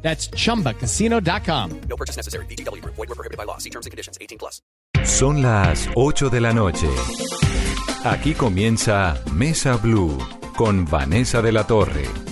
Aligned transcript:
That's 0.00 0.30
chumbacasino.com. 0.30 1.80
No 1.88 1.96
purchase 1.96 2.16
necessary. 2.16 2.46
BGW. 2.46 2.82
Void 2.84 2.96
were 2.96 3.14
prohibited 3.14 3.36
by 3.36 3.44
law. 3.44 3.58
See 3.58 3.70
terms 3.70 3.84
and 3.84 3.90
conditions. 3.90 4.16
18 4.20 4.38
plus. 4.38 4.62
Son 5.04 5.42
las 5.42 5.88
8 5.94 6.30
de 6.30 6.40
la 6.40 6.52
noche. 6.52 6.88
Aquí 8.04 8.34
comienza 8.34 9.20
Mesa 9.32 9.76
Blue 9.76 10.16
con 10.56 10.84
Vanessa 10.86 11.42
de 11.42 11.52
la 11.52 11.66
Torre. 11.66 12.27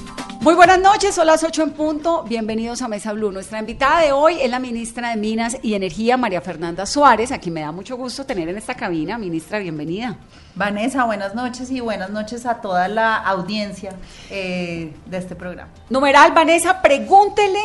Muy 0.46 0.54
buenas 0.54 0.78
noches, 0.78 1.12
son 1.12 1.26
las 1.26 1.42
8 1.42 1.60
en 1.60 1.70
punto. 1.72 2.22
Bienvenidos 2.22 2.80
a 2.80 2.86
Mesa 2.86 3.12
Blue. 3.12 3.32
Nuestra 3.32 3.58
invitada 3.58 4.02
de 4.02 4.12
hoy 4.12 4.40
es 4.40 4.48
la 4.48 4.60
ministra 4.60 5.10
de 5.10 5.16
Minas 5.16 5.56
y 5.60 5.74
Energía, 5.74 6.16
María 6.16 6.40
Fernanda 6.40 6.86
Suárez, 6.86 7.32
a 7.32 7.38
quien 7.38 7.52
me 7.52 7.62
da 7.62 7.72
mucho 7.72 7.96
gusto 7.96 8.24
tener 8.24 8.48
en 8.48 8.56
esta 8.56 8.76
cabina. 8.76 9.18
Ministra, 9.18 9.58
bienvenida. 9.58 10.16
Vanessa, 10.54 11.02
buenas 11.02 11.34
noches 11.34 11.68
y 11.72 11.80
buenas 11.80 12.10
noches 12.10 12.46
a 12.46 12.60
toda 12.60 12.86
la 12.86 13.16
audiencia 13.16 13.94
eh, 14.30 14.94
de 15.06 15.18
este 15.18 15.34
programa. 15.34 15.68
Numeral, 15.90 16.30
Vanessa, 16.30 16.80
pregúntele 16.80 17.58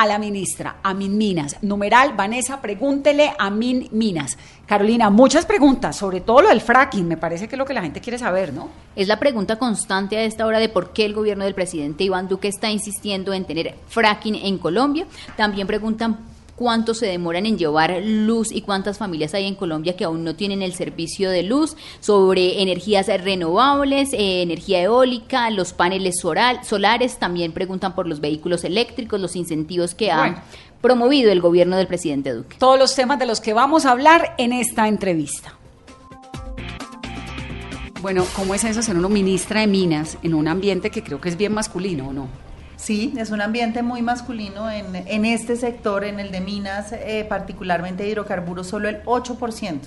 a 0.00 0.06
la 0.06 0.18
ministra, 0.18 0.76
a 0.82 0.94
Min 0.94 1.18
Minas. 1.18 1.58
Numeral, 1.60 2.14
Vanessa, 2.16 2.62
pregúntele 2.62 3.34
a 3.38 3.50
Min 3.50 3.86
Minas. 3.92 4.38
Carolina, 4.64 5.10
muchas 5.10 5.44
preguntas, 5.44 5.94
sobre 5.94 6.22
todo 6.22 6.40
lo 6.40 6.48
del 6.48 6.62
fracking, 6.62 7.06
me 7.06 7.18
parece 7.18 7.46
que 7.46 7.54
es 7.54 7.58
lo 7.58 7.66
que 7.66 7.74
la 7.74 7.82
gente 7.82 8.00
quiere 8.00 8.16
saber, 8.16 8.54
¿no? 8.54 8.70
Es 8.96 9.08
la 9.08 9.18
pregunta 9.18 9.58
constante 9.58 10.16
a 10.16 10.22
esta 10.22 10.46
hora 10.46 10.58
de 10.58 10.70
por 10.70 10.94
qué 10.94 11.04
el 11.04 11.12
gobierno 11.12 11.44
del 11.44 11.54
presidente 11.54 12.04
Iván 12.04 12.28
Duque 12.28 12.48
está 12.48 12.70
insistiendo 12.70 13.34
en 13.34 13.44
tener 13.44 13.74
fracking 13.88 14.36
en 14.36 14.56
Colombia. 14.56 15.06
También 15.36 15.66
preguntan 15.66 16.29
cuánto 16.60 16.92
se 16.92 17.06
demoran 17.06 17.46
en 17.46 17.56
llevar 17.56 18.02
luz 18.04 18.52
y 18.52 18.60
cuántas 18.60 18.98
familias 18.98 19.32
hay 19.32 19.46
en 19.46 19.54
Colombia 19.54 19.96
que 19.96 20.04
aún 20.04 20.24
no 20.24 20.34
tienen 20.36 20.60
el 20.60 20.74
servicio 20.74 21.30
de 21.30 21.42
luz, 21.42 21.74
sobre 22.00 22.60
energías 22.60 23.06
renovables, 23.06 24.12
eh, 24.12 24.42
energía 24.42 24.82
eólica, 24.82 25.48
los 25.48 25.72
paneles 25.72 26.20
solar- 26.20 26.62
solares, 26.62 27.18
también 27.18 27.52
preguntan 27.52 27.94
por 27.94 28.06
los 28.06 28.20
vehículos 28.20 28.62
eléctricos, 28.64 29.18
los 29.18 29.36
incentivos 29.36 29.94
que 29.94 30.10
ha 30.12 30.18
Bueno. 30.18 30.40
promovido 30.82 31.32
el 31.32 31.40
gobierno 31.40 31.78
del 31.78 31.86
presidente 31.86 32.34
Duque. 32.34 32.56
Todos 32.58 32.78
los 32.78 32.94
temas 32.94 33.18
de 33.18 33.24
los 33.24 33.40
que 33.40 33.54
vamos 33.54 33.86
a 33.86 33.92
hablar 33.92 34.34
en 34.36 34.52
esta 34.52 34.86
entrevista. 34.86 35.54
Bueno, 38.02 38.26
¿cómo 38.36 38.54
es 38.54 38.64
eso 38.64 38.82
ser 38.82 38.98
uno 38.98 39.08
ministra 39.08 39.62
de 39.62 39.66
Minas 39.66 40.18
en 40.22 40.34
un 40.34 40.46
ambiente 40.46 40.90
que 40.90 41.02
creo 41.02 41.22
que 41.22 41.30
es 41.30 41.38
bien 41.38 41.54
masculino 41.54 42.08
o 42.08 42.12
no? 42.12 42.28
Sí, 42.80 43.12
es 43.18 43.30
un 43.30 43.42
ambiente 43.42 43.82
muy 43.82 44.00
masculino 44.00 44.70
en, 44.70 44.96
en 44.96 45.24
este 45.26 45.56
sector, 45.56 46.02
en 46.02 46.18
el 46.18 46.30
de 46.30 46.40
minas, 46.40 46.92
eh, 46.92 47.26
particularmente 47.28 48.08
hidrocarburos, 48.08 48.68
solo 48.68 48.88
el 48.88 49.02
8% 49.04 49.80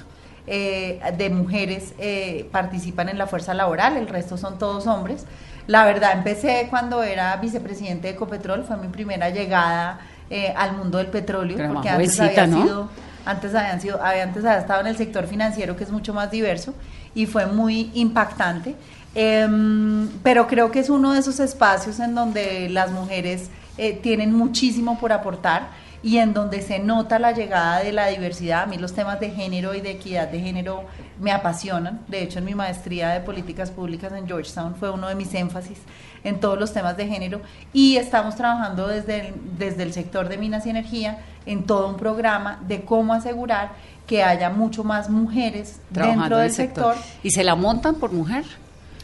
eh, 0.46 1.00
de 1.18 1.30
mujeres 1.32 1.96
eh, 1.98 2.48
participan 2.52 3.10
en 3.10 3.18
la 3.18 3.26
fuerza 3.26 3.54
laboral, 3.54 3.98
el 3.98 4.08
resto 4.08 4.38
son 4.38 4.60
todos 4.60 4.86
hombres. 4.86 5.26
La 5.66 5.86
verdad, 5.86 6.12
empecé 6.14 6.68
cuando 6.70 7.02
era 7.02 7.36
vicepresidente 7.38 8.10
de 8.10 8.14
Ecopetrol, 8.14 8.64
fue 8.64 8.78
mi 8.78 8.90
primera 8.90 9.30
llegada 9.30 10.02
eh, 10.30 10.54
al 10.56 10.78
mundo 10.78 11.00
del 11.00 11.08
petróleo, 11.08 11.58
Pero 11.58 11.74
porque 11.74 11.90
antes 11.90 12.16
jovencita, 12.18 12.44
había 12.44 12.56
¿no? 12.58 12.64
sido 12.64 12.90
antes 13.26 13.56
habían 13.56 13.80
sido, 13.80 14.04
había, 14.04 14.24
antes 14.24 14.44
había 14.44 14.60
estado 14.60 14.82
en 14.82 14.88
el 14.88 14.98
sector 14.98 15.28
financiero 15.28 15.76
que 15.78 15.86
es 15.86 15.92
mucho 15.92 16.14
más 16.14 16.30
diverso 16.30 16.74
y 17.16 17.26
fue 17.26 17.46
muy 17.46 17.90
impactante. 17.94 18.76
Em, 19.16 20.10
pero 20.24 20.48
creo 20.48 20.72
que 20.72 20.80
es 20.80 20.90
uno 20.90 21.14
de 21.14 21.20
esos 21.20 21.40
espacios 21.40 22.00
en 22.00 22.16
donde 22.16 22.70
las 22.70 22.92
mujeres 22.92 23.50
eh, 23.78 23.94
tienen 23.94 24.34
muchísimo 24.34 24.98
por 25.00 25.12
aportar 25.12 25.70
y 26.02 26.18
en 26.18 26.34
donde 26.34 26.62
se 26.62 26.80
nota 26.80 27.18
la 27.18 27.32
llegada 27.32 27.80
de 27.80 27.94
la 27.94 28.08
diversidad. 28.08 28.64
A 28.64 28.66
mí 28.66 28.78
los 28.78 28.94
temas 28.94 29.20
de 29.20 29.30
género 29.30 29.74
y 29.74 29.82
de 29.82 29.92
equidad 29.92 30.28
de 30.28 30.42
género 30.42 30.84
me 31.22 31.32
apasionan. 31.32 32.02
De 32.08 32.22
hecho, 32.22 32.40
en 32.40 32.46
mi 32.46 32.56
maestría 32.56 33.10
de 33.10 33.22
políticas 33.22 33.72
públicas 33.72 34.12
en 34.12 34.28
Georgetown 34.28 34.76
fue 34.76 34.90
uno 34.90 35.08
de 35.08 35.16
mis 35.16 35.34
énfasis 35.34 35.78
en 36.26 36.40
todos 36.40 36.60
los 36.60 36.74
temas 36.74 36.98
de 36.98 37.08
género 37.08 37.42
y 37.72 37.96
estamos 37.98 38.36
trabajando 38.36 38.88
desde 38.88 39.28
el, 39.30 39.34
desde 39.58 39.84
el 39.84 39.94
sector 39.94 40.28
de 40.28 40.38
minas 40.38 40.66
y 40.66 40.72
energía 40.72 41.20
en 41.46 41.66
todo 41.66 41.88
un 41.88 41.98
programa 41.98 42.60
de 42.68 42.82
cómo 42.84 43.14
asegurar 43.14 43.72
que 44.08 44.24
haya 44.24 44.50
mucho 44.50 44.84
más 44.84 45.10
mujeres 45.10 45.80
Trabajando 45.94 46.22
dentro 46.22 46.38
en 46.38 46.42
del 46.42 46.50
el 46.50 46.56
sector. 46.56 46.96
sector. 46.96 47.20
¿Y 47.24 47.32
se 47.32 47.44
la 47.44 47.56
montan 47.56 47.96
por 47.96 48.12
mujer? 48.12 48.44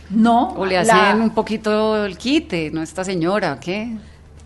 No, 0.09 0.49
¿O 0.53 0.65
le 0.65 0.83
la- 0.83 1.09
hacen 1.11 1.21
un 1.21 1.29
poquito 1.31 2.05
el 2.05 2.17
quite, 2.17 2.71
no 2.71 2.81
esta 2.81 3.03
señora? 3.03 3.59
¿Qué? 3.59 3.95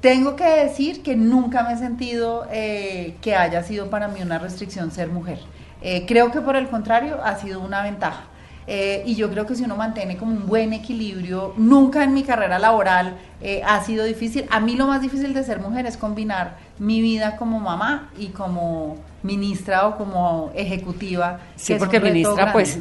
Tengo 0.02 0.36
que 0.36 0.44
decir 0.46 1.02
que 1.02 1.16
nunca 1.16 1.64
me 1.64 1.74
he 1.74 1.78
sentido 1.78 2.46
eh, 2.52 3.16
que 3.22 3.36
haya 3.36 3.64
sido 3.64 3.90
para 3.90 4.10
mí 4.10 4.22
una 4.22 4.38
restricción 4.40 4.92
ser 4.92 5.08
mujer. 5.08 5.40
Eh, 5.82 6.06
creo 6.08 6.32
que 6.32 6.42
por 6.42 6.56
el 6.58 6.68
contrario 6.68 7.20
ha 7.24 7.38
sido 7.38 7.62
una 7.62 7.82
ventaja. 7.84 8.24
Eh, 8.68 9.04
y 9.06 9.16
yo 9.16 9.30
creo 9.30 9.46
que 9.46 9.56
si 9.56 9.64
uno 9.64 9.76
mantiene 9.76 10.16
como 10.18 10.32
un 10.32 10.46
buen 10.48 10.72
equilibrio, 10.74 11.54
nunca 11.58 12.04
en 12.04 12.14
mi 12.14 12.24
carrera 12.24 12.60
laboral 12.60 13.18
eh, 13.42 13.62
ha 13.66 13.82
sido 13.84 14.04
difícil. 14.06 14.46
A 14.50 14.60
mí 14.60 14.76
lo 14.76 14.88
más 14.88 15.02
difícil 15.02 15.34
de 15.34 15.44
ser 15.44 15.60
mujer 15.60 15.86
es 15.86 15.96
combinar 15.98 16.58
mi 16.80 17.02
vida 17.02 17.36
como 17.38 17.60
mamá 17.60 18.10
y 18.18 18.28
como 18.28 18.98
ministra 19.24 19.88
o 19.88 19.98
como 19.98 20.52
ejecutiva. 20.54 21.40
Sí, 21.56 21.76
porque 21.80 22.00
ministra, 22.00 22.52
pues, 22.52 22.80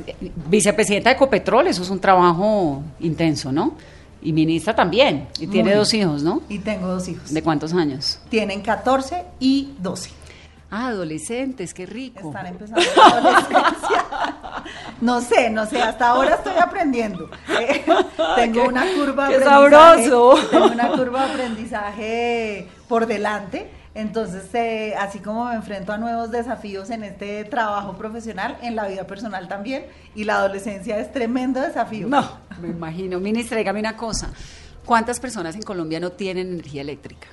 vicepresidenta 0.48 1.10
de 1.10 1.16
Ecopetrol, 1.16 1.68
eso 1.68 1.82
es 1.82 1.90
un 1.90 2.00
trabajo 2.00 2.82
intenso, 3.00 3.52
¿no? 3.52 3.74
Y 4.20 4.32
ministra 4.32 4.74
también, 4.74 5.28
y 5.40 5.46
tiene 5.46 5.74
dos 5.74 5.92
hijos, 5.94 6.22
¿no? 6.22 6.42
Y 6.48 6.58
tengo 6.58 6.86
dos 6.88 7.08
hijos. 7.08 7.32
¿De 7.32 7.42
cuántos 7.42 7.72
años? 7.72 8.20
Tienen 8.28 8.60
14 8.60 9.24
y 9.40 9.74
12. 9.78 10.10
Ah, 10.70 10.86
adolescentes, 10.88 11.74
qué 11.74 11.84
rico. 11.84 12.28
Están 12.28 12.46
empezando 12.46 12.82
la 12.96 13.06
adolescencia. 13.06 14.04
No 15.00 15.20
sé, 15.20 15.50
no 15.50 15.66
sé, 15.66 15.82
hasta 15.82 16.10
ahora 16.10 16.36
estoy 16.36 16.54
aprendiendo. 16.56 17.28
Eh, 17.60 17.84
tengo 18.36 18.68
una 18.68 18.84
curva 18.94 19.28
de 19.28 19.38
qué 19.38 19.44
sabroso. 19.44 20.34
Tengo 20.48 20.66
una 20.66 20.88
curva 20.92 21.26
de 21.26 21.32
aprendizaje 21.32 22.68
por 22.86 23.06
delante. 23.06 23.68
Entonces, 23.94 24.44
eh, 24.54 24.94
así 24.98 25.18
como 25.18 25.44
me 25.44 25.54
enfrento 25.54 25.92
a 25.92 25.98
nuevos 25.98 26.30
desafíos 26.30 26.88
en 26.90 27.04
este 27.04 27.44
trabajo 27.44 27.92
profesional, 27.94 28.56
en 28.62 28.74
la 28.74 28.88
vida 28.88 29.06
personal 29.06 29.48
también, 29.48 29.84
y 30.14 30.24
la 30.24 30.36
adolescencia 30.36 30.98
es 30.98 31.12
tremendo 31.12 31.60
desafío. 31.60 32.08
No, 32.08 32.38
me 32.60 32.68
imagino. 32.68 33.20
Ministra, 33.20 33.58
dígame 33.58 33.80
una 33.80 33.96
cosa. 33.96 34.30
¿Cuántas 34.84 35.20
personas 35.20 35.54
en 35.54 35.62
Colombia 35.62 36.00
no 36.00 36.12
tienen 36.12 36.48
energía 36.48 36.80
eléctrica? 36.80 37.28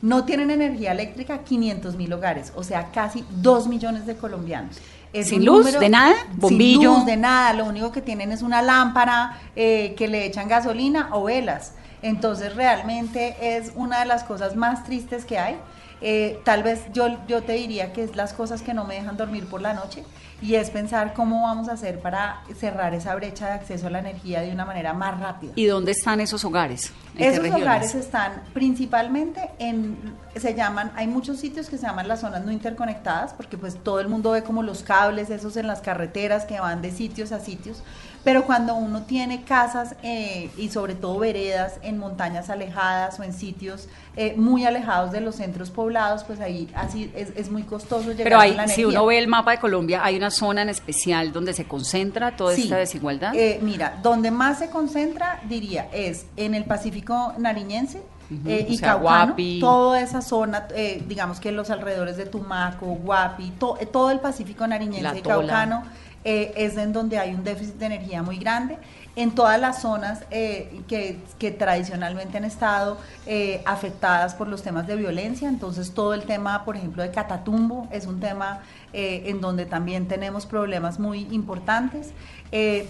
No 0.00 0.24
tienen 0.24 0.50
energía 0.50 0.92
eléctrica 0.92 1.44
500 1.44 1.94
mil 1.94 2.12
hogares, 2.12 2.52
o 2.56 2.64
sea, 2.64 2.90
casi 2.90 3.24
2 3.30 3.68
millones 3.68 4.04
de 4.04 4.16
colombianos. 4.16 4.78
Es 5.12 5.28
¿Sin 5.28 5.44
luz? 5.44 5.78
¿De 5.78 5.88
nada? 5.88 6.14
¿Bombillo? 6.34 6.80
Sin 6.80 6.98
luz, 6.98 7.06
de 7.06 7.16
nada. 7.18 7.52
Lo 7.52 7.66
único 7.66 7.92
que 7.92 8.00
tienen 8.00 8.32
es 8.32 8.40
una 8.42 8.62
lámpara 8.62 9.38
eh, 9.54 9.94
que 9.96 10.08
le 10.08 10.24
echan 10.24 10.48
gasolina 10.48 11.10
o 11.12 11.24
velas. 11.24 11.74
Entonces, 12.00 12.56
realmente 12.56 13.36
es 13.56 13.72
una 13.76 14.00
de 14.00 14.06
las 14.06 14.24
cosas 14.24 14.56
más 14.56 14.84
tristes 14.84 15.24
que 15.24 15.38
hay. 15.38 15.56
Eh, 16.04 16.40
tal 16.44 16.62
vez 16.64 16.86
yo, 16.92 17.06
yo 17.28 17.42
te 17.42 17.52
diría 17.52 17.92
que 17.92 18.02
es 18.02 18.16
las 18.16 18.34
cosas 18.34 18.62
que 18.62 18.74
no 18.74 18.84
me 18.84 18.94
dejan 18.96 19.16
dormir 19.16 19.46
por 19.48 19.62
la 19.62 19.72
noche 19.72 20.04
y 20.42 20.56
es 20.56 20.70
pensar 20.70 21.14
cómo 21.14 21.42
vamos 21.42 21.68
a 21.68 21.72
hacer 21.72 22.00
para 22.00 22.42
cerrar 22.58 22.92
esa 22.94 23.14
brecha 23.14 23.46
de 23.46 23.52
acceso 23.52 23.86
a 23.86 23.90
la 23.90 24.00
energía 24.00 24.40
de 24.40 24.50
una 24.50 24.64
manera 24.64 24.92
más 24.92 25.18
rápida. 25.20 25.52
¿Y 25.54 25.66
dónde 25.66 25.92
están 25.92 26.20
esos 26.20 26.44
hogares? 26.44 26.92
¿En 27.14 27.18
qué 27.18 27.28
Esos 27.28 27.60
hogares 27.60 27.94
están 27.94 28.42
principalmente 28.52 29.50
en, 29.58 29.96
se 30.34 30.54
llaman, 30.54 30.90
hay 30.96 31.06
muchos 31.06 31.38
sitios 31.38 31.68
que 31.68 31.76
se 31.78 31.86
llaman 31.86 32.08
las 32.08 32.20
zonas 32.20 32.44
no 32.44 32.50
interconectadas, 32.50 33.34
porque 33.34 33.56
pues 33.56 33.76
todo 33.76 34.00
el 34.00 34.08
mundo 34.08 34.32
ve 34.32 34.42
como 34.42 34.62
los 34.62 34.82
cables, 34.82 35.30
esos 35.30 35.56
en 35.56 35.66
las 35.68 35.80
carreteras 35.80 36.44
que 36.44 36.58
van 36.58 36.82
de 36.82 36.90
sitios 36.90 37.30
a 37.30 37.38
sitios, 37.38 37.82
pero 38.24 38.44
cuando 38.44 38.74
uno 38.74 39.02
tiene 39.02 39.42
casas 39.42 39.94
eh, 40.02 40.50
y 40.56 40.70
sobre 40.70 40.94
todo 40.94 41.18
veredas 41.18 41.74
en 41.82 41.98
montañas 41.98 42.50
alejadas 42.50 43.18
o 43.18 43.24
en 43.24 43.32
sitios 43.32 43.88
eh, 44.16 44.34
muy 44.36 44.64
alejados 44.64 45.10
de 45.12 45.20
los 45.20 45.36
centros 45.36 45.70
poblados, 45.70 46.24
pues 46.24 46.40
ahí 46.40 46.68
así 46.74 47.12
es, 47.14 47.30
es 47.36 47.50
muy 47.50 47.64
costoso 47.64 48.12
llegar 48.12 48.24
Pero 48.24 48.40
a 48.40 48.46
la 48.46 48.68
si 48.68 48.82
energía. 48.82 49.00
uno 49.00 49.06
ve 49.06 49.18
el 49.18 49.28
mapa 49.28 49.52
de 49.52 49.58
Colombia, 49.58 50.00
hay 50.04 50.16
una 50.16 50.30
zona 50.32 50.62
en 50.62 50.68
especial 50.70 51.32
donde 51.32 51.52
se 51.54 51.64
concentra 51.66 52.34
toda 52.36 52.54
Sí. 52.56 52.62
esta 52.64 52.76
desigualdad. 52.76 53.32
Eh, 53.36 53.60
mira, 53.62 53.98
donde 54.02 54.30
más 54.32 54.58
se 54.58 54.68
concentra, 54.70 55.40
diría, 55.48 55.88
es 55.92 56.26
en 56.36 56.54
el 56.54 56.64
Pacífico 56.64 57.34
nariñense 57.38 58.02
eh, 58.46 58.66
o 58.68 58.72
y 58.72 58.78
sea, 58.78 58.92
Caucano, 58.94 59.26
Guapi. 59.26 59.60
toda 59.60 60.00
esa 60.00 60.22
zona, 60.22 60.66
eh, 60.74 61.04
digamos 61.06 61.38
que 61.38 61.52
los 61.52 61.68
alrededores 61.70 62.16
de 62.16 62.24
Tumaco, 62.26 62.86
Guapi, 62.86 63.50
to- 63.58 63.76
eh, 63.78 63.84
todo 63.86 64.10
el 64.10 64.20
Pacífico 64.20 64.66
nariñense 64.66 65.18
y. 65.18 65.22
Caucano 65.22 65.82
eh, 66.24 66.52
es 66.56 66.76
en 66.76 66.92
donde 66.92 67.18
hay 67.18 67.34
un 67.34 67.42
déficit 67.44 67.74
de 67.74 67.86
energía 67.86 68.22
muy 68.22 68.38
grande. 68.38 68.78
En 69.16 69.32
todas 69.32 69.60
las 69.60 69.82
zonas 69.82 70.20
eh, 70.30 70.80
que, 70.88 71.18
que, 71.38 71.50
tradicionalmente 71.50 72.38
han 72.38 72.44
estado 72.44 72.96
eh, 73.26 73.60
afectadas 73.66 74.34
por 74.34 74.48
los 74.48 74.62
temas 74.62 74.86
de 74.86 74.96
violencia, 74.96 75.48
entonces 75.50 75.92
todo 75.92 76.14
el 76.14 76.22
tema, 76.22 76.64
por 76.64 76.76
ejemplo, 76.76 77.02
de 77.02 77.10
Catatumbo 77.10 77.88
es 77.90 78.06
un 78.06 78.20
tema 78.20 78.60
en 78.92 79.40
donde 79.40 79.66
también 79.66 80.08
tenemos 80.08 80.46
problemas 80.46 80.98
muy 80.98 81.26
importantes. 81.30 82.12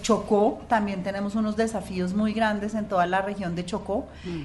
Chocó, 0.01 0.61
también 0.67 1.03
tenemos 1.03 1.35
unos 1.35 1.55
desafíos 1.55 2.13
muy 2.13 2.33
grandes 2.33 2.75
en 2.75 2.89
toda 2.89 3.05
la 3.05 3.21
región 3.21 3.55
de 3.55 3.65
Chocó. 3.65 4.07
Mm. 4.25 4.41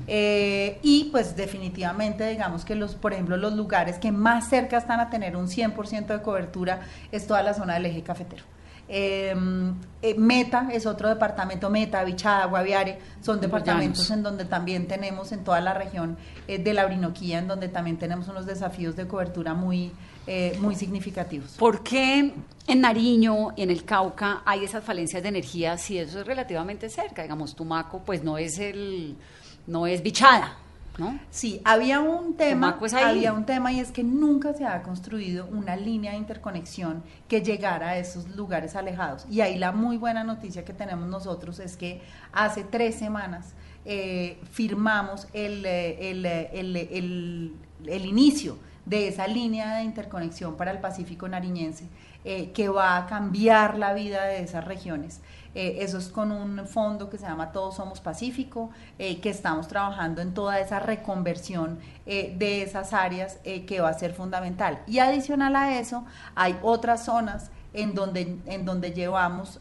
y 0.83 1.09
pues 1.11 1.35
definitivamente, 1.35 2.29
digamos 2.29 2.65
que 2.65 2.75
los, 2.77 2.95
por 2.95 3.13
ejemplo, 3.13 3.37
los 3.37 3.55
lugares 3.55 3.99
que 3.99 4.13
más 4.13 4.49
cerca 4.49 4.79
están 4.79 5.01
a 5.01 5.11
tener 5.11 5.37
un 5.37 5.49
100% 5.49 6.07
de 6.07 6.23
cobertura 6.23 6.81
es 7.11 7.27
toda 7.27 7.43
la 7.43 7.55
zona 7.55 7.75
del 7.75 7.87
eje 7.87 8.03
cafetero. 8.03 8.45
Em, 8.91 9.75
eh, 10.01 10.15
Meta 10.17 10.69
es 10.73 10.87
otro 10.87 11.11
departamento, 11.11 11.69
Meta, 11.69 12.03
Bichada, 12.05 12.47
Guaviare, 12.47 12.99
son 13.21 13.39
departamentos 13.39 14.11
en 14.11 14.23
donde 14.23 14.47
también 14.47 14.89
tenemos 14.89 15.31
en 15.33 15.45
toda 15.45 15.61
la 15.61 15.75
región 15.75 16.17
eh, 16.47 16.59
de 16.59 16.73
la 16.73 16.87
Orinoquía, 16.87 17.39
en 17.39 17.49
donde 17.49 17.69
también 17.69 17.99
tenemos 17.99 18.29
unos 18.29 18.47
desafíos 18.47 18.97
de 18.97 19.07
cobertura 19.07 19.53
muy, 19.53 19.93
eh, 20.29 20.59
muy 20.61 20.75
significativos. 20.75 21.53
¿Por 21.53 21.83
qué 21.83 22.33
en 22.67 22.81
Nariño 22.81 23.53
y 23.57 23.63
en 23.63 23.71
el 23.71 23.85
Cauca 23.85 24.43
hay 24.45 24.65
esas 24.65 24.85
falencias 24.85 25.23
de 25.23 25.31
energía 25.31 25.79
si 25.79 25.99
eso 25.99 26.21
es 26.21 26.27
relativamente 26.27 26.89
cerca? 26.91 27.23
Digamos, 27.23 27.57
Tumaco 27.57 28.03
pues 28.05 28.23
no 28.23 28.37
es 28.37 28.59
el, 28.59 29.17
no 29.67 29.87
es 29.87 30.03
Bichada, 30.03 30.57
Sí, 31.31 31.61
había 31.65 32.01
un 32.01 32.35
tema, 32.35 32.77
había 33.05 33.33
un 33.33 33.47
tema 33.47 33.73
y 33.73 33.79
es 33.79 33.93
que 33.93 34.03
nunca 34.03 34.53
se 34.53 34.67
ha 34.67 34.83
construido 34.83 35.47
una 35.47 35.77
línea 35.77 36.13
de 36.13 36.19
interconexión 36.19 37.05
que 37.29 37.41
llegara 37.41 37.91
a 37.91 37.99
esos 37.99 38.29
lugares 38.35 38.75
alejados. 38.75 39.25
Y 39.31 39.41
ahí 39.41 39.59
la 39.59 39.71
muy 39.71 39.97
buena 39.97 40.25
noticia 40.25 40.65
que 40.65 40.73
tenemos 40.73 41.09
nosotros 41.09 41.61
es 41.61 41.77
que 41.77 42.01
hace 42.33 42.65
tres 42.65 42.97
semanas 42.97 43.55
eh, 43.85 44.41
firmamos 44.51 45.29
el, 45.33 45.65
eh, 45.65 46.11
el, 46.11 47.55
el, 47.87 48.05
inicio 48.05 48.59
de 48.89 49.09
esa 49.09 49.27
línea 49.27 49.77
de 49.77 49.83
interconexión 49.83 50.57
para 50.57 50.71
el 50.71 50.79
Pacífico 50.79 51.29
nariñense 51.29 51.85
eh, 52.25 52.51
que 52.53 52.69
va 52.69 52.97
a 52.97 53.07
cambiar 53.07 53.79
la 53.79 53.93
vida 53.95 54.25
de 54.25 54.43
esas 54.43 54.65
regiones. 54.65 55.21
Eh, 55.55 55.79
eso 55.81 55.99
es 55.99 56.09
con 56.09 56.33
un 56.33 56.67
fondo 56.67 57.09
que 57.09 57.17
se 57.17 57.27
llama 57.27 57.53
Todos 57.53 57.77
Somos 57.77 58.01
Pacífico, 58.01 58.71
eh, 58.99 59.21
que 59.21 59.31
estamos 59.31 59.69
trabajando 59.69 60.21
en 60.21 60.35
toda 60.35 60.59
esa 60.59 60.81
reconversión 60.81 61.79
de 62.07 62.63
esas 62.63 62.95
áreas 62.95 63.39
que 63.67 63.81
va 63.81 63.91
a 63.91 63.95
ser 63.95 64.15
fundamental. 64.15 64.81
Y 64.87 64.99
adicional 64.99 65.55
a 65.57 65.79
eso, 65.79 66.07
hay 66.35 66.59
otras 66.63 67.05
zonas 67.05 67.51
en 67.75 67.95
donde, 67.95 68.39
en 68.47 68.65
donde 68.65 68.93
llevamos 68.93 69.61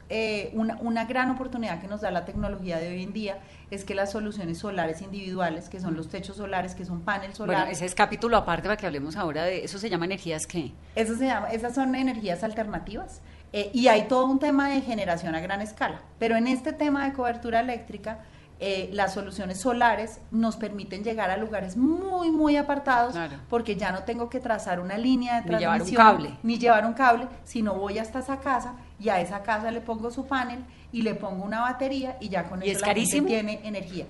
una, 0.54 0.78
una, 0.80 1.04
gran 1.06 1.30
oportunidad 1.30 1.82
que 1.82 1.88
nos 1.88 2.00
da 2.00 2.10
la 2.10 2.24
tecnología 2.24 2.78
de 2.78 2.88
hoy 2.88 3.04
en 3.04 3.12
día, 3.12 3.38
es 3.70 3.84
que 3.84 3.94
las 3.94 4.12
soluciones 4.12 4.60
solares 4.60 5.02
individuales, 5.02 5.68
que 5.68 5.80
son 5.80 5.96
los 5.96 6.08
techos 6.08 6.38
solares, 6.38 6.74
que 6.74 6.86
son 6.86 7.02
paneles 7.02 7.38
solares. 7.38 7.64
Bueno, 7.64 7.72
ese 7.72 7.86
es 7.86 7.96
capítulo 7.96 8.38
aparte 8.38 8.64
para 8.64 8.78
que 8.78 8.86
hablemos 8.86 9.18
ahora 9.18 9.44
de 9.44 9.66
eso, 9.66 9.78
se 9.78 9.90
llama 9.90 10.06
energías 10.06 10.48
qué? 10.48 10.74
Eso 10.96 11.16
se 11.16 11.26
llama, 11.26 11.50
esas 11.50 11.76
son 11.76 11.94
energías 11.96 12.44
alternativas. 12.44 13.22
Eh, 13.54 13.72
y 13.74 13.88
hay 13.88 14.08
todo 14.08 14.26
un 14.26 14.40
tema 14.40 14.70
de 14.70 14.82
generación 14.82 15.36
a 15.36 15.40
gran 15.40 15.62
escala. 15.62 16.02
Pero 16.20 16.36
en 16.36 16.48
este 16.48 16.74
tema 16.74 17.06
de 17.06 17.14
cobertura 17.14 17.62
eléctrica, 17.62 18.20
eh, 18.60 18.90
las 18.92 19.14
soluciones 19.14 19.60
solares 19.60 20.20
nos 20.32 20.58
permiten 20.58 21.04
llegar 21.04 21.30
a 21.30 21.38
lugares 21.38 21.78
muy, 21.78 22.32
muy 22.32 22.58
apartados, 22.58 23.16
porque 23.50 23.76
ya 23.76 23.92
no 23.92 24.04
tengo 24.04 24.30
que 24.30 24.40
trazar 24.40 24.80
una 24.80 24.98
línea 24.98 25.42
de 25.42 25.48
transmisión, 25.48 25.78
ni 25.78 25.92
llevar 25.92 26.08
un 26.08 26.18
cable, 26.18 26.40
ni 26.44 26.58
llevar 26.58 26.86
un 26.86 26.94
cable, 26.94 27.28
sino 27.44 27.76
voy 27.76 28.00
hasta 28.00 28.20
esa 28.20 28.40
casa 28.40 28.74
y 29.00 29.10
a 29.10 29.22
esa 29.22 29.44
casa 29.44 29.70
le 29.70 29.80
pongo 29.80 30.10
su 30.10 30.26
panel 30.26 30.66
y 30.98 31.04
le 31.04 31.14
pongo 31.14 31.46
una 31.46 31.62
batería 31.62 32.18
y 32.20 32.30
ya 32.30 32.50
con 32.50 32.64
eso 32.64 32.84
la 32.84 32.94
tiene 32.96 33.60
energía. 33.64 34.08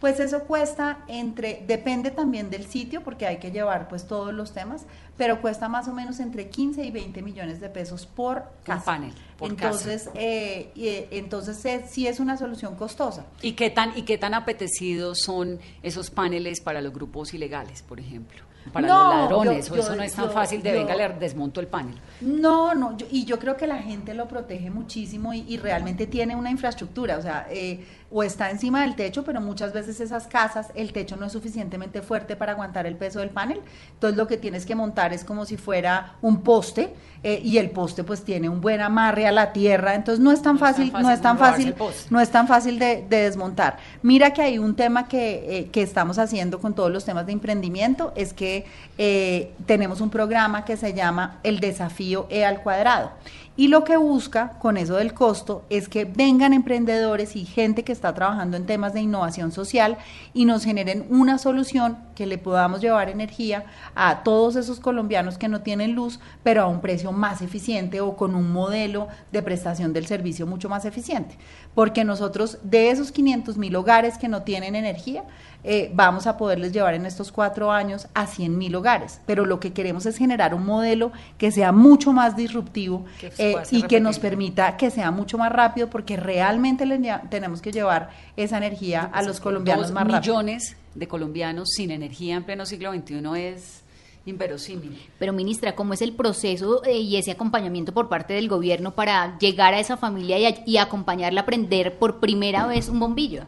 Pues 0.00 0.18
eso 0.18 0.44
cuesta 0.44 1.00
entre, 1.06 1.62
depende 1.66 2.10
también 2.10 2.48
del 2.48 2.64
sitio, 2.64 3.02
porque 3.02 3.26
hay 3.26 3.36
que 3.36 3.50
llevar 3.50 3.88
pues 3.88 4.06
todos 4.06 4.32
los 4.32 4.54
temas, 4.54 4.86
pero 5.18 5.42
cuesta 5.42 5.68
más 5.68 5.86
o 5.88 5.92
menos 5.92 6.18
entre 6.18 6.48
15 6.48 6.82
y 6.82 6.90
20 6.90 7.20
millones 7.20 7.60
de 7.60 7.68
pesos 7.68 8.06
por 8.06 8.44
casa. 8.64 8.82
panel, 8.82 9.12
por 9.36 9.50
entonces, 9.50 10.08
Eh, 10.14 10.72
eh, 10.74 11.08
entonces 11.10 11.62
eh, 11.66 11.84
sí 11.86 12.06
es 12.06 12.18
una 12.18 12.38
solución 12.38 12.74
costosa. 12.76 13.26
¿Y 13.42 13.52
qué 13.52 13.68
tan 13.68 13.92
y 13.94 14.04
qué 14.04 14.16
tan 14.16 14.32
apetecidos 14.32 15.20
son 15.20 15.58
esos 15.82 16.10
paneles 16.10 16.62
para 16.62 16.80
los 16.80 16.94
grupos 16.94 17.34
ilegales, 17.34 17.82
por 17.82 18.00
ejemplo? 18.00 18.49
Para 18.72 18.86
los 18.86 19.14
ladrones, 19.14 19.70
o 19.70 19.76
eso 19.76 19.96
no 19.96 20.02
es 20.02 20.12
tan 20.12 20.30
fácil 20.30 20.62
de 20.62 20.72
venga, 20.72 20.94
le 20.94 21.08
desmonto 21.08 21.60
el 21.60 21.66
panel. 21.66 21.98
No, 22.20 22.74
no, 22.74 22.96
y 23.10 23.24
yo 23.24 23.38
creo 23.38 23.56
que 23.56 23.66
la 23.66 23.78
gente 23.78 24.14
lo 24.14 24.28
protege 24.28 24.70
muchísimo 24.70 25.32
y, 25.32 25.44
y 25.48 25.56
realmente 25.56 26.06
tiene 26.06 26.36
una 26.36 26.50
infraestructura, 26.50 27.18
o 27.18 27.22
sea, 27.22 27.46
eh, 27.50 27.84
o 28.12 28.22
está 28.22 28.50
encima 28.50 28.82
del 28.82 28.96
techo, 28.96 29.24
pero 29.24 29.40
muchas 29.40 29.72
veces 29.72 30.00
esas 30.00 30.26
casas, 30.26 30.68
el 30.74 30.92
techo 30.92 31.16
no 31.16 31.26
es 31.26 31.32
suficientemente 31.32 32.02
fuerte 32.02 32.34
para 32.34 32.52
aguantar 32.52 32.86
el 32.86 32.96
peso 32.96 33.20
del 33.20 33.30
panel, 33.30 33.60
entonces 33.92 34.16
lo 34.16 34.26
que 34.26 34.36
tienes 34.36 34.66
que 34.66 34.74
montar 34.74 35.12
es 35.12 35.24
como 35.24 35.44
si 35.44 35.56
fuera 35.56 36.14
un 36.20 36.42
poste 36.42 36.92
eh, 37.22 37.40
y 37.44 37.58
el 37.58 37.70
poste 37.70 38.02
pues 38.02 38.24
tiene 38.24 38.48
un 38.48 38.60
buen 38.60 38.80
amarre 38.80 39.26
a 39.26 39.32
la 39.32 39.52
tierra, 39.52 39.94
entonces 39.94 40.22
no 40.22 40.32
es 40.32 40.42
tan 40.42 40.58
fácil, 40.58 40.92
no 40.92 41.10
es 41.10 41.20
tan 41.20 41.38
fácil, 41.38 41.74
no 42.10 42.20
es 42.20 42.30
tan 42.30 42.48
fácil 42.48 42.78
de, 42.78 43.06
desmontar. 43.08 43.78
Mira 44.02 44.32
que 44.32 44.42
hay 44.42 44.58
un 44.58 44.74
tema 44.74 45.06
que, 45.06 45.58
eh, 45.58 45.68
que, 45.70 45.82
estamos 45.82 46.18
haciendo 46.18 46.60
con 46.60 46.74
todos 46.74 46.90
los 46.90 47.04
temas 47.04 47.26
de 47.26 47.32
emprendimiento, 47.32 48.12
es 48.16 48.32
que 48.32 48.64
eh, 48.98 49.52
tenemos 49.66 50.00
un 50.00 50.10
programa 50.10 50.64
que 50.64 50.76
se 50.76 50.94
llama 50.94 51.38
el 51.42 51.60
desafío 51.60 52.26
E 52.30 52.44
al 52.44 52.62
cuadrado 52.62 53.12
y 53.56 53.68
lo 53.68 53.84
que 53.84 53.96
busca 53.96 54.58
con 54.58 54.76
eso 54.76 54.94
del 54.94 55.12
costo 55.12 55.64
es 55.70 55.88
que 55.88 56.04
vengan 56.04 56.52
emprendedores 56.52 57.36
y 57.36 57.44
gente 57.44 57.82
que 57.82 57.92
está 57.92 58.14
trabajando 58.14 58.56
en 58.56 58.64
temas 58.64 58.94
de 58.94 59.00
innovación 59.00 59.52
social 59.52 59.98
y 60.32 60.44
nos 60.44 60.64
generen 60.64 61.04
una 61.10 61.36
solución 61.36 61.98
que 62.14 62.26
le 62.26 62.38
podamos 62.38 62.80
llevar 62.80 63.08
energía 63.08 63.64
a 63.94 64.22
todos 64.22 64.56
esos 64.56 64.78
colombianos 64.78 65.36
que 65.36 65.48
no 65.48 65.62
tienen 65.62 65.94
luz, 65.94 66.20
pero 66.42 66.62
a 66.62 66.68
un 66.68 66.80
precio 66.80 67.12
más 67.12 67.42
eficiente 67.42 68.00
o 68.00 68.16
con 68.16 68.34
un 68.34 68.52
modelo 68.52 69.08
de 69.32 69.42
prestación 69.42 69.92
del 69.92 70.06
servicio 70.06 70.46
mucho 70.46 70.68
más 70.68 70.84
eficiente. 70.84 71.36
Porque 71.74 72.04
nosotros 72.04 72.58
de 72.62 72.90
esos 72.90 73.10
500 73.10 73.58
mil 73.58 73.74
hogares 73.74 74.16
que 74.16 74.28
no 74.28 74.42
tienen 74.42 74.76
energía, 74.76 75.24
eh, 75.62 75.90
vamos 75.94 76.26
a 76.26 76.36
poderles 76.36 76.72
llevar 76.72 76.94
en 76.94 77.06
estos 77.06 77.30
cuatro 77.32 77.70
años 77.70 78.08
a 78.14 78.26
100 78.26 78.56
mil 78.56 78.74
hogares. 78.74 79.20
Pero 79.26 79.44
lo 79.44 79.60
que 79.60 79.72
queremos 79.72 80.06
es 80.06 80.16
generar 80.16 80.54
un 80.54 80.64
modelo 80.64 81.12
que 81.38 81.50
sea 81.50 81.72
mucho 81.72 82.12
más 82.12 82.36
disruptivo 82.36 83.04
eh, 83.38 83.56
y 83.70 83.82
que 83.82 84.00
nos 84.00 84.18
permita 84.18 84.76
que 84.76 84.90
sea 84.90 85.10
mucho 85.10 85.38
más 85.38 85.52
rápido 85.52 85.88
porque 85.90 86.16
realmente 86.16 86.84
tenemos 87.28 87.60
que 87.60 87.72
llevar 87.72 88.10
esa 88.36 88.58
energía 88.58 89.10
a 89.12 89.22
los 89.22 89.40
colombianos 89.40 89.90
más 89.90 90.04
rápido. 90.04 90.34
millones 90.34 90.76
de 90.94 91.08
colombianos 91.08 91.68
sin 91.70 91.90
energía 91.90 92.36
en 92.36 92.44
pleno 92.44 92.66
siglo 92.66 92.92
XXI 92.92 93.22
es 93.36 93.82
inverosímil. 94.26 94.98
Pero 95.18 95.32
ministra, 95.32 95.74
¿cómo 95.74 95.94
es 95.94 96.02
el 96.02 96.12
proceso 96.12 96.84
eh, 96.84 96.98
y 96.98 97.16
ese 97.16 97.30
acompañamiento 97.32 97.92
por 97.92 98.08
parte 98.08 98.34
del 98.34 98.48
gobierno 98.48 98.92
para 98.92 99.38
llegar 99.38 99.74
a 99.74 99.80
esa 99.80 99.96
familia 99.96 100.38
y, 100.38 100.62
y 100.66 100.76
acompañarla 100.78 101.42
a 101.42 101.46
prender 101.46 101.98
por 101.98 102.20
primera 102.20 102.66
vez 102.66 102.88
un 102.88 103.00
bombillo? 103.00 103.44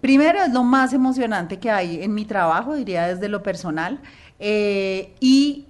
Primero 0.00 0.42
es 0.42 0.52
lo 0.52 0.64
más 0.64 0.92
emocionante 0.92 1.58
que 1.58 1.70
hay 1.70 2.02
en 2.02 2.14
mi 2.14 2.24
trabajo, 2.24 2.74
diría 2.74 3.06
desde 3.06 3.28
lo 3.28 3.42
personal, 3.42 4.00
eh, 4.38 5.14
y 5.20 5.66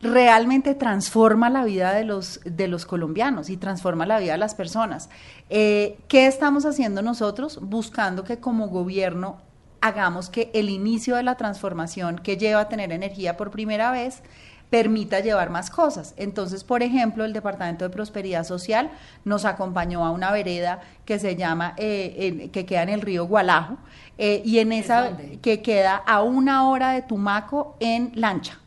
realmente 0.00 0.74
transforma 0.74 1.50
la 1.50 1.64
vida 1.64 1.92
de 1.92 2.04
los, 2.04 2.40
de 2.44 2.68
los 2.68 2.86
colombianos 2.86 3.50
y 3.50 3.56
transforma 3.56 4.06
la 4.06 4.18
vida 4.18 4.32
de 4.32 4.38
las 4.38 4.54
personas. 4.54 5.10
Eh, 5.50 5.98
¿Qué 6.08 6.26
estamos 6.26 6.64
haciendo 6.64 7.02
nosotros? 7.02 7.58
Buscando 7.62 8.24
que 8.24 8.38
como 8.38 8.68
gobierno 8.68 9.38
hagamos 9.80 10.28
que 10.28 10.50
el 10.54 10.70
inicio 10.70 11.16
de 11.16 11.22
la 11.22 11.36
transformación 11.36 12.18
que 12.18 12.36
lleva 12.36 12.62
a 12.62 12.68
tener 12.68 12.92
energía 12.92 13.36
por 13.36 13.50
primera 13.50 13.90
vez 13.90 14.22
permita 14.70 15.20
llevar 15.20 15.50
más 15.50 15.70
cosas. 15.70 16.14
Entonces, 16.16 16.64
por 16.64 16.82
ejemplo, 16.82 17.24
el 17.24 17.32
Departamento 17.32 17.84
de 17.84 17.90
Prosperidad 17.90 18.44
Social 18.44 18.90
nos 19.24 19.44
acompañó 19.44 20.04
a 20.04 20.10
una 20.10 20.30
vereda 20.30 20.80
que 21.04 21.18
se 21.18 21.36
llama, 21.36 21.74
eh, 21.76 22.50
que 22.52 22.66
queda 22.66 22.82
en 22.82 22.90
el 22.90 23.00
río 23.00 23.26
Gualajo, 23.26 23.78
eh, 24.18 24.42
y 24.44 24.58
en 24.58 24.72
esa 24.72 25.16
que 25.40 25.62
queda 25.62 25.96
a 25.96 26.22
una 26.22 26.68
hora 26.68 26.92
de 26.92 27.02
Tumaco 27.02 27.76
en 27.80 28.12
lancha. 28.14 28.58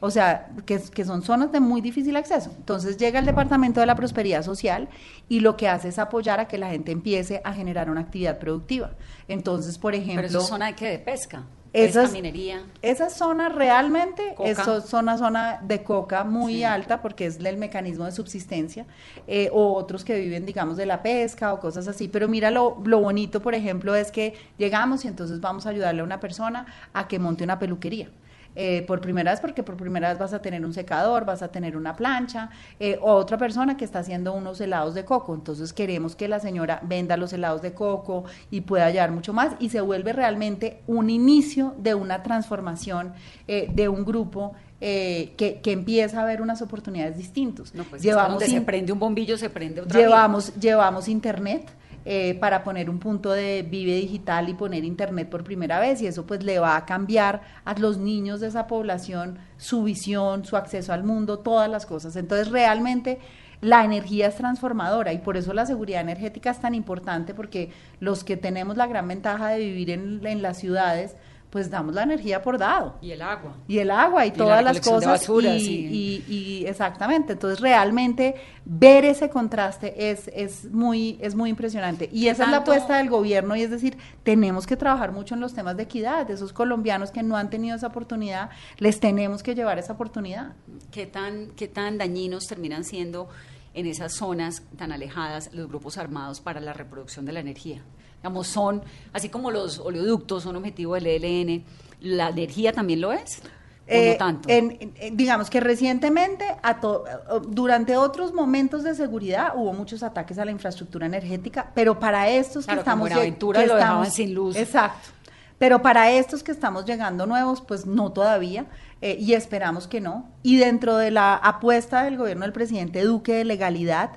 O 0.00 0.10
sea, 0.10 0.48
que, 0.66 0.78
que, 0.78 1.04
son 1.06 1.22
zonas 1.22 1.50
de 1.52 1.58
muy 1.58 1.80
difícil 1.80 2.16
acceso. 2.16 2.52
Entonces 2.56 2.98
llega 2.98 3.18
el 3.18 3.24
Departamento 3.24 3.80
de 3.80 3.86
la 3.86 3.94
Prosperidad 3.94 4.42
Social 4.42 4.88
y 5.28 5.40
lo 5.40 5.56
que 5.56 5.68
hace 5.68 5.88
es 5.88 5.98
apoyar 5.98 6.38
a 6.38 6.46
que 6.46 6.58
la 6.58 6.68
gente 6.68 6.92
empiece 6.92 7.40
a 7.44 7.54
generar 7.54 7.88
una 7.88 8.02
actividad 8.02 8.38
productiva. 8.38 8.90
Entonces, 9.26 9.78
por 9.78 9.94
ejemplo... 9.94 10.26
Pero 10.26 10.40
es 10.40 10.46
zona 10.46 10.66
de 10.66 10.74
qué? 10.74 10.88
De 10.90 10.98
pesca. 10.98 11.44
Esas, 11.84 12.12
minería. 12.12 12.62
Esa 12.82 13.10
zona 13.10 13.48
realmente 13.48 14.34
es 14.44 14.58
una 14.92 15.18
zona 15.18 15.60
de 15.62 15.82
coca 15.82 16.24
muy 16.24 16.64
alta 16.64 17.02
porque 17.02 17.26
es 17.26 17.38
el 17.38 17.56
mecanismo 17.56 18.04
de 18.04 18.12
subsistencia, 18.12 18.86
eh, 19.26 19.50
o 19.52 19.74
otros 19.74 20.04
que 20.04 20.18
viven, 20.18 20.46
digamos, 20.46 20.76
de 20.76 20.86
la 20.86 21.02
pesca 21.02 21.52
o 21.52 21.60
cosas 21.60 21.86
así. 21.88 22.08
Pero 22.08 22.28
mira, 22.28 22.50
lo, 22.50 22.80
lo 22.84 23.00
bonito, 23.00 23.42
por 23.42 23.54
ejemplo, 23.54 23.94
es 23.94 24.10
que 24.10 24.34
llegamos 24.58 25.04
y 25.04 25.08
entonces 25.08 25.40
vamos 25.40 25.66
a 25.66 25.70
ayudarle 25.70 26.00
a 26.00 26.04
una 26.04 26.20
persona 26.20 26.66
a 26.92 27.08
que 27.08 27.18
monte 27.18 27.44
una 27.44 27.58
peluquería. 27.58 28.08
Eh, 28.56 28.82
por 28.86 29.00
primera 29.00 29.30
vez 29.30 29.40
porque 29.40 29.62
por 29.62 29.76
primera 29.76 30.08
vez 30.08 30.18
vas 30.18 30.32
a 30.32 30.40
tener 30.40 30.64
un 30.64 30.72
secador, 30.72 31.24
vas 31.24 31.42
a 31.42 31.48
tener 31.48 31.76
una 31.76 31.94
plancha, 31.94 32.50
eh, 32.80 32.98
o 33.00 33.12
otra 33.12 33.36
persona 33.38 33.76
que 33.76 33.84
está 33.84 33.98
haciendo 33.98 34.32
unos 34.32 34.60
helados 34.60 34.94
de 34.94 35.04
coco. 35.04 35.34
Entonces 35.34 35.72
queremos 35.72 36.16
que 36.16 36.26
la 36.26 36.40
señora 36.40 36.80
venda 36.82 37.16
los 37.16 37.32
helados 37.32 37.62
de 37.62 37.74
coco 37.74 38.24
y 38.50 38.62
pueda 38.62 38.90
llevar 38.90 39.12
mucho 39.12 39.32
más 39.32 39.52
y 39.60 39.68
se 39.68 39.80
vuelve 39.80 40.12
realmente 40.12 40.82
un 40.86 41.10
inicio 41.10 41.74
de 41.78 41.94
una 41.94 42.22
transformación 42.22 43.12
eh, 43.46 43.70
de 43.72 43.88
un 43.88 44.04
grupo 44.04 44.54
eh, 44.80 45.32
que, 45.36 45.60
que 45.60 45.72
empieza 45.72 46.22
a 46.22 46.24
ver 46.24 46.42
unas 46.42 46.60
oportunidades 46.62 47.16
distintas. 47.16 47.74
No, 47.74 47.84
pues 47.84 48.02
llevamos 48.02 48.40
donde 48.40 48.46
se 48.46 48.60
prende 48.60 48.92
un 48.92 48.98
bombillo, 48.98 49.38
se 49.38 49.48
prende 49.48 49.80
otra 49.80 49.98
llevamos, 49.98 50.54
llevamos 50.56 51.08
internet 51.08 51.70
eh, 52.08 52.36
para 52.38 52.62
poner 52.62 52.88
un 52.88 53.00
punto 53.00 53.32
de 53.32 53.66
vive 53.68 53.96
digital 53.96 54.48
y 54.48 54.54
poner 54.54 54.84
internet 54.84 55.28
por 55.28 55.42
primera 55.42 55.80
vez 55.80 56.00
y 56.00 56.06
eso 56.06 56.24
pues 56.24 56.44
le 56.44 56.60
va 56.60 56.76
a 56.76 56.86
cambiar 56.86 57.42
a 57.64 57.76
los 57.80 57.98
niños 57.98 58.38
de 58.38 58.46
esa 58.46 58.68
población 58.68 59.38
su 59.56 59.82
visión, 59.82 60.44
su 60.44 60.56
acceso 60.56 60.92
al 60.92 61.02
mundo, 61.02 61.40
todas 61.40 61.68
las 61.68 61.84
cosas. 61.84 62.14
Entonces 62.14 62.52
realmente 62.52 63.18
la 63.60 63.84
energía 63.84 64.28
es 64.28 64.36
transformadora 64.36 65.12
y 65.14 65.18
por 65.18 65.36
eso 65.36 65.52
la 65.52 65.66
seguridad 65.66 66.00
energética 66.00 66.52
es 66.52 66.60
tan 66.60 66.76
importante 66.76 67.34
porque 67.34 67.72
los 67.98 68.22
que 68.22 68.36
tenemos 68.36 68.76
la 68.76 68.86
gran 68.86 69.08
ventaja 69.08 69.48
de 69.48 69.58
vivir 69.58 69.90
en, 69.90 70.24
en 70.24 70.42
las 70.42 70.58
ciudades 70.58 71.16
pues 71.50 71.70
damos 71.70 71.94
la 71.94 72.02
energía 72.02 72.42
por 72.42 72.58
dado. 72.58 72.96
Y 73.00 73.12
el 73.12 73.22
agua. 73.22 73.54
y 73.68 73.78
el 73.78 73.90
agua 73.90 74.26
y, 74.26 74.28
Y 74.28 74.30
la 74.32 74.36
todas 74.36 74.64
las 74.64 74.74
de 74.76 74.80
cosas 74.82 75.28
y, 75.28 75.86
y- 75.86 76.24
y- 76.28 76.34
y 76.62 76.66
exactamente. 76.66 77.32
Entonces 77.34 77.60
realmente 77.60 78.34
ver 78.64 79.04
ese 79.04 79.30
contraste 79.30 80.10
es, 80.10 80.28
es 80.34 80.70
muy 80.72 81.18
es 81.20 81.34
muy 81.34 81.48
impresionante. 81.50 82.10
Y 82.12 82.28
esa 82.28 82.44
es 82.44 82.50
la 82.50 82.56
apuesta 82.58 82.96
del 82.98 83.08
gobierno 83.08 83.56
y 83.56 83.62
es 83.62 83.70
decir 83.70 83.96
tenemos 84.22 84.66
que 84.66 84.76
trabajar 84.76 85.12
mucho 85.12 85.34
en 85.34 85.40
los 85.40 85.54
temas 85.54 85.76
de 85.76 85.84
equidad. 85.84 86.26
De 86.26 86.34
esos 86.34 86.52
colombianos 86.52 87.10
que 87.10 87.22
no 87.22 87.36
han 87.36 87.48
tenido 87.48 87.76
esa 87.76 87.86
oportunidad 87.86 88.50
les 88.78 89.00
tenemos 89.00 89.42
que 89.42 89.54
llevar 89.54 89.78
esa 89.78 89.92
oportunidad. 89.94 90.52
¿Qué 90.90 91.06
tan, 91.06 91.52
¿Qué 91.56 91.68
tan 91.68 91.96
dañinos 91.96 92.44
terminan 92.46 92.84
siendo 92.84 93.28
en 93.72 93.86
esas 93.86 94.14
zonas 94.14 94.62
tan 94.76 94.90
alejadas 94.90 95.50
los 95.52 95.68
grupos 95.68 95.96
armados 95.98 96.40
para 96.40 96.60
la 96.60 96.72
reproducción 96.72 97.24
de 97.24 97.32
la 97.32 97.40
energía? 97.40 97.82
Digamos, 98.26 98.48
son, 98.48 98.82
así 99.12 99.28
como 99.28 99.52
los 99.52 99.78
oleoductos 99.78 100.42
son 100.42 100.56
objetivo 100.56 100.94
del 100.94 101.06
ELN, 101.06 101.64
¿la 102.00 102.30
energía 102.30 102.72
también 102.72 103.00
lo 103.00 103.12
es? 103.12 103.38
¿O 103.38 103.42
Eh, 103.86 104.10
no 104.14 104.16
tanto? 104.18 104.48
en- 104.48 104.92
digamos 105.16 105.48
que 105.48 105.60
recientemente, 105.60 106.44
a 106.60 106.80
to- 106.80 107.04
eh, 107.06 107.12
durante 107.48 107.96
otros 107.96 108.34
momentos 108.34 108.82
de 108.82 108.96
seguridad, 108.96 109.52
hubo 109.54 109.72
muchos 109.74 110.02
ataques 110.02 110.40
a 110.40 110.44
la 110.44 110.50
infraestructura 110.50 111.06
energética, 111.06 111.70
pero 111.72 112.00
para 112.00 112.28
estos 112.28 112.64
Claro, 112.64 112.78
que 112.78 112.80
estamos... 112.80 113.08
Buenaventura 113.08 113.60
que 113.60 113.66
lo 113.68 113.76
dejaban 113.76 114.02
estamos- 114.02 114.14
sin 114.16 114.34
luz. 114.34 114.56
Exacto. 114.56 115.10
Pero 115.58 115.80
para 115.80 116.10
estos 116.10 116.42
que 116.42 116.50
estamos 116.50 116.84
llegando 116.84 117.26
nuevos, 117.26 117.60
pues 117.60 117.86
no 117.86 118.10
todavía, 118.10 118.66
eh, 119.02 119.16
y 119.20 119.34
esperamos 119.34 119.86
que 119.86 120.00
no. 120.00 120.28
Y 120.42 120.56
dentro 120.56 120.96
de 120.96 121.12
la 121.12 121.36
apuesta 121.36 122.02
del 122.02 122.16
gobierno 122.16 122.42
del 122.42 122.52
presidente 122.52 123.02
Duque 123.04 123.34
de 123.34 123.44
legalidad, 123.44 124.10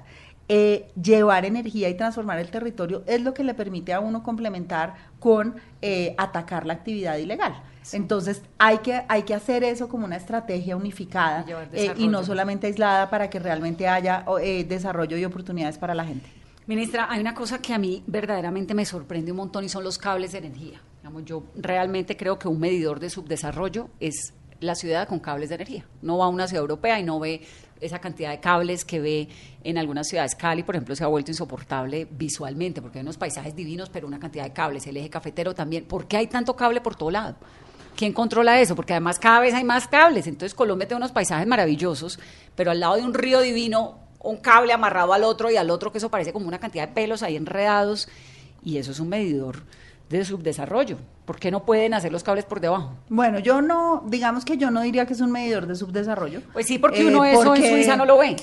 eh, 0.51 0.89
llevar 0.99 1.45
energía 1.45 1.89
y 1.89 1.93
transformar 1.95 2.39
el 2.39 2.49
territorio 2.49 3.03
es 3.05 3.21
lo 3.21 3.35
que 3.35 3.43
le 3.43 3.53
permite 3.53 3.93
a 3.93 3.99
uno 3.99 4.23
complementar 4.23 4.95
con 5.19 5.55
eh, 5.83 6.15
atacar 6.17 6.65
la 6.65 6.73
actividad 6.73 7.17
ilegal. 7.17 7.61
Entonces 7.93 8.41
hay 8.57 8.79
que, 8.79 9.03
hay 9.07 9.23
que 9.23 9.35
hacer 9.35 9.63
eso 9.63 9.87
como 9.87 10.05
una 10.05 10.17
estrategia 10.17 10.75
unificada 10.75 11.45
Y 11.47 11.77
eh, 11.77 11.93
y 11.97 12.07
no 12.07 12.23
solamente 12.23 12.65
aislada 12.65 13.11
para 13.11 13.29
que 13.29 13.37
realmente 13.37 13.87
haya 13.87 14.25
desarrollo 14.67 15.17
y 15.17 15.25
oportunidades 15.25 15.77
para 15.77 15.93
la 15.93 16.03
gente. 16.03 16.27
Ministra, 16.65 17.07
hay 17.11 17.21
una 17.21 17.35
cosa 17.35 17.59
que 17.59 17.73
a 17.73 17.77
mí 17.77 18.03
verdaderamente 18.07 18.73
me 18.73 18.85
sorprende 18.85 19.31
un 19.31 19.37
montón 19.37 19.63
y 19.63 19.69
son 19.69 19.83
los 19.83 19.99
cables 19.99 20.31
de 20.31 20.39
energía. 20.39 20.81
Digamos, 20.97 21.25
yo 21.25 21.43
realmente 21.55 22.17
creo 22.17 22.39
que 22.39 22.47
un 22.47 22.59
medidor 22.59 22.99
de 22.99 23.11
subdesarrollo 23.11 23.89
es 23.99 24.33
la 24.59 24.75
ciudad 24.75 25.07
con 25.07 25.19
cables 25.19 25.49
de 25.49 25.55
energía. 25.55 25.85
No 26.01 26.17
va 26.17 26.25
a 26.25 26.27
una 26.27 26.47
ciudad 26.47 26.61
europea 26.61 26.99
y 26.99 27.03
no 27.03 27.19
ve 27.19 27.41
esa 27.81 27.99
cantidad 27.99 28.31
de 28.31 28.39
cables 28.39 28.85
que 28.85 28.99
ve 28.99 29.29
en 29.63 29.77
algunas 29.77 30.07
ciudades. 30.07 30.35
Cali, 30.35 30.63
por 30.63 30.75
ejemplo, 30.75 30.95
se 30.95 31.03
ha 31.03 31.07
vuelto 31.07 31.31
insoportable 31.31 32.07
visualmente 32.09 32.81
porque 32.81 32.99
hay 32.99 33.03
unos 33.03 33.17
paisajes 33.17 33.55
divinos, 33.55 33.89
pero 33.89 34.07
una 34.07 34.19
cantidad 34.19 34.43
de 34.43 34.53
cables. 34.53 34.85
El 34.87 34.97
eje 34.97 35.09
cafetero 35.09 35.53
también. 35.53 35.85
¿Por 35.85 36.07
qué 36.07 36.17
hay 36.17 36.27
tanto 36.27 36.55
cable 36.55 36.81
por 36.81 36.95
todo 36.95 37.11
lado? 37.11 37.35
¿Quién 37.95 38.13
controla 38.13 38.61
eso? 38.61 38.75
Porque 38.75 38.93
además 38.93 39.19
cada 39.19 39.41
vez 39.41 39.53
hay 39.53 39.63
más 39.63 39.87
cables. 39.87 40.27
Entonces 40.27 40.53
Colombia 40.53 40.87
tiene 40.87 40.99
unos 40.99 41.11
paisajes 41.11 41.47
maravillosos, 41.47 42.19
pero 42.55 42.71
al 42.71 42.79
lado 42.79 42.95
de 42.95 43.03
un 43.03 43.13
río 43.13 43.41
divino, 43.41 43.99
un 44.21 44.37
cable 44.37 44.73
amarrado 44.73 45.13
al 45.13 45.23
otro 45.23 45.51
y 45.51 45.57
al 45.57 45.69
otro, 45.69 45.91
que 45.91 45.97
eso 45.97 46.09
parece 46.09 46.31
como 46.31 46.47
una 46.47 46.59
cantidad 46.59 46.87
de 46.87 46.93
pelos 46.93 47.23
ahí 47.23 47.35
enredados. 47.35 48.07
Y 48.63 48.77
eso 48.77 48.91
es 48.91 48.99
un 48.99 49.09
medidor 49.09 49.63
de 50.09 50.25
subdesarrollo. 50.25 50.97
¿Por 51.29 51.37
qué 51.39 51.51
no 51.51 51.63
pueden 51.63 51.93
hacer 51.93 52.11
los 52.11 52.23
cables 52.23 52.43
por 52.45 52.59
debajo? 52.59 52.91
Bueno, 53.07 53.37
yo 53.37 53.61
no, 53.61 54.01
digamos 54.07 54.45
que 54.45 54.57
yo 54.57 54.71
no 54.71 54.81
diría 54.81 55.05
que 55.05 55.13
es 55.13 55.21
un 55.21 55.31
medidor 55.31 55.67
de 55.67 55.75
subdesarrollo. 55.75 56.41
Pues 56.53 56.65
sí, 56.65 56.79
porque 56.79 57.01
Eh, 57.01 57.05
uno 57.05 57.23
eso 57.23 57.43
porque- 57.43 57.67
en 57.69 57.75
Suiza 57.75 57.95
no 57.95 58.05
lo 58.05 58.17
ve. 58.17 58.35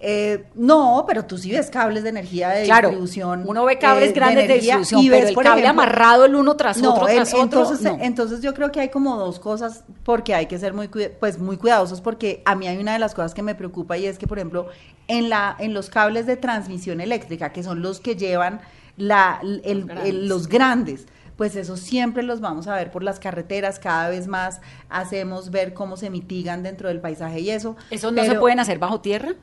Eh, 0.00 0.46
no, 0.54 1.04
pero 1.06 1.26
tú 1.26 1.36
sí 1.36 1.50
ves 1.52 1.68
cables 1.68 2.04
de 2.04 2.08
energía 2.08 2.48
de 2.48 2.64
Claro, 2.64 2.88
distribución. 2.88 3.44
uno 3.46 3.66
ve 3.66 3.76
cables 3.78 4.08
eh, 4.08 4.12
grandes 4.14 4.48
de 4.48 4.54
energía 4.54 4.78
distribución, 4.78 5.00
y 5.02 5.08
pero 5.10 5.20
ves, 5.20 5.28
el 5.28 5.34
por 5.34 5.44
cable 5.44 5.60
ejemplo- 5.62 5.82
amarrado 5.82 6.24
el 6.24 6.34
uno 6.34 6.56
tras 6.56 6.78
otro, 6.78 7.04
tras 7.04 7.34
otro, 7.34 7.42
entonces, 7.42 7.82
no. 7.82 7.98
entonces 8.00 8.40
yo 8.40 8.54
creo 8.54 8.72
que 8.72 8.80
hay 8.80 8.88
como 8.88 9.14
dos 9.18 9.38
cosas 9.38 9.84
porque 10.02 10.34
hay 10.34 10.46
que 10.46 10.58
ser 10.58 10.72
muy 10.72 10.88
pues 11.20 11.38
muy 11.38 11.58
cuidadosos 11.58 12.00
porque 12.00 12.40
a 12.46 12.54
mí 12.54 12.66
hay 12.66 12.78
una 12.78 12.94
de 12.94 12.98
las 12.98 13.12
cosas 13.12 13.34
que 13.34 13.42
me 13.42 13.54
preocupa 13.54 13.98
y 13.98 14.06
es 14.06 14.16
que 14.18 14.26
por 14.26 14.38
ejemplo 14.38 14.68
en 15.06 15.28
la 15.28 15.54
en 15.58 15.74
los 15.74 15.90
cables 15.90 16.24
de 16.24 16.36
transmisión 16.38 17.02
eléctrica 17.02 17.52
que 17.52 17.62
son 17.62 17.82
los 17.82 18.00
que 18.00 18.16
llevan 18.16 18.62
la 18.96 19.38
el- 19.42 19.60
el- 19.64 19.84
grandes. 19.84 20.14
los 20.14 20.48
grandes 20.48 21.06
pues 21.36 21.56
eso 21.56 21.76
siempre 21.76 22.22
los 22.22 22.40
vamos 22.40 22.66
a 22.68 22.74
ver 22.74 22.90
por 22.90 23.02
las 23.02 23.18
carreteras, 23.18 23.78
cada 23.78 24.08
vez 24.08 24.26
más 24.26 24.60
hacemos 24.88 25.50
ver 25.50 25.74
cómo 25.74 25.96
se 25.96 26.10
mitigan 26.10 26.62
dentro 26.62 26.88
del 26.88 27.00
paisaje 27.00 27.40
y 27.40 27.50
eso. 27.50 27.76
¿Esos 27.90 28.12
no 28.12 28.24
se 28.24 28.34
pueden 28.34 28.60
hacer 28.60 28.78
bajo 28.78 29.00
tierra? 29.00 29.34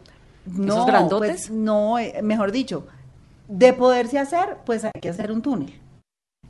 no, 0.45 0.73
¿Esos 0.73 0.85
grandotes? 0.85 1.29
pues, 1.29 1.51
no, 1.51 1.99
eh, 1.99 2.21
mejor 2.21 2.51
dicho, 2.51 2.87
de 3.47 3.73
poderse 3.73 4.19
hacer, 4.19 4.57
pues 4.65 4.85
hay 4.85 4.91
que 5.01 5.09
hacer 5.09 5.31
un 5.31 5.41
túnel. 5.41 5.73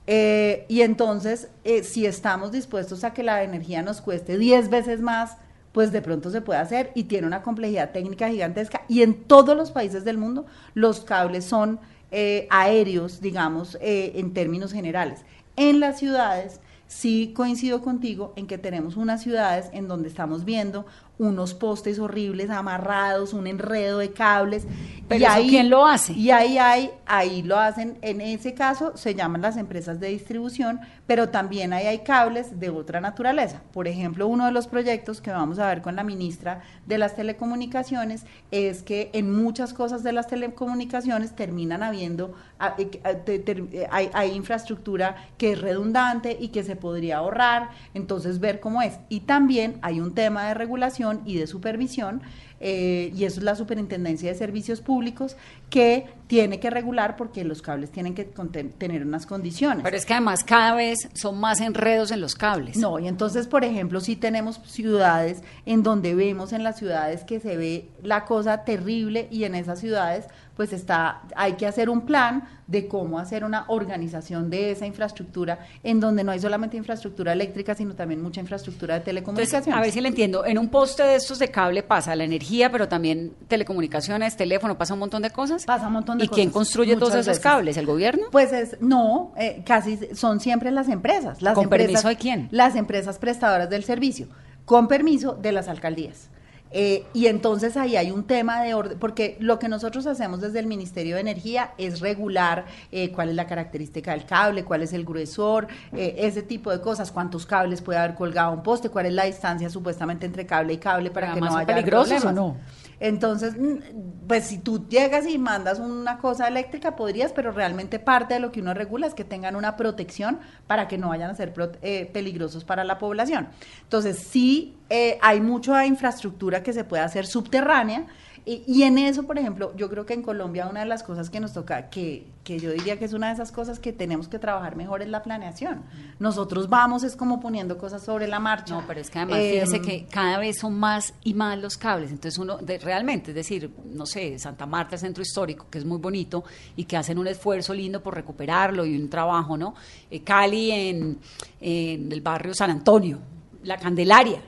Eh, 0.08 0.66
y 0.68 0.82
entonces, 0.82 1.50
eh, 1.64 1.84
si 1.84 2.06
estamos 2.06 2.52
dispuestos 2.52 3.04
a 3.04 3.14
que 3.14 3.24
la 3.24 3.44
energía 3.44 3.82
nos 3.82 4.02
cueste 4.02 4.38
10 4.38 4.70
veces 4.70 5.02
más, 5.02 5.38
pues 5.72 5.92
de 5.92 6.02
pronto 6.02 6.32
se 6.32 6.42
puede 6.42 6.60
hacer 6.60 6.92
y 6.96 7.04
tiene 7.04 7.28
una 7.28 7.44
complejidad 7.44 7.92
técnica 7.92 8.28
gigantesca. 8.28 8.82
Y 8.88 9.04
en 9.04 9.24
todos 9.24 9.56
los 9.56 9.72
países 9.72 10.04
del 10.04 10.18
mundo, 10.18 10.48
los 10.74 11.02
cables 11.02 11.46
son 11.46 11.80
eh, 12.12 12.48
aéreos, 12.50 13.22
digamos, 13.22 13.78
eh, 13.82 14.14
en 14.16 14.34
términos 14.34 14.74
generales. 14.74 15.26
En 15.56 15.80
las 15.80 16.00
ciudades, 16.00 16.60
sí 16.88 17.34
coincido 17.36 17.82
contigo 17.82 18.34
en 18.36 18.48
que 18.48 18.58
tenemos 18.58 18.98
unas 18.98 19.22
ciudades 19.22 19.70
en 19.74 19.88
donde 19.88 20.08
estamos 20.08 20.44
viendo 20.44 20.86
unos 21.20 21.54
postes 21.54 22.00
horribles 22.00 22.50
amarrados, 22.50 23.34
un 23.34 23.46
enredo 23.46 24.00
de 24.00 24.12
cables. 24.12 24.66
Pero 25.10 25.26
eso, 25.26 25.42
¿quién 25.50 25.70
lo 25.70 25.86
hace? 25.86 26.14
Y 26.14 26.32
ahí 26.32 26.58
hay, 26.58 26.92
ahí 27.06 27.42
lo 27.42 27.58
hacen, 27.58 27.98
en 28.02 28.22
ese 28.22 28.54
caso 28.54 28.96
se 28.96 29.16
llaman 29.16 29.42
las 29.42 29.58
empresas 29.58 30.00
de 30.00 30.08
distribución, 30.10 30.80
pero 31.08 31.30
también 31.30 31.74
ahí 31.74 31.88
hay 31.88 32.00
cables 32.00 32.60
de 32.60 32.70
otra 32.70 33.02
naturaleza. 33.02 33.62
Por 33.74 33.88
ejemplo, 33.88 34.28
uno 34.28 34.46
de 34.46 34.52
los 34.52 34.68
proyectos 34.68 35.20
que 35.20 35.32
vamos 35.32 35.60
a 35.60 35.68
ver 35.68 35.82
con 35.82 35.96
la 35.96 36.04
ministra 36.04 36.62
de 36.86 37.00
las 37.00 37.16
telecomunicaciones 37.16 38.26
es 38.52 38.84
que 38.84 39.10
en 39.14 39.36
muchas 39.36 39.74
cosas 39.74 40.04
de 40.04 40.14
las 40.14 40.28
telecomunicaciones 40.28 41.36
terminan 41.36 41.82
habiendo, 41.84 42.36
eh, 42.78 43.02
eh, 43.04 43.88
hay, 43.92 44.10
hay 44.14 44.32
infraestructura 44.32 45.16
que 45.38 45.54
es 45.54 45.62
redundante 45.62 46.38
y 46.40 46.50
que 46.50 46.64
se 46.64 46.76
podría 46.76 47.18
ahorrar, 47.18 47.72
entonces 47.96 48.40
ver 48.40 48.60
cómo 48.60 48.84
es. 48.84 49.00
Y 49.10 49.22
también 49.22 49.80
hay 49.82 50.00
un 50.00 50.14
tema 50.14 50.48
de 50.48 50.54
regulación 50.54 51.09
y 51.26 51.38
de 51.38 51.48
supervisión, 51.48 52.22
eh, 52.60 53.12
y 53.16 53.24
eso 53.24 53.40
es 53.40 53.44
la 53.44 53.56
Superintendencia 53.56 54.30
de 54.30 54.38
Servicios 54.38 54.82
Públicos, 54.82 55.38
que 55.70 56.08
tiene 56.28 56.60
que 56.60 56.70
regular 56.70 57.16
porque 57.16 57.44
los 57.44 57.62
cables 57.62 57.92
tienen 57.92 58.16
que 58.16 58.26
tener 58.26 59.06
unas 59.06 59.26
condiciones. 59.26 59.84
Pero 59.84 59.96
es 59.96 60.06
que 60.06 60.14
además 60.14 60.44
cada 60.44 60.76
vez 60.76 61.10
son 61.14 61.40
más 61.40 61.62
enredos 61.62 62.12
en 62.12 62.22
los 62.22 62.36
cables. 62.36 62.78
No, 62.78 63.00
y 63.00 63.08
entonces, 63.08 63.48
por 63.48 63.64
ejemplo, 63.64 64.02
si 64.02 64.16
tenemos 64.16 64.60
ciudades 64.66 65.42
en 65.66 65.84
donde 65.84 66.16
vemos 66.16 66.54
en 66.54 66.64
las 66.64 66.78
ciudades 66.78 67.24
que 67.24 67.40
se 67.40 67.56
ve 67.56 67.90
la 68.04 68.26
cosa 68.26 68.64
terrible 68.64 69.28
y 69.32 69.46
en 69.46 69.56
esas 69.56 69.80
ciudades 69.80 70.26
pues 70.60 70.74
está 70.74 71.22
hay 71.38 71.54
que 71.54 71.66
hacer 71.66 71.90
un 71.90 72.02
plan 72.02 72.44
de 72.68 72.90
cómo 72.90 73.18
hacer 73.18 73.46
una 73.46 73.64
organización 73.70 74.50
de 74.50 74.72
esa 74.72 74.86
infraestructura 74.86 75.60
en 75.86 76.02
donde 76.02 76.22
no 76.22 76.34
hay 76.34 76.40
solamente 76.42 76.76
infraestructura 76.76 77.32
eléctrica, 77.32 77.76
sino 77.76 77.94
también 77.96 78.22
mucha 78.22 78.42
infraestructura 78.42 78.96
de 78.96 79.10
Entonces, 79.10 79.24
telecomunicaciones. 79.52 79.78
a 79.78 79.82
ver 79.82 79.92
si 79.94 80.02
le 80.02 80.10
entiendo. 80.10 80.46
En 80.46 80.58
un 80.58 80.68
poste 80.68 81.04
de 81.04 81.16
estos 81.16 81.40
de 81.40 81.48
cable 81.50 81.82
pasa 81.82 82.14
la 82.14 82.26
energía, 82.26 82.70
pero 82.74 82.90
también 82.90 83.32
telecomunicaciones, 83.48 84.36
teléfono, 84.36 84.78
pasa 84.78 84.96
un 84.96 85.00
montón 85.00 85.22
de 85.22 85.30
cosas. 85.30 85.64
Pasa 85.64 85.88
un 85.88 85.94
montón 85.94 86.18
de 86.18 86.26
¿Y 86.26 86.28
quién 86.28 86.50
cosas, 86.50 86.56
construye 86.56 86.96
todos 86.98 87.14
esos 87.14 87.28
veces. 87.28 87.40
cables? 87.42 87.78
¿El 87.78 87.86
gobierno? 87.86 88.24
Pues 88.30 88.52
es, 88.52 88.76
no, 88.82 89.32
eh, 89.38 89.64
casi 89.66 89.98
son 90.14 90.42
siempre 90.42 90.72
las 90.72 90.90
empresas. 90.90 91.42
Las 91.42 91.54
¿Con 91.54 91.64
empresas, 91.64 91.88
permiso 91.88 92.08
de 92.10 92.16
quién? 92.18 92.50
Las 92.52 92.76
empresas 92.76 93.18
prestadoras 93.18 93.70
del 93.70 93.86
servicio, 93.86 94.28
con 94.66 94.90
permiso 94.90 95.36
de 95.42 95.54
las 95.54 95.70
alcaldías. 95.70 96.30
Eh, 96.72 97.06
y 97.14 97.28
entonces 97.28 97.76
ahí 97.78 97.96
hay 97.96 98.12
un 98.12 98.24
tema 98.24 98.62
de 98.62 98.74
orden, 98.74 99.00
porque 99.00 99.38
lo 99.40 99.58
que 99.58 99.68
nosotros 99.68 100.06
hacemos 100.06 100.40
desde 100.42 100.60
el 100.60 100.68
Ministerio 100.68 101.16
de 101.16 101.22
Energía 101.22 101.72
es 101.78 102.00
regular 102.00 102.66
eh, 102.92 103.12
cuál 103.12 103.30
es 103.30 103.36
la 103.36 103.48
característica 103.48 104.12
del 104.12 104.26
cable, 104.26 104.64
cuál 104.64 104.84
es 104.84 104.94
el 104.94 105.04
gruesor, 105.04 105.68
eh, 105.94 106.16
ese 106.20 106.44
tipo 106.44 106.72
de 106.72 106.80
cosas, 106.80 107.12
cuántos 107.12 107.46
cables 107.46 107.82
puede 107.82 108.00
haber 108.00 108.16
colgado 108.16 108.52
un 108.52 108.62
poste, 108.62 108.90
cuál 108.90 109.08
es 109.08 109.14
la 109.14 109.26
distancia 109.26 109.70
supuestamente 109.70 110.26
entre 110.26 110.46
cable 110.46 110.74
y 110.74 110.78
cable 110.78 111.10
para 111.10 111.34
Pero 111.34 111.46
que 111.46 111.52
no 111.52 111.58
haya 111.58 111.68
peligrosos. 111.68 112.26
¿o 112.26 112.32
no? 112.32 112.58
Entonces, 113.00 113.56
mm, 113.58 114.28
pues 114.28 114.46
si 114.46 114.58
tú 114.58 114.88
llegas 114.88 115.26
y 115.28 115.38
mandas 115.38 115.80
una 115.80 116.18
cosa 116.20 116.48
eléctrica, 116.48 116.96
podrías, 116.96 117.32
pero 117.32 117.52
realmente 117.52 118.00
parte 118.00 118.34
de 118.34 118.40
lo 118.40 118.52
que 118.52 118.62
uno 118.62 118.74
regula 118.74 119.08
es 119.08 119.14
que 119.14 119.24
tengan 119.24 119.56
una 119.56 119.78
protección 119.78 120.40
para 120.68 120.88
que 120.88 120.98
no 120.98 121.10
vayan 121.10 121.30
a 121.30 121.36
ser 121.36 121.54
eh, 121.82 122.10
peligrosos 122.12 122.64
para 122.64 122.84
la 122.84 122.98
población. 122.98 123.50
Entonces, 123.84 124.20
sí 124.20 124.78
eh, 124.90 125.18
hay 125.22 125.40
mucha 125.40 125.86
infraestructura 125.86 126.64
que 126.64 126.74
se 126.74 126.84
puede 126.84 127.04
hacer 127.04 127.26
subterránea. 127.26 128.08
Y, 128.46 128.64
y 128.68 128.84
en 128.84 128.98
eso, 128.98 129.24
por 129.24 129.38
ejemplo, 129.38 129.74
yo 129.76 129.90
creo 129.90 130.06
que 130.06 130.14
en 130.14 130.22
Colombia 130.24 130.68
una 130.68 130.80
de 130.80 130.86
las 130.86 131.04
cosas 131.04 131.30
que 131.30 131.40
nos 131.40 131.54
toca, 131.54 131.90
que, 131.90 132.26
que 132.44 132.60
yo 132.60 132.72
diría 132.72 132.98
que 132.98 133.06
es 133.06 133.14
una 133.14 133.28
de 133.28 133.34
esas 133.34 133.52
cosas 133.52 133.80
que 133.80 133.94
tenemos 133.94 134.28
que 134.28 134.40
trabajar 134.40 134.76
mejor 134.76 135.02
es 135.02 135.10
la 135.10 135.22
planeación. 135.22 135.84
Nosotros 136.20 136.70
vamos 136.70 137.04
es 137.04 137.16
como 137.16 137.40
poniendo 137.40 137.78
cosas 137.78 138.04
sobre 138.04 138.28
la 138.28 138.40
marcha. 138.40 138.74
No, 138.76 138.84
pero 138.88 139.00
es 139.02 139.10
que 139.10 139.20
además 139.20 139.40
Eh, 139.40 139.52
fíjese 139.54 139.82
que 139.82 140.06
cada 140.08 140.40
vez 140.40 140.58
son 140.60 140.80
más 140.80 141.14
y 141.24 141.34
más 141.34 141.58
los 141.60 141.78
cables. 141.78 142.12
Entonces 142.12 142.38
uno, 142.40 142.58
de- 142.58 142.78
realmente, 142.80 143.32
es 143.32 143.36
decir, 143.36 143.70
no 143.94 144.06
sé, 144.06 144.40
Santa 144.40 144.66
Marta, 144.66 144.96
el 144.96 145.00
centro 145.02 145.22
histórico, 145.22 145.68
que 145.70 145.78
es 145.78 145.86
muy 145.86 145.98
bonito 146.00 146.44
y 146.76 146.86
que 146.86 146.98
hacen 146.98 147.18
un 147.20 147.28
esfuerzo 147.28 147.74
lindo 147.74 148.02
por 148.02 148.16
recuperarlo 148.16 148.86
y 148.86 148.96
un 149.00 149.10
trabajo, 149.10 149.58
¿no? 149.58 149.76
Eh, 150.10 150.22
Cali 150.22 150.72
en, 150.72 151.20
en 151.62 152.12
el 152.12 152.22
barrio 152.22 152.54
San 152.54 152.72
Antonio, 152.72 153.20
La 153.64 153.78
Candelaria. 153.78 154.42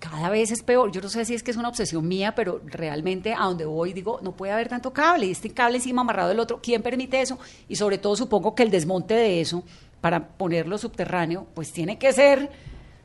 Cada 0.00 0.30
vez 0.30 0.50
es 0.50 0.62
peor. 0.62 0.90
Yo 0.90 1.00
no 1.00 1.08
sé 1.08 1.24
si 1.24 1.34
es 1.34 1.42
que 1.42 1.52
es 1.52 1.56
una 1.56 1.68
obsesión 1.68 2.08
mía, 2.08 2.34
pero 2.34 2.60
realmente 2.64 3.34
a 3.34 3.44
donde 3.44 3.66
voy 3.66 3.92
digo, 3.92 4.18
no 4.22 4.32
puede 4.32 4.52
haber 4.52 4.68
tanto 4.68 4.92
cable 4.92 5.26
y 5.26 5.30
este 5.30 5.50
cable 5.50 5.76
encima 5.76 6.00
amarrado 6.00 6.30
del 6.30 6.40
otro. 6.40 6.60
¿Quién 6.60 6.82
permite 6.82 7.20
eso? 7.20 7.38
Y 7.68 7.76
sobre 7.76 7.98
todo 7.98 8.16
supongo 8.16 8.54
que 8.54 8.64
el 8.64 8.70
desmonte 8.70 9.14
de 9.14 9.40
eso 9.40 9.62
para 10.00 10.28
ponerlo 10.28 10.78
subterráneo, 10.78 11.46
pues 11.54 11.72
tiene 11.72 11.98
que 11.98 12.12
ser 12.12 12.50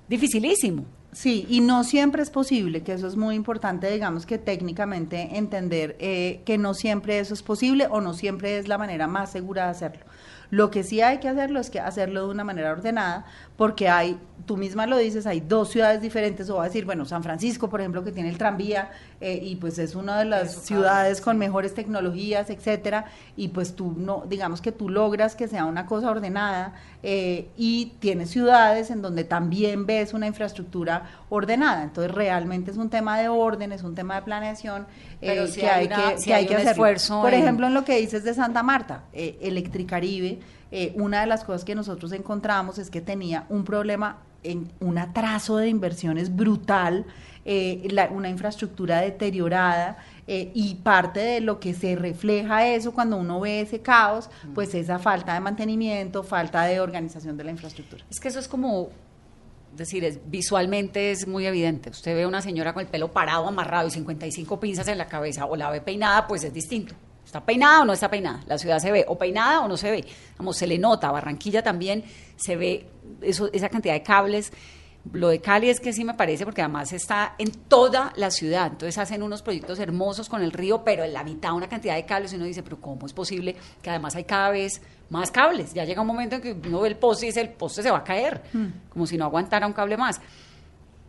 dificilísimo. 0.08 0.86
Sí, 1.12 1.46
y 1.50 1.62
no 1.62 1.86
siempre 1.86 2.22
es 2.22 2.30
posible, 2.30 2.84
que 2.84 2.92
eso 2.92 3.08
es 3.08 3.16
muy 3.16 3.36
importante, 3.36 3.90
digamos 3.90 4.26
que 4.26 4.38
técnicamente 4.38 5.38
entender 5.38 5.96
eh, 6.00 6.42
que 6.46 6.58
no 6.58 6.74
siempre 6.74 7.20
eso 7.20 7.34
es 7.34 7.42
posible 7.42 7.88
o 7.90 8.02
no 8.02 8.14
siempre 8.14 8.58
es 8.58 8.68
la 8.68 8.78
manera 8.78 9.08
más 9.08 9.32
segura 9.32 9.64
de 9.64 9.72
hacerlo. 9.72 10.06
Lo 10.50 10.72
que 10.72 10.84
sí 10.84 11.02
hay 11.02 11.20
que 11.20 11.30
hacerlo 11.30 11.62
es 11.62 11.70
que 11.70 11.80
hacerlo 11.80 12.26
de 12.26 12.32
una 12.32 12.44
manera 12.44 12.72
ordenada, 12.72 13.26
porque 13.58 13.88
hay, 13.88 14.20
tú 14.46 14.58
misma 14.58 14.86
lo 14.86 14.98
dices, 14.98 15.26
hay 15.26 15.40
dos 15.40 15.70
ciudades 15.70 16.02
diferentes, 16.02 16.50
o 16.50 16.56
va 16.58 16.64
a 16.64 16.66
decir, 16.66 16.84
bueno, 16.86 17.06
San 17.06 17.24
Francisco, 17.24 17.70
por 17.70 17.80
ejemplo, 17.80 18.04
que 18.04 18.12
tiene 18.12 18.28
el 18.30 18.38
tranvía, 18.38 18.92
eh, 19.22 19.40
y 19.42 19.56
pues 19.56 19.80
es 19.80 19.96
una 19.96 20.20
de 20.20 20.26
las 20.26 20.54
ciudades 20.66 21.22
con 21.22 21.38
mejores 21.38 21.74
tecnologías, 21.74 22.50
etcétera, 22.50 23.06
y 23.38 23.48
pues 23.48 23.74
tú 23.76 23.94
no, 23.98 24.26
digamos 24.30 24.62
que 24.62 24.74
tú 24.74 24.90
logras 24.90 25.36
que 25.38 25.48
sea 25.48 25.66
una 25.66 25.86
cosa 25.86 26.12
ordenada, 26.12 26.74
eh, 27.02 27.48
y 27.56 27.94
tienes 28.00 28.30
ciudades 28.30 28.92
en 28.92 29.02
donde 29.02 29.24
también 29.24 29.86
ves 29.86 30.14
una 30.14 30.28
infraestructura 30.28 31.04
ordenada. 31.30 31.84
Entonces 31.84 32.14
realmente 32.14 32.72
es 32.72 32.78
un 32.78 32.90
tema 32.90 33.18
de 33.20 33.30
orden, 33.30 33.72
es 33.72 33.84
un 33.84 33.96
tema 33.96 34.16
de 34.16 34.22
planeación 34.24 34.86
eh, 35.22 35.48
que 35.56 35.70
hay 35.70 35.86
una- 35.88 35.96
que, 36.12 36.18
sí 36.18 36.26
que 36.26 36.34
hay 36.34 36.42
hay 36.42 36.48
que 36.48 36.54
un 36.56 36.58
hacerlo. 36.62 36.72
esfuerzo 36.72 37.22
Por 37.22 37.34
en- 37.34 37.42
ejemplo, 37.42 37.68
en 37.68 37.74
lo 37.74 37.86
que 37.86 37.98
dices 37.98 38.24
de 38.26 38.34
Santa 38.34 38.64
Marta, 38.64 39.04
eh, 39.14 39.38
Electricaribe, 39.42 40.40
eh, 40.78 40.94
una 40.98 41.22
de 41.22 41.28
las 41.28 41.46
cosas 41.46 41.64
que 41.64 41.74
nosotros 41.74 42.12
encontramos 42.12 42.78
es 42.80 42.90
que 42.90 43.00
tenía 43.00 43.46
un 43.48 43.64
problema 43.64 44.18
en 44.44 44.72
un 44.82 44.98
atraso 44.98 45.56
de 45.58 45.70
inversiones 45.70 46.36
brutal, 46.36 47.06
eh, 47.46 47.88
la- 47.92 48.10
una 48.12 48.28
infraestructura 48.30 49.00
deteriorada 49.00 49.98
eh, 50.28 50.52
y 50.54 50.76
parte 50.76 51.20
de 51.22 51.40
lo 51.40 51.60
que 51.60 51.74
se 51.74 51.96
refleja 51.96 52.68
eso 52.68 52.92
cuando 52.92 53.16
uno 53.18 53.40
ve 53.40 53.62
ese 53.62 53.80
caos, 53.80 54.30
pues 54.54 54.76
esa 54.76 55.00
falta 55.00 55.34
de 55.34 55.40
mantenimiento, 55.40 56.24
falta 56.24 56.64
de 56.66 56.80
organización 56.80 57.38
de 57.38 57.44
la 57.46 57.52
infraestructura. 57.52 58.04
Es 58.10 58.20
que 58.20 58.28
eso 58.28 58.40
es 58.40 58.48
como, 58.48 58.90
decir, 59.78 60.04
es, 60.04 60.20
visualmente 60.30 61.12
es 61.12 61.28
muy 61.28 61.46
evidente. 61.46 61.90
Usted 61.90 62.16
ve 62.16 62.24
a 62.24 62.28
una 62.28 62.42
señora 62.42 62.74
con 62.74 62.82
el 62.82 62.88
pelo 62.88 63.12
parado, 63.12 63.48
amarrado 63.48 63.88
y 63.88 63.92
55 63.92 64.60
pinzas 64.60 64.88
en 64.88 64.98
la 64.98 65.08
cabeza, 65.08 65.46
o 65.46 65.56
la 65.56 65.70
ve 65.72 65.80
peinada, 65.82 66.28
pues 66.28 66.44
es 66.44 66.54
distinto. 66.54 66.96
¿Está 67.36 67.46
peinada 67.46 67.82
o 67.82 67.86
no 67.86 67.92
está 67.92 68.10
peinada? 68.10 68.40
La 68.48 68.58
ciudad 68.58 68.80
se 68.80 68.94
ve 68.94 69.04
o 69.10 69.18
peinada 69.18 69.60
o 69.60 69.68
no 69.68 69.76
se 69.76 69.92
ve. 69.92 70.06
Vamos, 70.38 70.56
se 70.56 70.66
le 70.68 70.78
nota. 70.78 71.12
Barranquilla 71.12 71.62
también 71.62 72.06
se 72.38 72.56
ve 72.56 72.88
eso, 73.22 73.50
esa 73.52 73.68
cantidad 73.68 73.94
de 73.94 74.04
cables. 74.04 74.54
Lo 75.12 75.28
de 75.28 75.42
Cali 75.42 75.70
es 75.70 75.82
que 75.82 75.92
sí 75.92 76.06
me 76.06 76.14
parece, 76.14 76.46
porque 76.46 76.62
además 76.62 76.94
está 76.94 77.36
en 77.38 77.52
toda 77.52 78.14
la 78.16 78.32
ciudad. 78.32 78.68
Entonces 78.68 78.98
hacen 78.98 79.22
unos 79.22 79.42
proyectos 79.42 79.80
hermosos 79.80 80.30
con 80.30 80.44
el 80.44 80.54
río, 80.54 80.86
pero 80.86 81.04
en 81.04 81.12
la 81.12 81.26
mitad 81.26 81.52
una 81.52 81.68
cantidad 81.68 81.96
de 81.96 82.06
cables. 82.06 82.32
Y 82.32 82.38
uno 82.38 82.46
dice, 82.46 82.64
pero 82.64 82.80
¿cómo 82.80 83.06
es 83.06 83.12
posible 83.12 83.54
que 83.82 83.90
además 83.90 84.16
hay 84.16 84.24
cada 84.24 84.52
vez 84.52 84.82
más 85.10 85.30
cables? 85.30 85.74
Ya 85.74 85.84
llega 85.84 86.00
un 86.00 86.08
momento 86.08 86.38
en 86.38 86.42
que 86.42 86.54
uno 86.54 86.80
ve 86.80 86.88
el 86.88 86.96
poste 86.96 87.26
y 87.26 87.30
dice, 87.30 87.42
el 87.42 87.50
poste 87.50 87.84
se 87.84 87.92
va 87.92 87.98
a 87.98 88.04
caer, 88.06 88.44
como 88.88 89.06
si 89.06 89.18
no 89.18 89.26
aguantara 89.26 89.68
un 89.68 89.74
cable 89.74 89.98
más. 89.98 90.22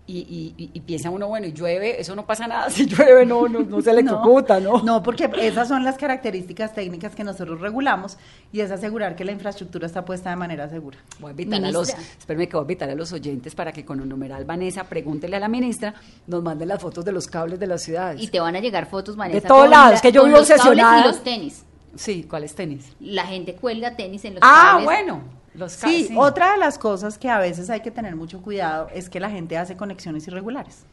Y, 0.09 0.55
y- 0.57 0.81
piensa 0.83 1.11
uno, 1.11 1.27
bueno, 1.27 1.49
y 1.49 1.53
llueve, 1.53 2.01
eso 2.01 2.15
no 2.15 2.25
pasa 2.27 2.47
nada. 2.47 2.71
Si 2.71 2.87
llueve, 2.87 3.27
no, 3.27 3.49
no, 3.49 3.61
no 3.61 3.83
se 3.83 3.91
electrocuta, 3.97 4.61
¿no? 4.61 4.81
No, 4.85 5.03
porque 5.03 5.29
esas 5.41 5.67
son 5.67 5.83
las 5.83 5.97
características 5.99 6.73
técnicas 6.75 7.17
que 7.17 7.25
nosotros 7.25 7.61
regulamos 7.61 8.17
y 8.53 8.61
es 8.61 8.71
asegurar 8.71 9.17
que 9.17 9.25
la 9.25 9.33
infraestructura 9.33 9.87
está 9.87 10.05
puesta 10.05 10.31
de 10.31 10.37
manera 10.37 10.69
segura. 10.69 10.99
Voy 11.19 11.31
a 11.31 11.33
invitar 11.33 11.65
a 11.65 11.73
los, 11.73 11.89
espérame 11.89 12.47
que 12.47 12.53
voy 12.57 12.61
a 12.61 12.63
invitar 12.63 12.91
a 12.91 12.95
los 12.95 13.13
oyentes 13.13 13.57
para 13.57 13.73
que 13.73 13.85
con 13.85 14.01
un 14.01 14.09
numeral 14.09 14.45
Vanessa 14.45 14.85
pregúntele 14.85 15.37
a 15.37 15.41
la 15.41 15.49
ministra, 15.49 15.95
nos 16.29 16.41
manden 16.41 16.69
las 16.69 16.81
fotos 16.81 17.05
de 17.05 17.11
los 17.11 17.27
cables 17.27 17.59
de 17.59 17.67
las 17.67 17.83
ciudades. 17.83 18.23
Y 18.23 18.29
te 18.29 18.39
van 18.39 18.55
a 18.55 18.61
llegar 18.61 18.87
fotos, 18.89 19.17
Vanessa. 19.17 19.49
todos 19.49 19.63
con 19.63 19.71
lados, 19.71 19.95
la- 19.95 20.01
que 20.01 20.13
yo 20.13 20.25
vivo 20.25 20.37
los 20.39 20.47
cables 20.49 20.61
obsesionada. 20.67 21.01
Y 21.01 21.09
los 21.09 21.25
tenis. 21.25 21.65
Sí, 21.97 22.25
¿cuáles 22.31 22.55
tenis? 22.55 22.93
La 23.01 23.25
gente 23.27 23.55
cuelga 23.57 23.97
tenis 23.97 24.25
en 24.25 24.35
los 24.35 24.43
Ah, 24.45 24.69
cables. 24.73 24.85
bueno, 24.85 25.21
los 25.57 25.73
Sí, 25.73 26.11
otra 26.17 26.53
de 26.53 26.59
las 26.59 26.79
cosas 26.79 27.19
que 27.19 27.29
a 27.29 27.39
veces 27.39 27.71
hay 27.71 27.81
que 27.81 27.91
tener 27.91 28.15
mucho 28.17 28.41
cuidado 28.43 28.89
es 28.95 29.09
que 29.09 29.21
la 29.21 29.31
gente 29.31 29.57
hace 29.57 29.77
conexiones 29.77 30.27
irregulares. 30.29 30.85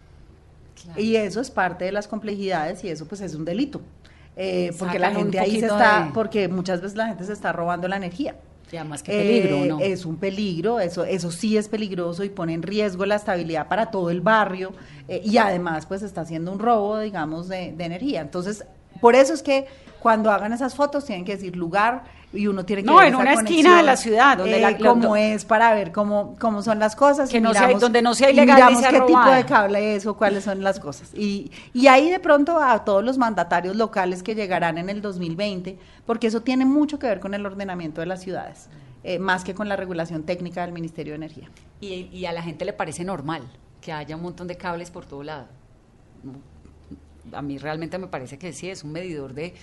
Claro. 0.82 1.00
Y 1.00 1.16
eso 1.16 1.40
es 1.42 1.52
parte 1.52 1.86
de 1.86 1.92
las 1.92 2.08
complejidades 2.08 2.84
y 2.84 2.90
eso 2.90 3.06
pues 3.08 3.22
es 3.22 3.36
un 3.36 3.46
delito. 3.46 3.82
Eh, 4.36 4.74
porque 4.80 4.98
la 5.00 5.12
gente 5.12 5.40
ahí 5.40 5.60
se 5.60 5.68
está, 5.68 6.06
de- 6.06 6.12
porque 6.14 6.48
muchas 6.48 6.82
veces 6.82 6.98
la 6.98 7.08
gente 7.08 7.24
se 7.24 7.34
está 7.34 7.52
robando 7.52 7.88
la 7.88 7.98
energía. 7.98 8.36
Y 8.72 8.78
además, 8.78 9.04
qué 9.04 9.12
peligro, 9.12 9.58
Eh, 9.58 9.68
¿no? 9.68 9.80
Es 9.80 10.04
un 10.04 10.16
peligro, 10.18 10.80
eso, 10.80 11.06
eso 11.06 11.32
sí 11.32 11.58
es 11.58 11.68
peligroso 11.68 12.24
y 12.24 12.30
pone 12.30 12.54
en 12.56 12.64
riesgo 12.64 13.06
la 13.06 13.16
estabilidad 13.16 13.68
para 13.68 13.92
todo 13.92 14.10
el 14.10 14.22
barrio 14.22 14.74
eh, 15.08 15.22
y 15.24 15.38
además 15.38 15.86
pues 15.86 16.02
está 16.02 16.22
haciendo 16.22 16.52
un 16.52 16.58
robo, 16.58 16.98
digamos, 16.98 17.48
de, 17.48 17.74
de 17.74 17.84
energía. 17.86 18.22
Entonces, 18.22 18.66
por 19.00 19.14
eso 19.14 19.34
es 19.36 19.44
que 19.44 19.68
cuando 20.00 20.32
hagan 20.32 20.54
esas 20.54 20.74
fotos 20.74 21.06
tienen 21.06 21.24
que 21.24 21.36
decir 21.36 21.56
lugar 21.56 22.04
y 22.34 22.48
uno 22.48 22.66
tiene 22.66 22.82
que 22.82 22.88
No, 22.88 22.96
ver 22.98 23.08
en 23.10 23.14
esa 23.14 23.22
una 23.22 23.34
esquina 23.34 23.78
de 23.78 23.84
la 23.84 23.96
ciudad, 23.96 24.38
donde 24.40 24.58
eh, 24.58 24.62
la- 24.62 24.78
cómo 24.78 25.10
lo- 25.10 25.16
es 25.16 25.46
para 25.46 25.74
ver 25.74 25.92
cómo, 25.92 26.36
cómo 26.40 26.62
son 26.64 26.80
las 26.80 26.96
cosas. 26.96 27.30
Que 27.30 27.38
y 27.38 27.42
no 27.42 27.54
sea- 27.54 27.68
miramos- 27.68 27.82
donde 27.82 28.02
no 28.02 28.14
sea 28.16 28.30
y 28.30 28.34
ilegal 28.34 28.56
miramos 28.56 28.82
sea 28.82 28.90
qué 28.92 29.02
tipo 29.02 29.30
de 29.30 29.46
cable 29.46 29.96
es 29.96 30.06
o 30.06 30.18
cuáles 30.18 30.44
son 30.44 30.64
las 30.64 30.80
cosas. 30.80 31.12
Y, 31.14 31.52
y 31.74 31.88
ahí 31.88 32.10
de 32.10 32.20
pronto 32.20 32.60
a 32.60 32.84
todos 32.84 33.04
los 33.04 33.18
mandatarios 33.18 33.76
locales 33.76 34.24
que 34.24 34.34
llegarán 34.36 34.78
en 34.78 34.90
el 34.90 35.02
2020, 35.02 35.78
porque 36.06 36.28
eso 36.28 36.42
tiene 36.42 36.66
mucho 36.66 36.98
que 37.00 37.08
ver 37.08 37.20
con 37.20 37.34
el 37.34 37.46
ordenamiento 37.46 38.02
de 38.02 38.08
las 38.08 38.22
ciudades, 38.22 38.68
eh, 39.04 39.20
más 39.20 39.44
que 39.44 39.54
con 39.54 39.70
la 39.70 39.76
regulación 39.76 40.24
técnica 40.24 40.62
del 40.62 40.72
Ministerio 40.74 41.14
de 41.14 41.18
Energía. 41.18 41.50
Y, 41.82 42.10
y 42.12 42.26
a 42.26 42.32
la 42.34 42.42
gente 42.42 42.66
le 42.66 42.74
parece 42.74 43.04
normal 43.04 43.44
que 43.80 43.92
haya 43.94 44.16
un 44.16 44.22
montón 44.24 44.48
de 44.48 44.56
cables 44.58 44.90
por 44.90 45.06
todo 45.06 45.22
lado. 45.24 45.48
A 47.32 47.42
mí 47.42 47.58
realmente 47.58 47.98
me 47.98 48.08
parece 48.08 48.38
que 48.38 48.54
sí, 48.54 48.70
es 48.70 48.84
un 48.84 48.92
medidor 48.92 49.34
de, 49.34 49.54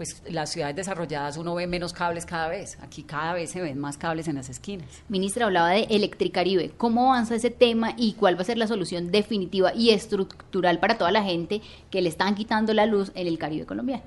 pues 0.00 0.22
las 0.30 0.48
ciudades 0.48 0.76
desarrolladas 0.76 1.36
uno 1.36 1.54
ve 1.54 1.66
menos 1.66 1.92
cables 1.92 2.24
cada 2.24 2.48
vez. 2.48 2.78
Aquí 2.80 3.02
cada 3.02 3.34
vez 3.34 3.50
se 3.50 3.60
ven 3.60 3.78
más 3.78 3.98
cables 3.98 4.28
en 4.28 4.36
las 4.36 4.48
esquinas. 4.48 4.88
Ministra 5.10 5.44
hablaba 5.44 5.68
de 5.72 5.82
Electricaribe. 5.90 6.70
¿Cómo 6.78 7.12
avanza 7.12 7.34
ese 7.34 7.50
tema 7.50 7.92
y 7.98 8.14
cuál 8.14 8.34
va 8.34 8.40
a 8.40 8.44
ser 8.44 8.56
la 8.56 8.66
solución 8.66 9.10
definitiva 9.10 9.74
y 9.74 9.90
estructural 9.90 10.80
para 10.80 10.96
toda 10.96 11.12
la 11.12 11.22
gente 11.22 11.60
que 11.90 12.00
le 12.00 12.08
están 12.08 12.34
quitando 12.34 12.72
la 12.72 12.86
luz 12.86 13.12
en 13.14 13.26
el 13.26 13.36
Caribe 13.36 13.66
colombiano? 13.66 14.02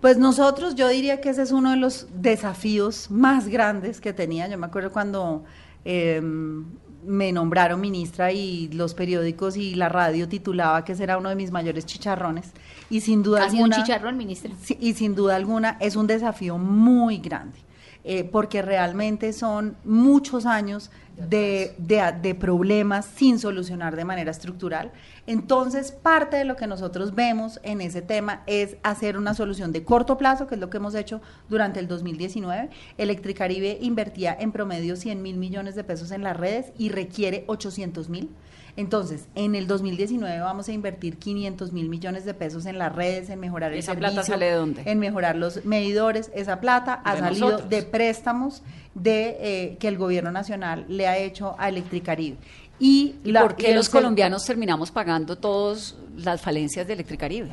Pues 0.00 0.16
nosotros, 0.16 0.76
yo 0.76 0.88
diría 0.88 1.20
que 1.20 1.28
ese 1.28 1.42
es 1.42 1.52
uno 1.52 1.72
de 1.72 1.76
los 1.76 2.06
desafíos 2.14 3.10
más 3.10 3.46
grandes 3.46 4.00
que 4.00 4.14
tenía. 4.14 4.48
Yo 4.48 4.56
me 4.56 4.64
acuerdo 4.64 4.92
cuando 4.92 5.44
eh, 5.84 6.22
me 6.22 7.32
nombraron 7.32 7.82
ministra 7.82 8.32
y 8.32 8.68
los 8.68 8.94
periódicos 8.94 9.58
y 9.58 9.74
la 9.74 9.90
radio 9.90 10.26
titulaba 10.26 10.86
que 10.86 10.92
ese 10.92 11.02
era 11.02 11.18
uno 11.18 11.28
de 11.28 11.34
mis 11.34 11.50
mayores 11.50 11.84
chicharrones. 11.84 12.52
Y 12.90 13.00
sin 13.00 13.22
duda 13.22 13.44
¿Ha 13.44 13.50
sido 13.50 13.64
un 13.64 13.72
alguna. 13.72 13.84
chicharrón, 13.86 14.16
ministra? 14.16 14.52
Sí, 14.62 14.76
y 14.80 14.94
sin 14.94 15.14
duda 15.14 15.36
alguna 15.36 15.76
es 15.80 15.96
un 15.96 16.06
desafío 16.06 16.58
muy 16.58 17.18
grande, 17.18 17.58
eh, 18.04 18.24
porque 18.24 18.62
realmente 18.62 19.32
son 19.32 19.76
muchos 19.84 20.44
años 20.46 20.90
de, 21.16 21.74
de- 21.78 22.12
de 22.20 22.34
problemas 22.34 23.06
sin 23.06 23.38
solucionar 23.38 23.94
de 23.94 24.04
manera 24.04 24.32
estructural. 24.32 24.90
Entonces, 25.28 25.92
parte 25.92 26.36
de 26.36 26.44
lo 26.44 26.56
que 26.56 26.66
nosotros 26.66 27.14
vemos 27.14 27.60
en 27.62 27.80
ese 27.80 28.02
tema 28.02 28.42
es 28.46 28.76
hacer 28.82 29.16
una 29.16 29.32
solución 29.32 29.70
de 29.70 29.84
corto 29.84 30.18
plazo, 30.18 30.48
que 30.48 30.56
es 30.56 30.60
lo 30.60 30.70
que 30.70 30.78
hemos 30.78 30.94
hecho 30.96 31.20
durante 31.48 31.78
el 31.78 31.86
2019. 31.86 32.68
Electricaribe 32.98 33.78
invertía 33.80 34.36
en 34.38 34.50
promedio 34.50 34.96
100 34.96 35.22
mil 35.22 35.36
millones 35.36 35.76
de 35.76 35.84
pesos 35.84 36.10
en 36.10 36.22
las 36.24 36.36
redes 36.36 36.72
y 36.78 36.88
requiere 36.88 37.44
800 37.46 38.08
mil. 38.08 38.28
Entonces, 38.76 39.26
en 39.36 39.54
el 39.54 39.66
2019 39.68 40.40
vamos 40.40 40.68
a 40.68 40.72
invertir 40.72 41.16
500 41.16 41.72
mil 41.72 41.88
millones 41.88 42.24
de 42.24 42.34
pesos 42.34 42.66
en 42.66 42.76
las 42.78 42.92
redes, 42.94 43.30
en 43.30 43.38
mejorar 43.38 43.72
el 43.72 43.78
¿Esa 43.78 43.92
servicio. 43.92 44.12
plata 44.14 44.26
sale 44.26 44.46
de 44.46 44.52
dónde? 44.52 44.82
En 44.84 44.98
mejorar 44.98 45.36
los 45.36 45.64
medidores. 45.64 46.30
Esa 46.34 46.60
plata 46.60 47.00
ha 47.04 47.14
De 47.14 47.20
salido 47.20 47.46
nosotros. 47.46 47.70
de 47.70 47.82
préstamos 47.82 48.62
de 48.94 49.36
eh, 49.40 49.76
que 49.78 49.86
el 49.88 49.96
gobierno 49.96 50.32
nacional 50.32 50.86
le 50.88 51.06
ha 51.06 51.16
hecho 51.18 51.54
a 51.58 51.68
Electricaribe. 51.68 52.36
Y, 52.80 53.14
¿Y 53.22 53.30
la- 53.30 53.42
por 53.42 53.54
qué 53.54 53.72
los 53.74 53.88
colombianos 53.88 54.44
terminamos 54.44 54.90
pagando 54.90 55.36
todas 55.38 55.94
las 56.16 56.40
falencias 56.40 56.86
de 56.88 56.94
Electricaribe? 56.94 57.50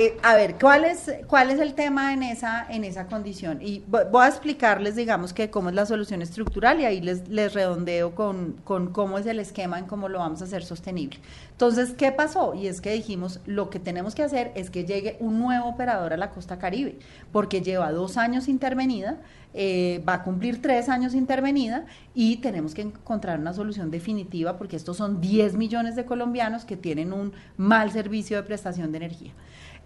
Eh, 0.00 0.16
a 0.22 0.36
ver, 0.36 0.54
¿cuál 0.60 0.84
es, 0.84 1.10
¿cuál 1.26 1.50
es 1.50 1.58
el 1.58 1.74
tema 1.74 2.12
en 2.12 2.22
esa, 2.22 2.64
en 2.70 2.84
esa 2.84 3.08
condición? 3.08 3.58
Y 3.60 3.80
vo- 3.90 4.08
voy 4.12 4.22
a 4.26 4.28
explicarles, 4.28 4.94
digamos, 4.94 5.32
que 5.32 5.50
cómo 5.50 5.70
es 5.70 5.74
la 5.74 5.86
solución 5.86 6.22
estructural 6.22 6.78
y 6.78 6.84
ahí 6.84 7.00
les, 7.00 7.26
les 7.28 7.52
redondeo 7.52 8.14
con, 8.14 8.52
con 8.62 8.92
cómo 8.92 9.18
es 9.18 9.26
el 9.26 9.40
esquema 9.40 9.76
en 9.76 9.86
cómo 9.86 10.08
lo 10.08 10.20
vamos 10.20 10.40
a 10.40 10.44
hacer 10.44 10.64
sostenible. 10.64 11.18
Entonces, 11.50 11.94
¿qué 11.94 12.12
pasó? 12.12 12.54
Y 12.54 12.68
es 12.68 12.80
que 12.80 12.92
dijimos, 12.92 13.40
lo 13.44 13.70
que 13.70 13.80
tenemos 13.80 14.14
que 14.14 14.22
hacer 14.22 14.52
es 14.54 14.70
que 14.70 14.84
llegue 14.84 15.16
un 15.18 15.40
nuevo 15.40 15.66
operador 15.68 16.12
a 16.12 16.16
la 16.16 16.30
costa 16.30 16.60
caribe, 16.60 16.96
porque 17.32 17.60
lleva 17.60 17.90
dos 17.90 18.16
años 18.18 18.46
intervenida, 18.46 19.16
eh, 19.52 20.00
va 20.08 20.14
a 20.14 20.22
cumplir 20.22 20.62
tres 20.62 20.88
años 20.88 21.12
intervenida 21.14 21.86
y 22.14 22.36
tenemos 22.36 22.72
que 22.74 22.82
encontrar 22.82 23.40
una 23.40 23.52
solución 23.52 23.90
definitiva 23.90 24.58
porque 24.58 24.76
estos 24.76 24.96
son 24.96 25.20
10 25.20 25.54
millones 25.54 25.96
de 25.96 26.04
colombianos 26.04 26.64
que 26.64 26.76
tienen 26.76 27.12
un 27.12 27.32
mal 27.56 27.90
servicio 27.90 28.36
de 28.36 28.44
prestación 28.44 28.92
de 28.92 28.98
energía. 28.98 29.32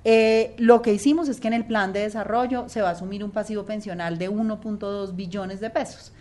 Eh, 0.04 0.54
lo 0.58 0.82
que 0.82 0.92
hicimos 0.92 1.28
es 1.28 1.40
que 1.40 1.48
en 1.48 1.54
el 1.54 1.64
plan 1.64 1.92
de 1.92 2.00
desarrollo 2.00 2.68
se 2.68 2.82
va 2.82 2.88
a 2.88 2.92
asumir 2.92 3.22
un 3.22 3.30
pasivo 3.30 3.64
pensional 3.64 4.18
de 4.18 4.30
1.2 4.30 5.14
billones 5.14 5.60
de 5.60 5.70
pesos. 5.70 6.12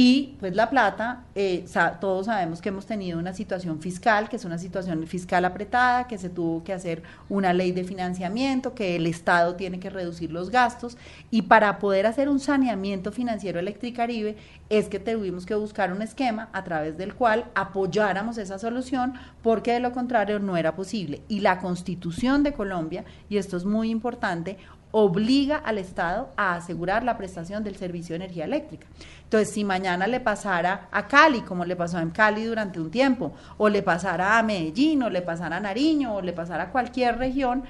Y 0.00 0.36
pues 0.38 0.54
la 0.54 0.70
plata, 0.70 1.24
eh, 1.34 1.66
todos 2.00 2.26
sabemos 2.26 2.62
que 2.62 2.68
hemos 2.68 2.86
tenido 2.86 3.18
una 3.18 3.32
situación 3.32 3.80
fiscal, 3.80 4.28
que 4.28 4.36
es 4.36 4.44
una 4.44 4.56
situación 4.56 5.04
fiscal 5.08 5.44
apretada, 5.44 6.06
que 6.06 6.18
se 6.18 6.28
tuvo 6.28 6.62
que 6.62 6.72
hacer 6.72 7.02
una 7.28 7.52
ley 7.52 7.72
de 7.72 7.82
financiamiento, 7.82 8.76
que 8.76 8.94
el 8.94 9.08
Estado 9.08 9.56
tiene 9.56 9.80
que 9.80 9.90
reducir 9.90 10.30
los 10.30 10.50
gastos. 10.50 10.96
Y 11.32 11.42
para 11.42 11.80
poder 11.80 12.06
hacer 12.06 12.28
un 12.28 12.38
saneamiento 12.38 13.10
financiero 13.10 13.58
Electricaribe, 13.58 14.36
es 14.68 14.86
que 14.86 15.00
tuvimos 15.00 15.46
que 15.46 15.56
buscar 15.56 15.92
un 15.92 16.00
esquema 16.00 16.48
a 16.52 16.62
través 16.62 16.96
del 16.96 17.16
cual 17.16 17.46
apoyáramos 17.56 18.38
esa 18.38 18.60
solución, 18.60 19.14
porque 19.42 19.72
de 19.72 19.80
lo 19.80 19.90
contrario 19.90 20.38
no 20.38 20.56
era 20.56 20.76
posible. 20.76 21.22
Y 21.26 21.40
la 21.40 21.58
Constitución 21.58 22.44
de 22.44 22.52
Colombia, 22.52 23.04
y 23.28 23.38
esto 23.38 23.56
es 23.56 23.64
muy 23.64 23.90
importante, 23.90 24.58
obliga 24.90 25.56
al 25.56 25.78
Estado 25.78 26.30
a 26.36 26.54
asegurar 26.54 27.02
la 27.02 27.16
prestación 27.16 27.62
del 27.62 27.76
servicio 27.76 28.14
de 28.14 28.24
energía 28.24 28.44
eléctrica. 28.44 28.86
Entonces, 29.24 29.52
si 29.52 29.64
mañana 29.64 30.06
le 30.06 30.20
pasara 30.20 30.88
a 30.90 31.06
Cali, 31.06 31.42
como 31.42 31.64
le 31.64 31.76
pasó 31.76 31.98
en 31.98 32.10
Cali 32.10 32.44
durante 32.44 32.80
un 32.80 32.90
tiempo, 32.90 33.32
o 33.58 33.68
le 33.68 33.82
pasara 33.82 34.38
a 34.38 34.42
Medellín, 34.42 35.02
o 35.02 35.10
le 35.10 35.22
pasara 35.22 35.56
a 35.56 35.60
Nariño, 35.60 36.16
o 36.16 36.22
le 36.22 36.32
pasara 36.32 36.64
a 36.64 36.70
cualquier 36.70 37.18
región, 37.18 37.64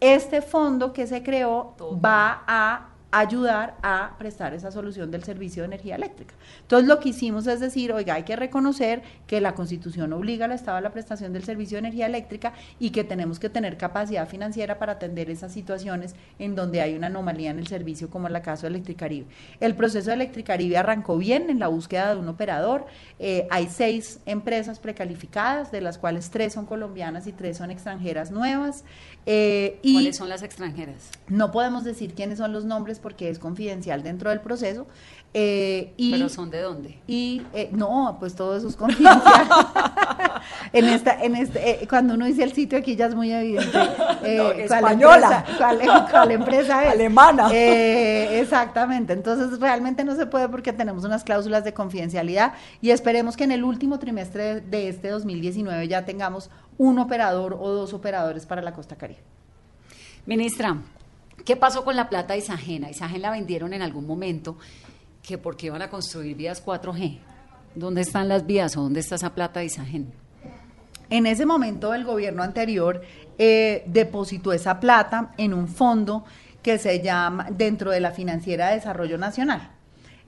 este 0.00 0.42
fondo 0.42 0.92
que 0.92 1.06
se 1.06 1.22
creó 1.22 1.74
va 2.04 2.42
a 2.46 2.88
ayudar 3.20 3.76
a 3.82 4.16
prestar 4.18 4.54
esa 4.54 4.72
solución 4.72 5.10
del 5.10 5.22
servicio 5.22 5.62
de 5.62 5.66
energía 5.66 5.94
eléctrica. 5.94 6.34
Entonces 6.62 6.88
lo 6.88 6.98
que 6.98 7.10
hicimos 7.10 7.46
es 7.46 7.60
decir, 7.60 7.92
oiga, 7.92 8.14
hay 8.14 8.24
que 8.24 8.34
reconocer 8.34 9.02
que 9.26 9.40
la 9.40 9.54
Constitución 9.54 10.12
obliga 10.12 10.46
al 10.46 10.52
Estado 10.52 10.78
a 10.78 10.80
la 10.80 10.90
prestación 10.90 11.32
del 11.32 11.44
servicio 11.44 11.76
de 11.76 11.80
energía 11.80 12.06
eléctrica 12.06 12.54
y 12.80 12.90
que 12.90 13.04
tenemos 13.04 13.38
que 13.38 13.48
tener 13.48 13.76
capacidad 13.76 14.28
financiera 14.28 14.78
para 14.78 14.94
atender 14.94 15.30
esas 15.30 15.52
situaciones 15.52 16.16
en 16.38 16.56
donde 16.56 16.80
hay 16.80 16.94
una 16.94 17.06
anomalía 17.06 17.50
en 17.50 17.60
el 17.60 17.68
servicio, 17.68 18.10
como 18.10 18.26
en 18.26 18.34
el 18.34 18.42
caso 18.42 18.62
de 18.62 18.68
Electricaribe. 18.70 19.26
El 19.60 19.76
proceso 19.76 20.08
de 20.08 20.14
Electricaribe 20.14 20.76
arrancó 20.76 21.16
bien 21.16 21.50
en 21.50 21.60
la 21.60 21.68
búsqueda 21.68 22.14
de 22.14 22.20
un 22.20 22.28
operador. 22.28 22.86
Eh, 23.20 23.46
hay 23.50 23.68
seis 23.68 24.18
empresas 24.26 24.80
precalificadas, 24.80 25.70
de 25.70 25.80
las 25.80 25.98
cuales 25.98 26.30
tres 26.30 26.52
son 26.52 26.66
colombianas 26.66 27.26
y 27.28 27.32
tres 27.32 27.58
son 27.58 27.70
extranjeras 27.70 28.32
nuevas. 28.32 28.84
Eh, 29.26 29.78
y 29.82 29.94
¿Cuáles 29.94 30.16
son 30.16 30.28
las 30.28 30.42
extranjeras? 30.42 31.10
no 31.28 31.50
podemos 31.50 31.84
decir 31.84 32.14
quiénes 32.14 32.38
son 32.38 32.52
los 32.52 32.64
nombres 32.64 32.98
porque 33.04 33.28
es 33.28 33.38
confidencial 33.38 34.02
dentro 34.02 34.30
del 34.30 34.40
proceso. 34.40 34.86
eh, 35.34 35.92
y, 35.96 36.12
¿Pero 36.12 36.28
son 36.28 36.48
de 36.50 36.60
dónde? 36.62 36.98
y 37.06 37.42
eh, 37.52 37.68
no, 37.72 38.16
pues 38.18 38.34
todo 38.34 38.56
eso 38.56 38.66
es 38.68 38.76
confidencial. 38.76 39.46
en 40.72 40.84
esta, 40.86 41.22
en 41.22 41.36
este, 41.36 41.82
eh, 41.82 41.86
cuando 41.88 42.14
uno 42.14 42.24
dice 42.26 42.42
el 42.44 42.52
sitio 42.52 42.78
aquí 42.78 42.96
ya 42.96 43.06
es 43.06 43.14
muy 43.14 43.30
evidente. 43.32 43.78
eh, 44.24 44.36
No, 44.38 44.44
cuál 44.44 44.60
española. 44.60 45.44
empresa- 45.46 45.56
¿Cuál, 45.58 46.10
cuál 46.10 46.30
empresa 46.30 46.84
es? 46.86 46.92
Alemana. 46.92 47.48
Eh, 47.52 48.40
exactamente. 48.40 49.12
Entonces 49.12 49.60
realmente 49.60 50.02
no 50.04 50.14
se 50.16 50.26
puede 50.26 50.48
porque 50.48 50.72
tenemos 50.72 51.04
unas 51.04 51.24
cláusulas 51.24 51.62
de 51.64 51.74
confidencialidad 51.74 52.54
y 52.80 52.90
esperemos 52.90 53.36
que 53.36 53.44
en 53.44 53.52
el 53.52 53.64
último 53.64 53.98
trimestre 53.98 54.60
de 54.62 54.88
este 54.88 55.08
2019 55.10 55.88
ya 55.88 56.04
tengamos 56.04 56.50
un 56.78 56.98
operador 56.98 57.56
o 57.60 57.68
dos 57.70 57.92
operadores 57.92 58.46
para 58.46 58.62
la 58.62 58.72
Costa 58.72 58.96
Caribe. 58.96 59.20
Ministra, 60.26 60.78
¿qué 61.44 61.56
pasó 61.56 61.84
con 61.84 61.96
la 61.96 62.08
plata 62.08 62.34
de 62.34 62.40
Isagen? 62.40 62.84
A 62.84 62.90
Isagen 62.90 63.22
la 63.22 63.30
vendieron 63.30 63.72
en 63.72 63.82
algún 63.82 64.06
momento 64.06 64.56
que 65.22 65.38
porque 65.38 65.66
iban 65.66 65.82
a 65.82 65.90
construir 65.90 66.36
vías 66.36 66.64
4G. 66.64 67.18
¿Dónde 67.74 68.02
están 68.02 68.28
las 68.28 68.46
vías 68.46 68.76
o 68.76 68.82
dónde 68.82 69.00
está 69.00 69.16
esa 69.16 69.34
plata 69.34 69.60
de 69.60 69.66
Isagen? 69.66 70.12
En 71.10 71.26
ese 71.26 71.46
momento 71.46 71.94
el 71.94 72.04
gobierno 72.04 72.42
anterior 72.42 73.02
eh, 73.38 73.82
depositó 73.86 74.52
esa 74.52 74.80
plata 74.80 75.32
en 75.36 75.54
un 75.54 75.68
fondo 75.68 76.24
que 76.62 76.78
se 76.78 77.00
llama 77.00 77.48
dentro 77.50 77.90
de 77.90 78.00
la 78.00 78.12
Financiera 78.12 78.68
de 78.68 78.76
Desarrollo 78.76 79.18
Nacional. 79.18 79.73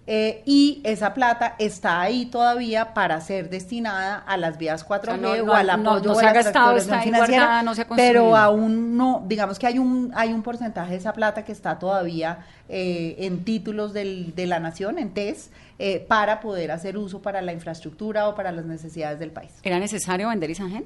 Eh, 0.09 0.42
y 0.47 0.81
esa 0.85 1.14
plata 1.14 1.57
está 1.59 2.01
ahí 2.01 2.27
todavía 2.27 2.95
para 2.95 3.21
ser 3.21 3.51
destinada 3.51 4.16
a 4.19 4.37
las 4.37 4.57
vías 4.57 4.85
4G 4.87 5.01
O 5.01 5.05
sea, 5.05 5.16
no- 5.16 5.42
o 5.42 5.47
no- 5.47 5.53
al 5.53 5.69
apoyo 5.71 6.11
no 6.11 6.14
se 6.14 6.21
a 6.21 6.29
la 6.29 6.33
gastado, 6.33 6.77
está 6.77 6.99
ahí 7.01 7.05
financiera, 7.07 7.42
guardada, 7.42 7.62
no 7.64 7.75
se 7.75 7.83
ha 7.83 7.88
construido. 7.88 8.12
pero 8.25 8.37
aún 8.37 8.97
no, 8.97 9.25
digamos 9.27 9.59
que 9.59 9.66
hay 9.66 9.81
un 9.81 10.12
hay 10.14 10.33
un 10.33 10.42
porcentaje 10.45 10.92
de 10.92 10.97
esa 10.99 11.12
plata 11.12 11.45
que 11.45 11.51
está 11.51 11.79
todavía 11.81 12.38
eh, 12.69 13.16
en 13.27 13.45
títulos 13.45 13.92
del- 13.92 14.33
de 14.35 14.47
la 14.47 14.61
nación, 14.61 14.99
en 14.99 15.11
TES, 15.12 15.51
eh, 15.81 16.05
para 16.09 16.40
poder 16.40 16.71
hacer 16.71 16.97
uso 16.99 17.21
para 17.21 17.42
la 17.42 17.53
infraestructura 17.53 18.29
o 18.29 18.35
para 18.37 18.53
las 18.53 18.64
necesidades 18.64 19.19
del 19.19 19.31
país. 19.33 19.51
¿Era 19.64 19.79
necesario 19.81 20.29
vender 20.29 20.51
Isagen? 20.51 20.85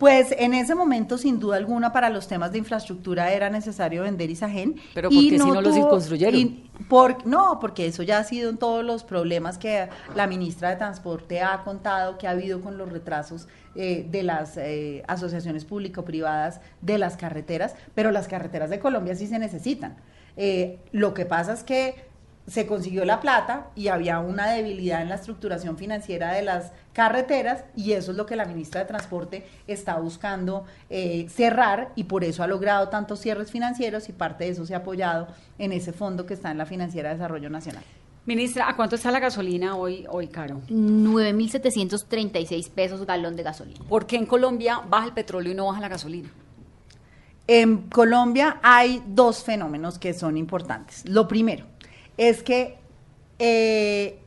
Pues 0.00 0.34
en 0.38 0.54
ese 0.54 0.74
momento, 0.74 1.18
sin 1.18 1.38
duda 1.38 1.58
alguna, 1.58 1.92
para 1.92 2.08
los 2.08 2.26
temas 2.26 2.52
de 2.52 2.58
infraestructura 2.58 3.32
era 3.32 3.50
necesario 3.50 4.02
vender 4.04 4.30
Isagen. 4.30 4.76
Pero 4.94 5.10
¿por 5.10 5.18
qué 5.18 5.28
si 5.28 5.36
no 5.36 5.60
los 5.60 5.76
construyeron? 5.86 6.40
y 6.40 6.70
por- 6.88 7.26
no, 7.26 7.58
porque 7.60 7.84
eso 7.84 8.02
ya 8.02 8.16
ha 8.18 8.24
sido 8.24 8.48
en 8.48 8.56
todos 8.56 8.82
los 8.82 9.04
problemas 9.04 9.58
que 9.58 9.90
la 10.16 10.26
ministra 10.26 10.70
de 10.70 10.76
Transporte 10.76 11.42
ha 11.42 11.62
contado 11.64 12.16
que 12.16 12.26
ha 12.26 12.30
habido 12.30 12.62
con 12.62 12.78
los 12.78 12.90
retrasos 12.90 13.46
eh, 13.74 14.06
de 14.10 14.22
las 14.22 14.56
eh, 14.56 15.02
asociaciones 15.06 15.66
público-privadas 15.66 16.62
de 16.80 16.96
las 16.96 17.18
carreteras, 17.18 17.74
pero 17.94 18.10
las 18.10 18.26
carreteras 18.26 18.70
de 18.70 18.78
Colombia 18.80 19.14
sí 19.14 19.26
se 19.26 19.38
necesitan. 19.38 19.96
Eh, 20.38 20.78
lo 20.92 21.12
que 21.12 21.26
pasa 21.26 21.52
es 21.52 21.62
que 21.62 22.08
se 22.50 22.66
consiguió 22.66 23.04
la 23.04 23.20
plata 23.20 23.68
y 23.76 23.86
había 23.88 24.18
una 24.18 24.50
debilidad 24.50 25.02
en 25.02 25.08
la 25.08 25.14
estructuración 25.14 25.78
financiera 25.78 26.32
de 26.32 26.42
las 26.42 26.72
carreteras 26.92 27.62
y 27.76 27.92
eso 27.92 28.10
es 28.10 28.16
lo 28.16 28.26
que 28.26 28.34
la 28.34 28.44
ministra 28.44 28.80
de 28.80 28.88
Transporte 28.88 29.46
está 29.68 30.00
buscando 30.00 30.64
eh, 30.88 31.28
cerrar 31.28 31.92
y 31.94 32.04
por 32.04 32.24
eso 32.24 32.42
ha 32.42 32.48
logrado 32.48 32.88
tantos 32.88 33.20
cierres 33.20 33.52
financieros 33.52 34.08
y 34.08 34.12
parte 34.12 34.44
de 34.44 34.50
eso 34.50 34.66
se 34.66 34.74
ha 34.74 34.78
apoyado 34.78 35.28
en 35.58 35.70
ese 35.70 35.92
fondo 35.92 36.26
que 36.26 36.34
está 36.34 36.50
en 36.50 36.58
la 36.58 36.66
Financiera 36.66 37.10
de 37.10 37.16
Desarrollo 37.16 37.50
Nacional. 37.50 37.84
Ministra, 38.26 38.68
¿a 38.68 38.74
cuánto 38.74 38.96
está 38.96 39.12
la 39.12 39.20
gasolina 39.20 39.76
hoy, 39.76 40.04
hoy 40.10 40.26
Caro? 40.26 40.60
9.736 40.68 42.68
pesos 42.70 43.06
galón 43.06 43.36
de 43.36 43.44
gasolina. 43.44 43.78
¿Por 43.88 44.06
qué 44.06 44.16
en 44.16 44.26
Colombia 44.26 44.80
baja 44.88 45.06
el 45.06 45.12
petróleo 45.12 45.52
y 45.52 45.54
no 45.54 45.66
baja 45.66 45.80
la 45.80 45.88
gasolina? 45.88 46.28
En 47.46 47.88
Colombia 47.88 48.58
hay 48.60 49.04
dos 49.06 49.44
fenómenos 49.44 50.00
que 50.00 50.14
son 50.14 50.36
importantes. 50.36 51.08
Lo 51.08 51.28
primero 51.28 51.70
es 52.16 52.42
que 52.42 52.78
eh, 53.38 54.18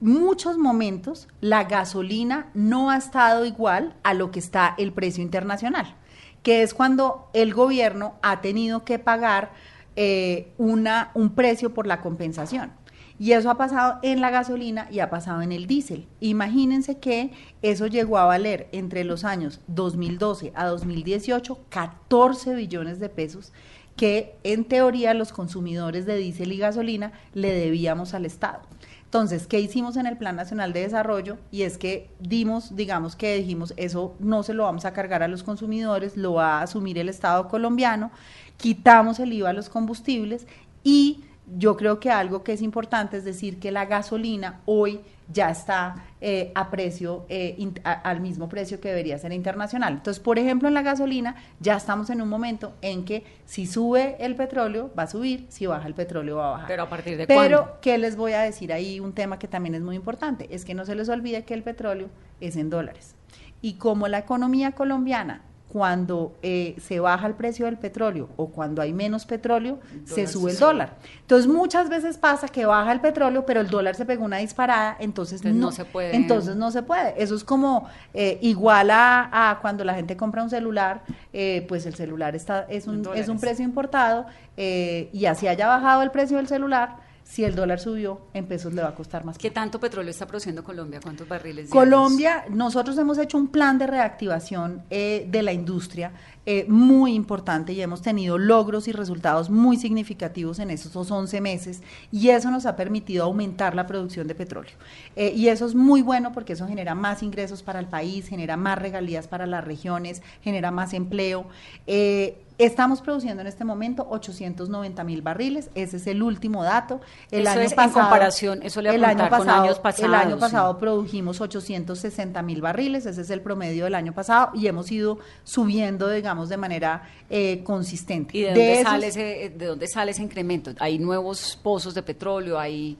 muchos 0.00 0.58
momentos 0.58 1.28
la 1.40 1.64
gasolina 1.64 2.50
no 2.54 2.90
ha 2.90 2.96
estado 2.96 3.44
igual 3.44 3.94
a 4.02 4.14
lo 4.14 4.30
que 4.30 4.40
está 4.40 4.74
el 4.78 4.92
precio 4.92 5.22
internacional, 5.22 5.94
que 6.42 6.62
es 6.62 6.74
cuando 6.74 7.28
el 7.34 7.54
gobierno 7.54 8.14
ha 8.22 8.40
tenido 8.40 8.84
que 8.84 8.98
pagar 8.98 9.52
eh, 9.94 10.52
una, 10.58 11.10
un 11.14 11.34
precio 11.34 11.72
por 11.72 11.86
la 11.86 12.00
compensación. 12.00 12.72
Y 13.18 13.32
eso 13.32 13.50
ha 13.50 13.56
pasado 13.56 14.00
en 14.02 14.20
la 14.20 14.30
gasolina 14.30 14.88
y 14.90 14.98
ha 14.98 15.08
pasado 15.08 15.42
en 15.42 15.52
el 15.52 15.68
diésel. 15.68 16.08
Imagínense 16.18 16.98
que 16.98 17.30
eso 17.62 17.86
llegó 17.86 18.18
a 18.18 18.24
valer 18.24 18.68
entre 18.72 19.04
los 19.04 19.24
años 19.24 19.60
2012 19.68 20.52
a 20.56 20.66
2018 20.66 21.60
14 21.68 22.54
billones 22.56 22.98
de 22.98 23.08
pesos 23.08 23.52
que 23.96 24.36
en 24.42 24.64
teoría 24.64 25.14
los 25.14 25.32
consumidores 25.32 26.06
de 26.06 26.16
diésel 26.16 26.52
y 26.52 26.58
gasolina 26.58 27.12
le 27.34 27.52
debíamos 27.52 28.14
al 28.14 28.24
Estado. 28.24 28.60
Entonces, 29.04 29.46
¿qué 29.46 29.60
hicimos 29.60 29.98
en 29.98 30.06
el 30.06 30.16
Plan 30.16 30.36
Nacional 30.36 30.72
de 30.72 30.80
Desarrollo? 30.80 31.36
Y 31.50 31.62
es 31.62 31.76
que 31.76 32.08
dimos, 32.18 32.74
digamos 32.76 33.14
que 33.14 33.36
dijimos, 33.36 33.74
eso 33.76 34.14
no 34.18 34.42
se 34.42 34.54
lo 34.54 34.62
vamos 34.62 34.86
a 34.86 34.94
cargar 34.94 35.22
a 35.22 35.28
los 35.28 35.42
consumidores, 35.42 36.16
lo 36.16 36.32
va 36.32 36.60
a 36.60 36.62
asumir 36.62 36.96
el 36.96 37.10
Estado 37.10 37.46
colombiano, 37.48 38.10
quitamos 38.56 39.20
el 39.20 39.34
IVA 39.34 39.50
a 39.50 39.52
los 39.52 39.68
combustibles 39.68 40.46
y 40.82 41.24
yo 41.58 41.76
creo 41.76 42.00
que 42.00 42.10
algo 42.10 42.42
que 42.42 42.54
es 42.54 42.62
importante 42.62 43.18
es 43.18 43.24
decir 43.24 43.58
que 43.58 43.70
la 43.70 43.84
gasolina 43.84 44.60
hoy 44.64 45.00
ya 45.32 45.50
está 45.50 45.94
eh, 46.20 46.52
a 46.54 46.70
precio, 46.70 47.26
eh, 47.28 47.54
in- 47.58 47.80
a- 47.84 47.92
al 47.92 48.20
mismo 48.20 48.48
precio 48.48 48.80
que 48.80 48.88
debería 48.88 49.18
ser 49.18 49.32
internacional. 49.32 49.94
Entonces, 49.94 50.22
por 50.22 50.38
ejemplo, 50.38 50.68
en 50.68 50.74
la 50.74 50.82
gasolina 50.82 51.34
ya 51.60 51.76
estamos 51.76 52.10
en 52.10 52.22
un 52.22 52.28
momento 52.28 52.74
en 52.82 53.04
que 53.04 53.24
si 53.44 53.66
sube 53.66 54.16
el 54.20 54.36
petróleo 54.36 54.90
va 54.98 55.04
a 55.04 55.06
subir, 55.08 55.46
si 55.48 55.66
baja 55.66 55.86
el 55.88 55.94
petróleo 55.94 56.36
va 56.36 56.48
a 56.48 56.50
bajar. 56.52 56.66
Pero, 56.68 56.82
¿a 56.84 56.88
partir 56.88 57.16
de 57.16 57.26
Pero, 57.26 57.62
cuándo? 57.62 57.78
¿qué 57.80 57.98
les 57.98 58.16
voy 58.16 58.32
a 58.32 58.40
decir 58.42 58.72
ahí? 58.72 59.00
Un 59.00 59.12
tema 59.12 59.38
que 59.38 59.48
también 59.48 59.74
es 59.74 59.82
muy 59.82 59.96
importante, 59.96 60.46
es 60.54 60.64
que 60.64 60.74
no 60.74 60.84
se 60.84 60.94
les 60.94 61.08
olvide 61.08 61.44
que 61.44 61.54
el 61.54 61.62
petróleo 61.62 62.08
es 62.40 62.56
en 62.56 62.70
dólares. 62.70 63.14
Y 63.60 63.74
como 63.74 64.08
la 64.08 64.18
economía 64.18 64.72
colombiana, 64.72 65.42
cuando 65.72 66.36
eh, 66.42 66.76
se 66.86 67.00
baja 67.00 67.26
el 67.26 67.32
precio 67.32 67.64
del 67.64 67.78
petróleo 67.78 68.28
o 68.36 68.48
cuando 68.48 68.82
hay 68.82 68.92
menos 68.92 69.24
petróleo, 69.24 69.78
se 70.04 70.26
sube 70.26 70.50
el 70.50 70.58
dólar. 70.58 70.96
Entonces, 71.22 71.50
muchas 71.50 71.88
veces 71.88 72.18
pasa 72.18 72.46
que 72.48 72.66
baja 72.66 72.92
el 72.92 73.00
petróleo, 73.00 73.46
pero 73.46 73.62
el 73.62 73.68
dólar 73.68 73.94
se 73.94 74.04
pegó 74.04 74.22
una 74.22 74.36
disparada, 74.36 74.98
entonces, 75.00 75.40
Entonces, 75.40 75.60
no 75.60 75.72
se 75.72 75.86
puede. 75.86 76.14
Entonces, 76.14 76.56
no 76.56 76.70
se 76.70 76.82
puede. 76.82 77.14
Eso 77.16 77.34
es 77.34 77.42
como 77.42 77.88
eh, 78.12 78.38
igual 78.42 78.90
a, 78.90 79.50
a 79.50 79.60
cuando 79.60 79.82
la 79.82 79.94
gente 79.94 80.14
compra 80.14 80.42
un 80.42 80.50
celular, 80.50 81.04
eh, 81.32 81.64
pues 81.68 81.86
el 81.86 81.94
celular 81.94 82.36
está 82.36 82.66
es 82.68 82.86
un, 82.86 83.08
es 83.14 83.28
un 83.28 83.40
precio 83.40 83.64
importado 83.64 84.26
eh, 84.56 85.08
y 85.12 85.24
así 85.26 85.48
haya 85.48 85.66
bajado 85.66 86.02
el 86.02 86.10
precio 86.10 86.36
del 86.36 86.48
celular, 86.48 86.96
si 87.24 87.44
el 87.44 87.54
dólar 87.54 87.80
subió, 87.80 88.22
en 88.34 88.46
pesos 88.46 88.72
le 88.72 88.82
va 88.82 88.88
a 88.88 88.94
costar 88.94 89.24
más. 89.24 89.38
¿Qué 89.38 89.50
tanto 89.50 89.80
petróleo 89.80 90.10
está 90.10 90.26
produciendo 90.26 90.62
Colombia? 90.62 91.00
¿Cuántos 91.02 91.28
barriles? 91.28 91.70
diarios? 91.70 91.72
Colombia, 91.72 92.44
nosotros 92.50 92.96
hemos 92.98 93.18
hecho 93.18 93.38
un 93.38 93.48
plan 93.48 93.78
de 93.78 93.86
reactivación 93.86 94.82
eh, 94.90 95.26
de 95.30 95.42
la 95.42 95.52
industria 95.52 96.12
eh, 96.44 96.66
muy 96.68 97.14
importante 97.14 97.72
y 97.72 97.80
hemos 97.80 98.02
tenido 98.02 98.36
logros 98.36 98.88
y 98.88 98.92
resultados 98.92 99.48
muy 99.48 99.76
significativos 99.76 100.58
en 100.58 100.70
esos 100.70 101.10
11 101.10 101.40
meses 101.40 101.82
y 102.10 102.30
eso 102.30 102.50
nos 102.50 102.66
ha 102.66 102.74
permitido 102.74 103.24
aumentar 103.24 103.76
la 103.76 103.86
producción 103.86 104.26
de 104.26 104.34
petróleo. 104.34 104.72
Eh, 105.14 105.32
y 105.36 105.48
eso 105.48 105.66
es 105.66 105.74
muy 105.76 106.02
bueno 106.02 106.32
porque 106.32 106.54
eso 106.54 106.66
genera 106.66 106.96
más 106.96 107.22
ingresos 107.22 107.62
para 107.62 107.78
el 107.78 107.86
país, 107.86 108.28
genera 108.28 108.56
más 108.56 108.78
regalías 108.78 109.28
para 109.28 109.46
las 109.46 109.64
regiones, 109.64 110.20
genera 110.42 110.72
más 110.72 110.94
empleo. 110.94 111.46
Eh, 111.86 112.38
Estamos 112.58 113.00
produciendo 113.00 113.40
en 113.40 113.48
este 113.48 113.64
momento 113.64 114.06
890 114.08 115.02
mil 115.04 115.20
barriles, 115.20 115.68
ese 115.74 115.96
es 115.96 116.06
el 116.06 116.22
último 116.22 116.62
dato. 116.62 117.00
El 117.32 117.42
Eso 117.42 117.50
año 117.50 117.60
es 117.62 117.72
en 117.72 117.76
pasado, 117.76 118.00
comparación, 118.02 118.62
eso 118.62 118.80
le 118.82 118.90
el 118.90 119.04
año 119.04 119.16
preguntar, 119.16 119.30
con 119.30 119.46
pasado, 119.46 119.62
años 119.64 119.76
el 119.76 119.82
pasados, 119.82 120.14
año 120.14 120.34
sí. 120.36 120.40
pasado 120.40 120.78
produjimos 120.78 121.40
860 121.40 122.40
mil 122.42 122.60
barriles, 122.60 123.06
ese 123.06 123.22
es 123.22 123.30
el 123.30 123.40
promedio 123.40 123.84
del 123.84 123.96
año 123.96 124.12
pasado 124.12 124.50
y 124.54 124.68
hemos 124.68 124.92
ido 124.92 125.18
subiendo, 125.42 126.08
digamos, 126.08 126.31
de 126.48 126.56
manera 126.56 127.02
eh, 127.30 127.62
consistente. 127.64 128.36
¿Y 128.36 128.42
de 128.42 128.48
dónde, 128.48 128.72
esos- 128.72 128.84
sale 128.84 129.06
ese, 129.08 129.52
de 129.56 129.66
dónde 129.66 129.86
sale 129.86 130.10
ese 130.10 130.22
incremento? 130.22 130.72
¿Hay 130.78 130.98
nuevos 130.98 131.58
pozos 131.62 131.94
de 131.94 132.02
petróleo? 132.02 132.58
¿Hay, 132.58 132.96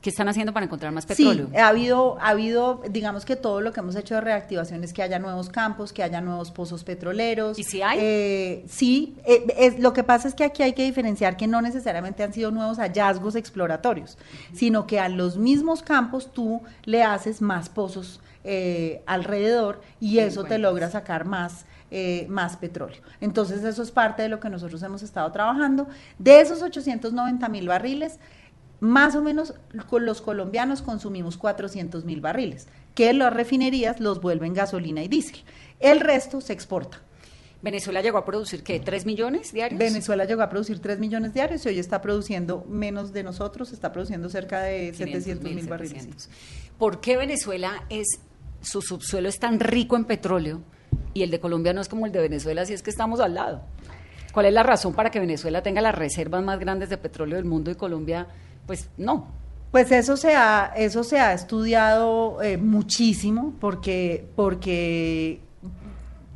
¿Qué 0.00 0.10
están 0.10 0.28
haciendo 0.28 0.52
para 0.52 0.64
encontrar 0.64 0.92
más 0.92 1.06
petróleo? 1.06 1.48
Sí, 1.50 1.56
ha 1.56 1.66
habido, 1.66 2.18
ha 2.20 2.28
habido, 2.28 2.80
digamos 2.88 3.24
que 3.24 3.34
todo 3.34 3.60
lo 3.60 3.72
que 3.72 3.80
hemos 3.80 3.96
hecho 3.96 4.14
de 4.14 4.20
reactivación 4.20 4.84
es 4.84 4.92
que 4.92 5.02
haya 5.02 5.18
nuevos 5.18 5.48
campos, 5.48 5.92
que 5.92 6.04
haya 6.04 6.20
nuevos 6.20 6.52
pozos 6.52 6.84
petroleros. 6.84 7.58
¿Y 7.58 7.64
si 7.64 7.82
hay? 7.82 7.98
Eh, 8.00 8.64
sí, 8.68 9.16
eh, 9.24 9.44
es, 9.58 9.80
lo 9.80 9.92
que 9.92 10.04
pasa 10.04 10.28
es 10.28 10.34
que 10.34 10.44
aquí 10.44 10.62
hay 10.62 10.72
que 10.72 10.84
diferenciar 10.84 11.36
que 11.36 11.48
no 11.48 11.60
necesariamente 11.62 12.22
han 12.22 12.32
sido 12.32 12.52
nuevos 12.52 12.78
hallazgos 12.78 13.34
exploratorios, 13.34 14.16
sino 14.52 14.86
que 14.86 15.00
a 15.00 15.08
los 15.08 15.36
mismos 15.36 15.82
campos 15.82 16.32
tú 16.32 16.62
le 16.84 17.02
haces 17.02 17.42
más 17.42 17.68
pozos 17.68 18.20
eh, 18.44 19.02
alrededor 19.04 19.80
y 20.00 20.20
eso 20.20 20.44
te 20.44 20.58
logra 20.58 20.90
sacar 20.90 21.24
más. 21.24 21.64
Eh, 21.90 22.26
más 22.28 22.56
petróleo. 22.56 23.00
Entonces 23.20 23.64
eso 23.64 23.82
es 23.82 23.90
parte 23.90 24.22
de 24.22 24.28
lo 24.28 24.40
que 24.40 24.50
nosotros 24.50 24.82
hemos 24.82 25.02
estado 25.02 25.30
trabajando. 25.32 25.88
De 26.18 26.40
esos 26.40 26.62
890 26.62 27.48
mil 27.48 27.68
barriles, 27.68 28.18
más 28.80 29.16
o 29.16 29.22
menos 29.22 29.54
los 29.72 30.20
colombianos 30.20 30.82
consumimos 30.82 31.36
400 31.36 32.04
mil 32.04 32.20
barriles, 32.20 32.68
que 32.94 33.12
las 33.12 33.32
refinerías 33.32 34.00
los 34.00 34.20
vuelven 34.20 34.54
gasolina 34.54 35.02
y 35.02 35.08
diésel. 35.08 35.42
El 35.80 36.00
resto 36.00 36.40
se 36.40 36.52
exporta. 36.52 37.00
¿Venezuela 37.60 38.02
llegó 38.02 38.18
a 38.18 38.24
producir 38.24 38.62
qué? 38.62 38.80
¿3 38.80 39.04
millones 39.04 39.52
diarios? 39.52 39.78
Venezuela 39.78 40.24
llegó 40.24 40.42
a 40.42 40.48
producir 40.48 40.78
3 40.78 41.00
millones 41.00 41.34
diarios 41.34 41.64
y 41.66 41.70
hoy 41.70 41.78
está 41.80 42.00
produciendo 42.00 42.64
menos 42.68 43.12
de 43.12 43.24
nosotros, 43.24 43.72
está 43.72 43.90
produciendo 43.90 44.28
cerca 44.28 44.60
de 44.60 44.94
700 44.94 45.52
mil 45.52 45.66
barriles. 45.66 46.04
700. 46.04 46.28
¿Por 46.78 47.00
qué 47.00 47.16
Venezuela 47.16 47.84
es, 47.88 48.06
su 48.60 48.80
subsuelo 48.80 49.28
es 49.28 49.40
tan 49.40 49.58
rico 49.58 49.96
en 49.96 50.04
petróleo 50.04 50.62
y 51.18 51.22
el 51.22 51.30
de 51.30 51.40
Colombia 51.40 51.72
no 51.72 51.80
es 51.80 51.88
como 51.88 52.06
el 52.06 52.12
de 52.12 52.20
Venezuela 52.20 52.64
si 52.64 52.72
es 52.72 52.82
que 52.82 52.90
estamos 52.90 53.20
al 53.20 53.34
lado? 53.34 53.62
¿Cuál 54.32 54.46
es 54.46 54.52
la 54.52 54.62
razón 54.62 54.94
para 54.94 55.10
que 55.10 55.20
Venezuela 55.20 55.62
tenga 55.62 55.80
las 55.80 55.94
reservas 55.94 56.42
más 56.42 56.58
grandes 56.58 56.90
de 56.90 56.98
petróleo 56.98 57.36
del 57.36 57.44
mundo 57.44 57.70
y 57.70 57.74
Colombia, 57.74 58.26
pues 58.66 58.88
no? 58.96 59.26
Pues 59.72 59.90
eso 59.92 60.16
se 60.16 60.34
ha, 60.34 60.72
eso 60.76 61.02
se 61.02 61.18
ha 61.18 61.34
estudiado 61.34 62.40
eh, 62.42 62.56
muchísimo 62.56 63.54
porque, 63.60 64.26
porque 64.36 65.40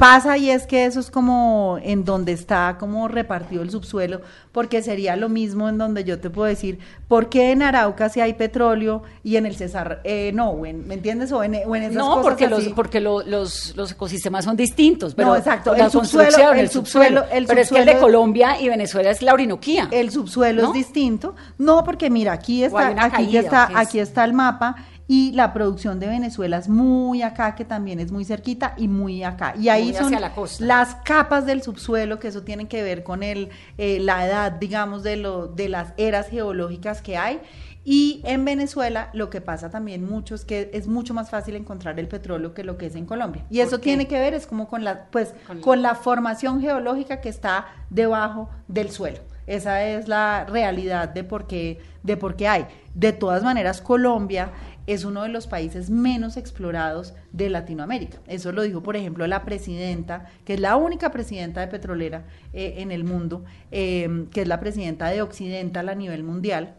pasa 0.03 0.37
y 0.37 0.51
es 0.51 0.67
que 0.67 0.85
eso 0.85 0.99
es 0.99 1.11
como 1.11 1.79
en 1.83 2.05
donde 2.05 2.33
está 2.33 2.77
como 2.81 3.07
repartido 3.07 3.62
el 3.62 3.71
subsuelo, 3.71 4.21
porque 4.51 4.83
sería 4.83 5.15
lo 5.15 5.29
mismo 5.29 5.69
en 5.69 5.79
donde 5.79 6.03
yo 6.03 6.19
te 6.19 6.29
puedo 6.29 6.49
decir, 6.49 6.81
¿por 7.07 7.29
qué 7.29 7.53
en 7.53 7.62
Arauca 7.62 8.09
si 8.09 8.21
hay 8.21 8.35
petróleo 8.35 9.05
y 9.23 9.37
en 9.37 9.47
el 9.47 9.55
Cesar 9.55 10.01
eh, 10.03 10.33
no? 10.35 10.67
En- 10.67 10.88
¿Me 10.88 10.95
entiendes? 10.95 11.31
O 11.31 11.45
en, 11.45 11.55
o 11.67 11.77
en 11.77 11.85
esas 11.85 11.95
No, 11.97 12.09
cosas 12.17 12.23
porque, 12.25 12.49
los, 12.49 12.65
porque 12.71 13.01
lo- 13.01 13.23
los, 13.23 13.77
los 13.77 13.93
ecosistemas 13.93 14.45
son 14.45 14.57
distintos. 14.57 15.15
Pero 15.15 15.29
No, 15.29 15.37
exacto, 15.37 15.73
La 15.77 15.85
el 15.85 15.91
subsuelo- 15.93 16.53
el 16.53 16.59
el 16.59 16.69
subsuelo. 16.69 17.21
subsuelo- 17.23 17.25
el 17.33 17.47
pero 17.47 17.61
es 17.61 17.71
que 17.71 17.79
el 17.79 17.87
de 17.87 17.99
Colombia 17.99 18.61
y 18.61 18.69
Venezuela 18.69 19.11
es 19.11 19.23
la 19.23 19.33
Orinoquía. 19.35 19.88
El 19.93 20.11
subsuelo 20.11 20.62
¿No? 20.62 20.69
es 20.69 20.75
distinto. 20.75 21.35
No, 21.59 21.85
porque 21.85 22.11
mira, 22.11 22.33
aquí 22.33 22.65
¿O 22.65 22.67
está, 22.67 22.88
aquí 22.88 23.11
caída, 23.11 23.41
está, 23.41 23.69
es? 23.71 23.77
aquí 23.77 23.99
está 24.01 24.25
el 24.25 24.33
mapa 24.33 24.75
y 25.12 25.31
la 25.33 25.53
producción 25.53 26.01
de 26.01 26.07
Venezuela 26.09 26.57
es 26.57 26.70
muy 26.70 27.20
acá, 27.20 27.55
que 27.55 27.66
también 27.66 28.01
es 28.01 28.11
muy 28.11 28.25
cerquita 28.25 28.72
y 28.79 28.88
muy 28.88 29.22
acá. 29.25 29.53
Y 29.61 29.68
ahí 29.68 29.88
Muy 29.88 29.92
son 29.94 30.12
la 30.12 30.33
las 30.61 30.94
capas 31.05 31.44
del 31.44 31.62
subsuelo, 31.62 32.18
que 32.18 32.29
eso 32.29 32.44
tiene 32.44 32.66
que 32.66 32.83
ver 32.83 33.03
con 33.03 33.22
el, 33.22 33.51
eh, 33.77 33.98
la 34.01 34.27
edad, 34.27 34.53
digamos, 34.53 35.03
de, 35.03 35.16
lo, 35.18 35.48
de 35.48 35.68
las 35.68 35.92
eras 35.98 36.31
geológicas 36.31 37.03
que 37.03 37.18
hay. 37.18 37.40
Y 37.85 38.22
en 38.25 38.46
Venezuela 38.46 39.11
lo 39.12 39.29
que 39.29 39.42
pasa 39.42 39.68
también 39.68 40.09
mucho 40.09 40.35
es 40.35 40.46
que 40.46 40.70
es 40.72 40.88
mucho 40.88 41.12
más 41.12 41.29
fácil 41.29 41.57
encontrar 41.57 42.01
el 42.01 42.09
petróleo 42.09 42.55
que 42.55 42.64
lo 42.64 42.79
que 42.79 42.87
es 42.87 42.94
en 42.94 43.05
Colombia. 43.05 43.44
Y 43.51 43.59
¿Por 43.59 43.66
eso 43.66 43.79
tiene 43.81 44.09
que 44.09 44.18
ver 44.18 44.33
es 44.33 44.46
como 44.46 44.66
con 44.66 44.83
la 44.83 45.09
pues 45.11 45.35
Con- 45.46 45.61
con 45.61 45.83
la 45.83 45.94
formación 45.94 46.62
geológica 46.62 47.20
que 47.20 47.29
está 47.29 47.66
debajo 47.90 48.48
del 48.66 48.90
suelo. 48.90 49.18
Esa 49.46 49.85
es 49.85 50.07
la 50.09 50.46
realidad 50.46 51.09
de 51.09 51.25
por 51.25 51.46
qué 51.48 51.81
de 52.05 52.16
por 52.16 52.37
qué 52.37 52.46
hay. 52.48 52.66
De 52.94 53.12
todas 53.12 53.42
maneras 53.42 53.81
Colombia 53.83 54.51
es 54.87 55.05
uno 55.05 55.23
de 55.23 55.29
los 55.29 55.47
países 55.47 55.90
menos 55.90 56.37
explorados 56.37 57.14
de 57.33 57.51
Latinoamérica. 57.51 58.18
Eso 58.27 58.53
lo 58.53 58.62
dijo, 58.62 58.83
por 58.83 58.97
ejemplo, 58.97 59.27
la 59.27 59.45
presidenta, 59.45 60.27
que 60.45 60.55
es 60.55 60.61
la 60.61 60.77
única 60.77 61.11
presidenta 61.11 61.61
de 61.61 61.68
petrolera 61.68 62.25
eh, 62.53 62.75
en 62.79 62.90
el 62.90 63.05
mundo, 63.05 63.45
eh, 63.71 64.27
que 64.33 64.42
es 64.42 64.49
la 64.49 64.61
presidenta 64.61 65.09
de 65.09 65.23
Occidental 65.23 65.88
a 65.88 65.95
nivel 65.95 66.25
mundial, 66.25 66.75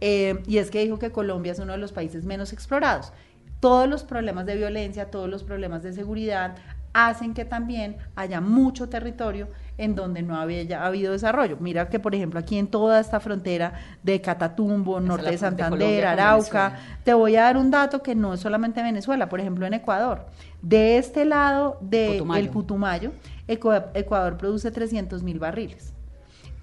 eh, 0.00 0.42
y 0.46 0.58
es 0.58 0.70
que 0.70 0.82
dijo 0.82 0.98
que 0.98 1.10
Colombia 1.10 1.52
es 1.52 1.58
uno 1.58 1.72
de 1.72 1.78
los 1.78 1.92
países 1.92 2.24
menos 2.24 2.52
explorados. 2.52 3.12
Todos 3.60 3.88
los 3.88 4.04
problemas 4.04 4.44
de 4.44 4.56
violencia, 4.56 5.10
todos 5.10 5.28
los 5.28 5.42
problemas 5.42 5.82
de 5.82 5.92
seguridad 5.92 6.56
hacen 6.92 7.34
que 7.34 7.44
también 7.44 7.96
haya 8.14 8.40
mucho 8.40 8.88
territorio 8.88 9.48
en 9.78 9.94
donde 9.94 10.22
no 10.22 10.36
había 10.38 10.80
ha 10.82 10.86
habido 10.86 11.12
desarrollo. 11.12 11.56
Mira 11.60 11.88
que, 11.88 11.98
por 12.00 12.14
ejemplo, 12.14 12.40
aquí 12.40 12.58
en 12.58 12.66
toda 12.66 12.98
esta 13.00 13.20
frontera 13.20 13.74
de 14.02 14.20
Catatumbo, 14.20 14.98
Esa 14.98 15.06
norte 15.06 15.24
de 15.26 15.30
de 15.32 15.38
Santander, 15.38 15.78
Colombia 15.78 16.10
Arauca, 16.12 16.78
te 17.04 17.12
voy 17.14 17.36
a 17.36 17.42
dar 17.42 17.56
un 17.56 17.70
dato 17.70 18.02
que 18.02 18.14
no 18.14 18.34
es 18.34 18.40
solamente 18.40 18.82
Venezuela, 18.82 19.28
por 19.28 19.40
ejemplo, 19.40 19.66
en 19.66 19.74
Ecuador. 19.74 20.26
De 20.62 20.96
este 20.98 21.24
lado 21.24 21.78
del 21.80 22.12
Putumayo. 22.12 22.40
el 22.44 22.48
Putumayo, 22.50 23.12
Ecua- 23.48 23.86
Ecuador 23.94 24.36
produce 24.38 24.70
300 24.70 25.22
mil 25.22 25.38
barriles. 25.38 25.92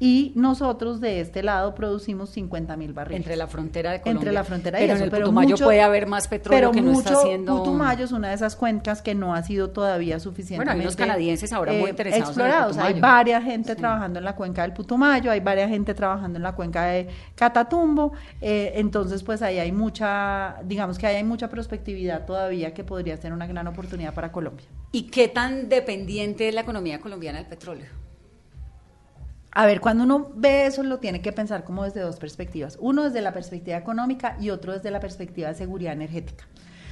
Y 0.06 0.34
nosotros 0.36 1.00
de 1.00 1.22
este 1.22 1.44
lado 1.44 1.76
producimos 1.76 2.30
50 2.32 2.76
mil 2.76 2.92
barriles. 2.92 3.22
Entre 3.22 3.38
la 3.38 3.48
frontera 3.48 3.94
de 3.94 4.02
Colombia. 4.02 4.20
Entre 4.20 4.34
la 4.34 4.44
frontera 4.44 4.78
y 4.78 4.82
pero 4.84 4.94
eso, 4.96 5.00
en 5.00 5.06
el 5.06 5.12
pero 5.12 5.26
Putumayo 5.28 5.50
mucho- 5.52 5.64
puede 5.64 5.82
haber 5.82 6.08
más 6.08 6.28
petróleo 6.28 6.60
pero 6.60 6.72
que 6.74 6.82
no 6.82 6.92
mucho, 6.92 7.08
está 7.08 7.20
haciendo... 7.22 7.58
Putumayo 7.60 8.04
es 8.04 8.12
una 8.12 8.28
de 8.28 8.36
esas 8.36 8.58
cuencas 8.58 9.02
que 9.02 9.16
no 9.16 9.34
ha 9.34 9.42
sido 9.44 9.70
todavía 9.70 10.20
suficientemente 10.20 10.82
unos 10.82 10.98
canadienses 10.98 11.54
ahora 11.54 11.72
muy 11.72 11.92
interesados 11.92 12.36
en 12.36 12.42
el 12.44 12.48
explorados. 12.50 12.78
hay 12.80 13.00
varias 13.00 13.46
gente 13.46 13.78
trabajando 13.78 14.20
en 14.20 14.26
la 14.26 14.36
cuenca 14.36 14.64
del 14.64 14.74
Putumayo, 14.74 15.32
hay 15.32 15.40
varias 15.40 15.70
gente 15.70 15.94
trabajando 15.94 16.36
en 16.36 16.44
la 16.44 16.52
cuenca 16.52 16.84
de 16.84 17.08
Catatumbo, 17.36 18.12
eh, 18.42 18.74
entonces 18.76 19.24
pues 19.24 19.42
ahí 19.42 19.58
hay 19.60 19.72
mucha, 19.72 20.58
digamos 20.66 20.98
que 20.98 21.08
ahí 21.08 21.16
hay 21.16 21.24
mucha 21.24 21.50
prospectividad 21.50 22.26
todavía 22.26 22.74
que 22.74 22.84
podría 22.84 23.16
ser 23.16 23.32
una 23.32 23.48
gran 23.48 23.68
oportunidad 23.68 24.14
para 24.14 24.34
Colombia. 24.34 24.66
¿Y 24.92 25.04
qué 25.04 25.30
tan 25.30 25.70
dependiente 25.70 26.50
es 26.50 26.54
la 26.54 26.60
economía 26.60 27.00
colombiana 27.00 27.38
del 27.38 27.48
petróleo? 27.48 28.04
A 29.56 29.66
ver, 29.68 29.82
cuando 29.82 30.04
uno 30.04 30.32
ve 30.36 30.66
eso 30.66 30.82
lo 30.84 31.00
tiene 31.00 31.22
que 31.22 31.32
pensar 31.32 31.64
como 31.64 31.84
desde 31.84 32.02
dos 32.02 32.18
perspectivas. 32.18 32.78
Uno 32.82 33.04
desde 33.04 33.22
la 33.22 33.34
perspectiva 33.34 33.78
económica 33.78 34.36
y 34.40 34.50
otro 34.50 34.74
desde 34.74 34.90
la 34.92 35.00
perspectiva 35.00 35.50
de 35.50 35.56
seguridad 35.56 35.94
energética. 35.94 36.46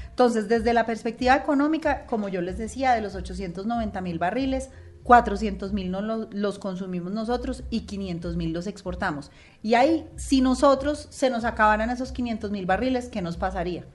Entonces, 0.09 0.47
desde 0.47 0.73
la 0.73 0.85
perspectiva 0.85 1.35
económica, 1.35 2.05
como 2.05 2.29
yo 2.29 2.41
les 2.41 2.57
decía, 2.57 2.93
de 2.93 3.01
los 3.01 3.15
890 3.15 4.01
mil 4.01 4.19
barriles, 4.19 4.69
400 5.03 5.73
mil 5.73 5.89
no 5.89 6.01
lo- 6.01 6.29
los 6.31 6.59
consumimos 6.59 7.11
nosotros 7.11 7.63
y 7.71 7.81
500 7.81 8.35
mil 8.35 8.53
los 8.53 8.67
exportamos. 8.67 9.31
Y 9.63 9.73
ahí, 9.73 10.07
si 10.15 10.41
nosotros 10.41 11.07
se 11.09 11.31
nos 11.31 11.43
acabaran 11.45 11.89
esos 11.89 12.11
500 12.11 12.51
mil 12.51 12.67
barriles, 12.67 13.09
¿qué 13.09 13.21
nos 13.23 13.37
pasaría? 13.37 13.85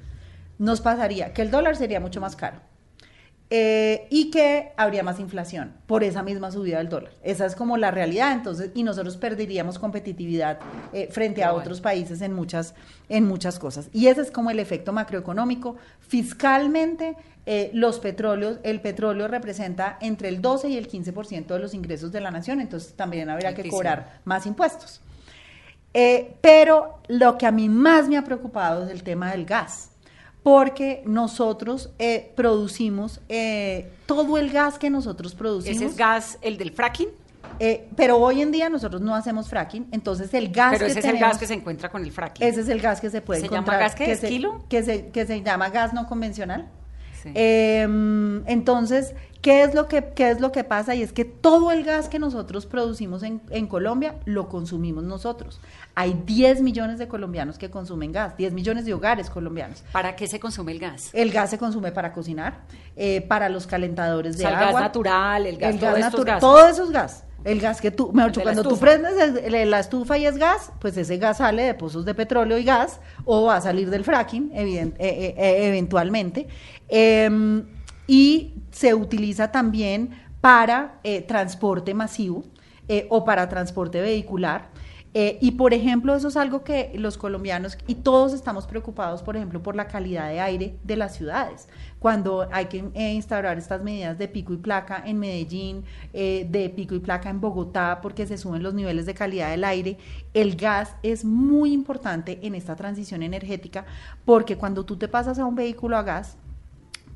Nos 0.59 0.81
pasaría 0.81 1.33
que 1.33 1.43
el 1.43 1.51
dólar 1.53 1.77
sería 1.77 2.01
mucho 2.01 2.21
más 2.21 2.35
caro. 2.35 2.61
Eh, 3.49 4.09
y 4.11 4.31
que 4.31 4.73
habría 4.77 5.05
más 5.05 5.21
inflación 5.21 5.73
por 5.87 6.03
esa 6.03 6.23
misma 6.23 6.51
subida 6.51 6.79
del 6.79 6.89
dólar. 6.89 7.13
Esa 7.23 7.47
es 7.47 7.55
como 7.55 7.77
la 7.77 7.93
realidad, 7.93 8.33
entonces, 8.33 8.73
y 8.75 8.83
nosotros 8.83 9.17
perderíamos 9.17 9.79
competitividad 9.79 10.59
eh, 10.93 11.09
frente 11.13 11.45
a 11.45 11.53
otros 11.53 11.81
países 11.81 12.23
en 12.23 12.33
muchas, 12.33 12.75
en 13.09 13.25
muchas 13.25 13.59
cosas. 13.59 13.89
Y 13.93 14.09
ese 14.09 14.23
es 14.23 14.31
como 14.33 14.51
el 14.51 14.59
efecto 14.59 14.93
macroeconómico. 14.93 15.77
Fiscalmente, 16.01 17.17
eh, 17.47 17.71
los 17.73 18.01
petróleos, 18.01 18.59
el 18.65 18.81
petróleo 18.81 19.29
representa 19.29 19.99
entre 20.01 20.29
el 20.29 20.43
12 20.43 20.69
y 20.71 20.77
el 20.77 20.89
15% 20.89 21.47
de 21.47 21.59
los 21.61 21.75
ingresos 21.75 22.11
de 22.11 22.21
la 22.21 22.33
nación, 22.33 22.61
entonces 22.61 22.95
también 22.95 23.31
habría 23.31 23.55
que 23.55 23.69
cobrar 23.69 24.21
más 24.25 24.47
impuestos. 24.47 25.01
Eh, 25.95 26.35
pero 26.41 26.99
lo 27.07 27.39
que 27.39 27.47
a 27.47 27.53
mí 27.53 27.69
más 27.69 28.09
me 28.09 28.19
ha 28.19 28.25
preocupado 28.25 28.85
es 28.85 28.91
el 28.91 29.05
tema 29.05 29.31
del 29.31 29.47
gas, 29.47 29.91
porque 30.47 31.03
nosotros 31.07 31.91
eh, 31.99 32.31
producimos 32.37 33.19
eh, 33.29 33.91
todo 34.07 34.39
el 34.39 34.53
gas 34.53 34.79
que 34.79 34.91
nosotros 34.91 35.35
producimos. 35.35 35.77
¿Ese 35.79 35.87
es 35.87 35.97
gas, 35.97 36.39
el 36.41 36.57
del 36.57 36.71
fracking? 36.71 37.09
eh, 37.59 37.89
pero 37.97 38.19
hoy 38.19 38.43
en 38.43 38.53
día 38.53 38.69
nosotros 38.71 39.03
no 39.03 39.17
hacemos 39.17 39.49
fracking, 39.49 39.89
entonces 39.91 40.33
el 40.35 40.53
gas 40.53 40.71
Pero 40.75 40.85
que 40.87 40.91
ese 40.93 41.01
es 41.01 41.05
el 41.07 41.19
gas 41.19 41.39
que 41.39 41.49
se 41.49 41.55
encuentra 41.55 41.89
con 41.89 42.05
el 42.05 42.13
fracking. 42.13 42.47
ese 42.47 42.61
es 42.61 42.69
el 42.69 42.81
gas 42.81 43.01
que 43.01 43.11
se 43.11 43.21
puede 43.23 43.41
¿Se 43.41 43.47
llama 43.47 43.57
encontrar. 43.59 43.81
gas 43.81 43.95
qué? 43.97 44.05
que 44.05 44.13
¿Es 44.13 44.21
se- 44.21 44.29
kilo? 44.29 44.63
Que 44.69 44.85
se, 44.85 45.09
que 45.09 45.27
se 45.27 45.43
llama 45.43 45.69
gas 45.71 45.93
no 45.93 46.07
convencional. 46.07 46.69
Sí. 47.27 47.33
Eh, 47.35 47.83
entonces, 48.47 49.15
¿qué 49.43 49.63
es, 49.63 49.75
lo 49.75 49.87
que, 49.89 50.05
¿qué 50.15 50.31
es 50.31 50.41
lo 50.41 50.53
que 50.53 50.65
pasa? 50.65 50.95
Y 50.95 51.03
es 51.03 51.13
que 51.13 51.25
todo 51.25 51.71
el 51.73 51.85
gas 51.85 52.09
que 52.09 52.19
nosotros 52.19 52.67
producimos 52.67 53.23
en, 53.23 53.41
en 53.51 53.67
Colombia 53.67 54.17
lo 54.25 54.49
consumimos 54.49 55.05
nosotros. 55.05 55.61
Hay 55.95 56.21
10 56.27 56.63
millones 56.63 56.99
de 56.99 57.09
colombianos 57.09 57.59
que 57.59 57.71
consumen 57.71 58.13
gas, 58.13 58.37
10 58.37 58.53
millones 58.53 58.85
de 58.85 58.95
hogares 58.95 59.31
colombianos. 59.31 59.83
¿Para 59.93 60.17
qué 60.17 60.27
se 60.27 60.41
consume 60.41 60.73
el 60.73 60.79
gas? 60.79 61.11
El 61.13 61.31
gas 61.33 61.51
se 61.51 61.59
consume 61.59 61.93
para 61.93 62.13
cocinar, 62.13 62.61
eh, 62.97 63.21
para 63.23 63.49
los 63.49 63.67
calentadores 63.67 64.35
O 64.35 64.39
de 64.39 64.43
sea, 64.45 64.51
el 64.51 64.55
agua. 64.57 64.73
gas 64.73 64.81
natural, 64.83 65.47
el 65.47 65.57
gas, 65.59 65.75
el 65.75 65.81
todos 65.81 65.93
gas 65.95 66.05
estos 66.07 66.21
natural, 66.27 66.35
gases. 66.37 66.41
todo 66.41 66.69
eso 66.69 66.85
es 66.85 66.91
gas. 66.91 67.25
El 67.47 67.61
gas 67.61 67.81
que 67.81 67.91
tú, 67.91 68.13
mejor 68.13 68.33
dicho, 68.33 68.43
cuando 68.43 68.63
tú 68.63 68.77
prendes 68.81 69.45
el- 69.55 69.71
la 69.71 69.79
estufa 69.81 70.19
y 70.19 70.27
es 70.27 70.37
gas, 70.37 70.73
pues 70.81 70.97
ese 70.97 71.17
gas 71.19 71.39
sale 71.39 71.63
de 71.63 71.75
pozos 71.75 72.05
de 72.05 72.13
petróleo 72.15 72.59
y 72.59 72.65
gas, 72.65 73.01
o 73.25 73.45
va 73.45 73.57
a 73.57 73.61
salir 73.61 73.89
del 73.89 74.03
fracking, 74.05 74.51
evident- 74.53 74.95
eh, 74.99 75.09
eh, 75.09 75.35
eh, 75.39 75.69
eventualmente. 75.69 76.49
Eh, 76.89 77.63
y 78.09 78.55
se 78.73 78.95
utiliza 78.95 79.53
también 79.53 80.11
para 80.41 81.01
transporte 81.27 81.95
masivo 81.95 82.45
o 83.09 83.25
para 83.25 83.49
transporte 83.49 84.01
vehicular. 84.01 84.69
Eh, 85.19 85.39
y 85.41 85.53
por 85.53 85.73
ejemplo, 85.73 86.15
eso 86.15 86.29
es 86.29 86.37
algo 86.37 86.63
que 86.63 86.93
los 86.95 87.17
colombianos 87.17 87.79
y 87.87 87.95
todos 87.95 88.35
estamos 88.35 88.67
preocupados, 88.67 89.23
por 89.23 89.35
ejemplo, 89.35 89.63
por 89.63 89.75
la 89.75 89.89
calidad 89.89 90.29
de 90.29 90.41
aire 90.41 90.77
de 90.85 90.95
las 90.95 91.17
ciudades. 91.17 91.69
Cuando 91.99 92.47
hay 92.53 92.67
que 92.67 92.85
eh, 92.93 93.15
instaurar 93.15 93.57
estas 93.57 93.83
medidas 93.83 94.19
de 94.19 94.29
pico 94.29 94.53
y 94.53 94.59
placa 94.59 95.03
en 95.07 95.19
Medellín, 95.19 95.85
eh, 96.13 96.47
de 96.51 96.69
pico 96.69 96.95
y 96.95 96.99
placa 96.99 97.31
en 97.31 97.41
Bogotá, 97.41 98.01
porque 98.03 98.27
se 98.27 98.37
suben 98.37 98.63
los 98.63 98.75
niveles 98.75 99.07
de 99.07 99.15
calidad 99.15 99.49
del 99.49 99.65
aire, 99.65 99.97
el 100.35 100.55
gas 100.55 100.95
es 101.03 101.25
muy 101.25 101.73
importante 101.73 102.39
en 102.43 102.55
esta 102.55 102.77
transición 102.77 103.23
energética, 103.23 103.87
porque 104.27 104.59
cuando 104.59 104.85
tú 104.85 104.99
te 104.99 105.09
pasas 105.09 105.39
a 105.39 105.47
un 105.47 105.55
vehículo 105.55 105.97
a 105.97 106.03
gas, 106.03 106.37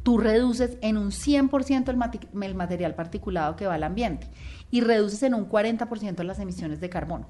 tú 0.02 0.16
reduces 0.16 0.78
en 0.80 0.96
un 0.96 1.10
100% 1.10 1.90
el, 1.90 2.42
el 2.42 2.54
material 2.54 2.94
particulado 2.94 3.56
que 3.56 3.66
va 3.66 3.74
al 3.74 3.84
ambiente 3.84 4.26
y 4.70 4.80
reduces 4.80 5.22
en 5.22 5.34
un 5.34 5.50
40% 5.50 6.22
las 6.22 6.38
emisiones 6.38 6.80
de 6.80 6.88
carbono. 6.88 7.26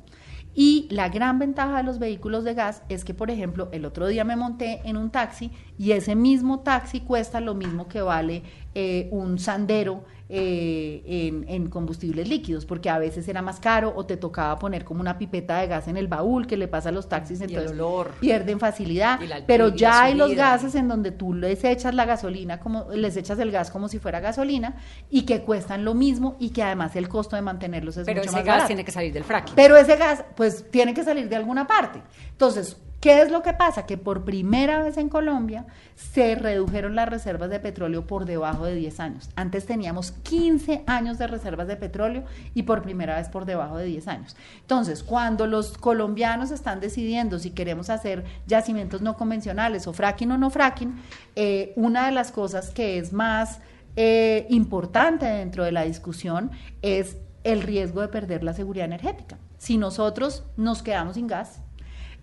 Y 0.55 0.89
la 0.91 1.09
gran 1.09 1.39
ventaja 1.39 1.79
de 1.79 1.83
los 1.85 1.99
vehículos 1.99 2.45
de 2.45 2.55
gas 2.55 2.83
es 2.89 3.05
que, 3.05 3.15
por 3.15 3.31
ejemplo, 3.31 3.69
el 3.73 3.85
otro 3.85 4.09
día 4.09 4.25
me 4.25 4.37
monté 4.37 4.81
en 4.85 4.97
un 4.97 5.11
taxi 5.11 5.53
y 5.79 5.93
ese 5.93 6.17
mismo 6.17 6.61
taxi 6.61 7.01
cuesta 7.01 7.41
lo 7.41 7.55
mismo 7.55 7.87
que 7.87 8.03
vale 8.03 8.43
eh, 8.75 9.09
un 9.11 9.39
sandero 9.39 10.05
eh, 10.33 11.03
en, 11.07 11.45
en 11.49 11.69
combustibles 11.69 12.29
líquidos, 12.29 12.65
porque 12.65 12.89
a 12.89 12.99
veces 13.01 13.27
era 13.27 13.43
más 13.43 13.59
caro 13.59 13.93
o 13.97 14.07
te 14.07 14.17
tocaba 14.17 14.57
poner 14.61 14.85
como 14.85 15.01
una 15.01 15.19
pipeta 15.19 15.59
de 15.59 15.67
gas 15.67 15.89
en 15.89 15.97
el 15.97 16.07
baúl 16.07 16.47
que 16.47 16.57
le 16.57 16.69
pasa 16.69 16.91
a 16.91 16.93
los 16.93 17.09
taxis, 17.09 17.41
el 17.41 17.51
entonces 17.51 17.73
olor. 17.73 18.13
pierden 18.21 18.61
facilidad. 18.61 19.19
Pero 19.49 19.71
ya 19.75 20.05
hay 20.05 20.15
los 20.15 20.33
gases 20.37 20.77
en 20.77 20.87
donde 20.87 21.11
tú 21.11 21.35
les 21.35 21.65
echas 21.65 21.95
la 21.95 22.05
gasolina 22.05 22.61
como 22.61 22.87
les 22.95 23.17
echas 23.17 23.41
el 23.41 23.51
gas 23.51 23.73
como 23.73 23.89
si 23.89 23.99
fuera 23.99 24.21
gasolina 24.21 24.77
y 25.11 25.23
que 25.23 25.43
cuestan 25.43 25.85
lo 25.85 25.95
mismo 25.95 26.37
y 26.39 26.51
que 26.51 26.63
además 26.63 26.95
el 26.95 27.09
costo 27.09 27.35
de 27.35 27.43
mantenerlos 27.43 27.97
es 27.97 28.07
Pero 28.07 28.21
mucho 28.21 28.29
ese 28.31 28.37
más 28.37 28.45
gas 28.45 28.55
barato. 28.55 28.67
tiene 28.69 28.85
que 28.85 28.93
salir 28.93 29.13
del 29.13 29.25
fracking. 29.25 29.57
Pero 29.57 29.77
ese 29.77 29.97
gas 29.97 30.25
pues 30.37 30.71
tiene 30.71 30.95
que 30.95 31.03
salir 31.03 31.29
de 31.29 31.35
alguna 31.35 31.67
parte. 31.67 32.01
Entonces, 32.31 32.77
¿qué 33.01 33.23
es 33.23 33.31
lo 33.31 33.43
que 33.43 33.55
pasa? 33.55 33.87
Que 33.87 33.97
por 33.97 34.25
primera 34.25 34.83
vez 34.83 34.97
en 34.97 35.09
Colombia 35.09 35.67
se 35.97 36.35
redujeron 36.35 36.95
las 36.95 37.09
reservas 37.09 37.51
de 37.51 37.59
petróleo 37.61 38.07
por 38.07 38.27
debajo 38.27 38.67
de 38.67 38.75
10 38.75 39.01
años. 39.01 39.31
Antes 39.37 39.67
teníamos 39.67 40.13
15 40.13 40.85
años 40.87 41.19
de 41.19 41.27
reservas 41.27 41.67
de 41.67 41.77
petróleo 41.77 42.25
y 42.55 42.63
por 42.63 42.83
primera 42.83 43.17
vez 43.17 43.29
por 43.29 43.47
debajo 43.47 43.79
de 43.79 43.87
10 43.87 44.09
años. 44.09 44.37
Entonces, 44.61 45.03
cuando 45.03 45.47
los 45.47 45.77
colombianos 45.77 46.51
están 46.51 46.81
decidiendo 46.81 47.39
si 47.39 47.51
queremos 47.51 47.91
hacer 47.91 48.25
yacimientos 48.47 49.01
no 49.01 49.17
convencionales 49.17 49.87
o 49.87 49.93
fracking 49.93 50.33
o 50.33 50.39
no 50.39 50.51
fracking, 50.51 50.95
eh, 51.37 51.73
una 51.77 52.07
de 52.07 52.13
las 52.13 52.31
cosas 52.33 52.71
que 52.71 52.99
es 52.99 53.13
más 53.13 53.61
eh, 53.97 54.47
importante 54.51 55.27
dentro 55.27 55.65
de 55.65 55.73
la 55.73 55.83
discusión 55.83 56.51
es 56.83 57.17
el 57.45 57.63
riesgo 57.63 58.03
de 58.03 58.09
perder 58.09 58.45
la 58.45 58.53
seguridad 58.53 58.87
energética. 58.87 59.39
Si 59.59 59.79
nosotros 59.79 60.45
nos 60.57 60.83
quedamos 60.83 61.15
sin 61.15 61.27
gas, 61.27 61.61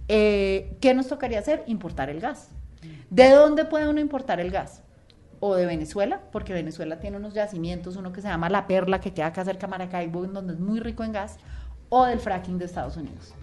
eh, 0.08 0.78
¿qué 0.82 0.93
nos 0.93 1.08
tocaría 1.08 1.39
hacer? 1.39 1.63
Importar 1.67 2.10
el 2.10 2.20
gas. 2.20 2.50
¿De 3.10 3.30
dónde 3.32 3.65
puede 3.65 3.88
uno 3.88 4.00
importar 4.00 4.39
el 4.39 4.52
gas? 4.52 4.84
O 5.39 5.56
de 5.56 5.65
Venezuela, 5.65 6.22
porque 6.32 6.54
Venezuela 6.54 7.00
tiene 7.00 7.17
unos 7.17 7.34
yacimientos, 7.34 7.96
uno 7.96 8.12
que 8.12 8.22
se 8.22 8.28
llama 8.28 8.50
La 8.50 8.67
Perla, 8.67 9.00
que 9.00 9.13
queda 9.13 9.28
acá 9.28 9.46
cerca 9.46 9.67
de 9.67 9.72
Maracaibo, 9.72 10.26
en 10.26 10.34
donde 10.34 10.54
es 10.54 10.60
muy 10.60 10.80
rico 10.80 11.04
en 11.04 11.12
gas, 11.12 11.38
o 11.89 12.06
del 12.06 12.20
fracking 12.20 12.58
de 12.58 12.65
Estados 12.65 12.98
Unidos. 12.98 13.34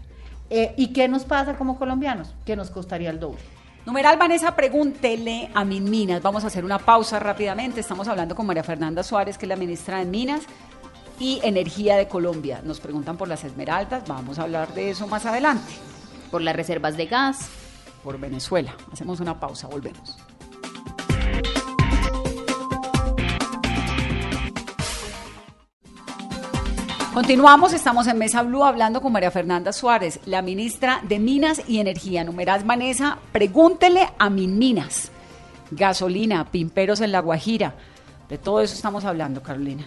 Eh, 0.50 0.74
¿Y 0.76 0.92
qué 0.92 1.08
nos 1.08 1.24
pasa 1.24 1.56
como 1.56 1.78
colombianos? 1.78 2.34
Que 2.44 2.56
nos 2.56 2.70
costaría 2.70 3.10
el 3.10 3.20
doble. 3.20 3.40
Numeral 3.86 4.18
Vanessa, 4.18 4.56
pregúntele 4.56 5.50
a 5.54 5.64
Minminas. 5.64 6.22
Vamos 6.22 6.44
a 6.44 6.46
hacer 6.46 6.64
una 6.64 6.78
pausa 6.78 7.18
rápidamente. 7.18 7.80
Estamos 7.80 8.08
hablando 8.08 8.34
con 8.34 8.46
María 8.46 8.64
Fernanda 8.64 9.02
Suárez, 9.02 9.36
que 9.36 9.44
es 9.44 9.48
la 9.48 9.56
ministra 9.56 9.98
de 9.98 10.06
Minas 10.06 10.42
y 11.18 11.40
Energía 11.42 11.96
de 11.96 12.08
Colombia. 12.08 12.60
Nos 12.64 12.80
preguntan 12.80 13.16
por 13.16 13.28
las 13.28 13.44
esmeraldas. 13.44 14.04
Vamos 14.06 14.38
a 14.38 14.44
hablar 14.44 14.72
de 14.74 14.90
eso 14.90 15.06
más 15.06 15.26
adelante. 15.26 15.74
Por 16.34 16.42
las 16.42 16.56
reservas 16.56 16.96
de 16.96 17.06
gas. 17.06 17.48
Por 18.02 18.18
Venezuela. 18.18 18.74
Hacemos 18.92 19.20
una 19.20 19.38
pausa, 19.38 19.68
volvemos. 19.68 20.18
Continuamos, 27.12 27.72
estamos 27.72 28.08
en 28.08 28.18
Mesa 28.18 28.42
Blue 28.42 28.64
hablando 28.64 29.00
con 29.00 29.12
María 29.12 29.30
Fernanda 29.30 29.72
Suárez, 29.72 30.18
la 30.26 30.42
ministra 30.42 31.00
de 31.04 31.20
Minas 31.20 31.62
y 31.68 31.78
Energía. 31.78 32.24
Numeral 32.24 32.64
Vanessa, 32.64 33.16
pregúntele 33.30 34.08
a 34.18 34.28
Minminas. 34.28 35.12
Gasolina, 35.70 36.50
pimperos 36.50 37.00
en 37.00 37.12
La 37.12 37.20
Guajira. 37.20 37.76
De 38.28 38.38
todo 38.38 38.60
eso 38.60 38.74
estamos 38.74 39.04
hablando, 39.04 39.40
Carolina. 39.40 39.86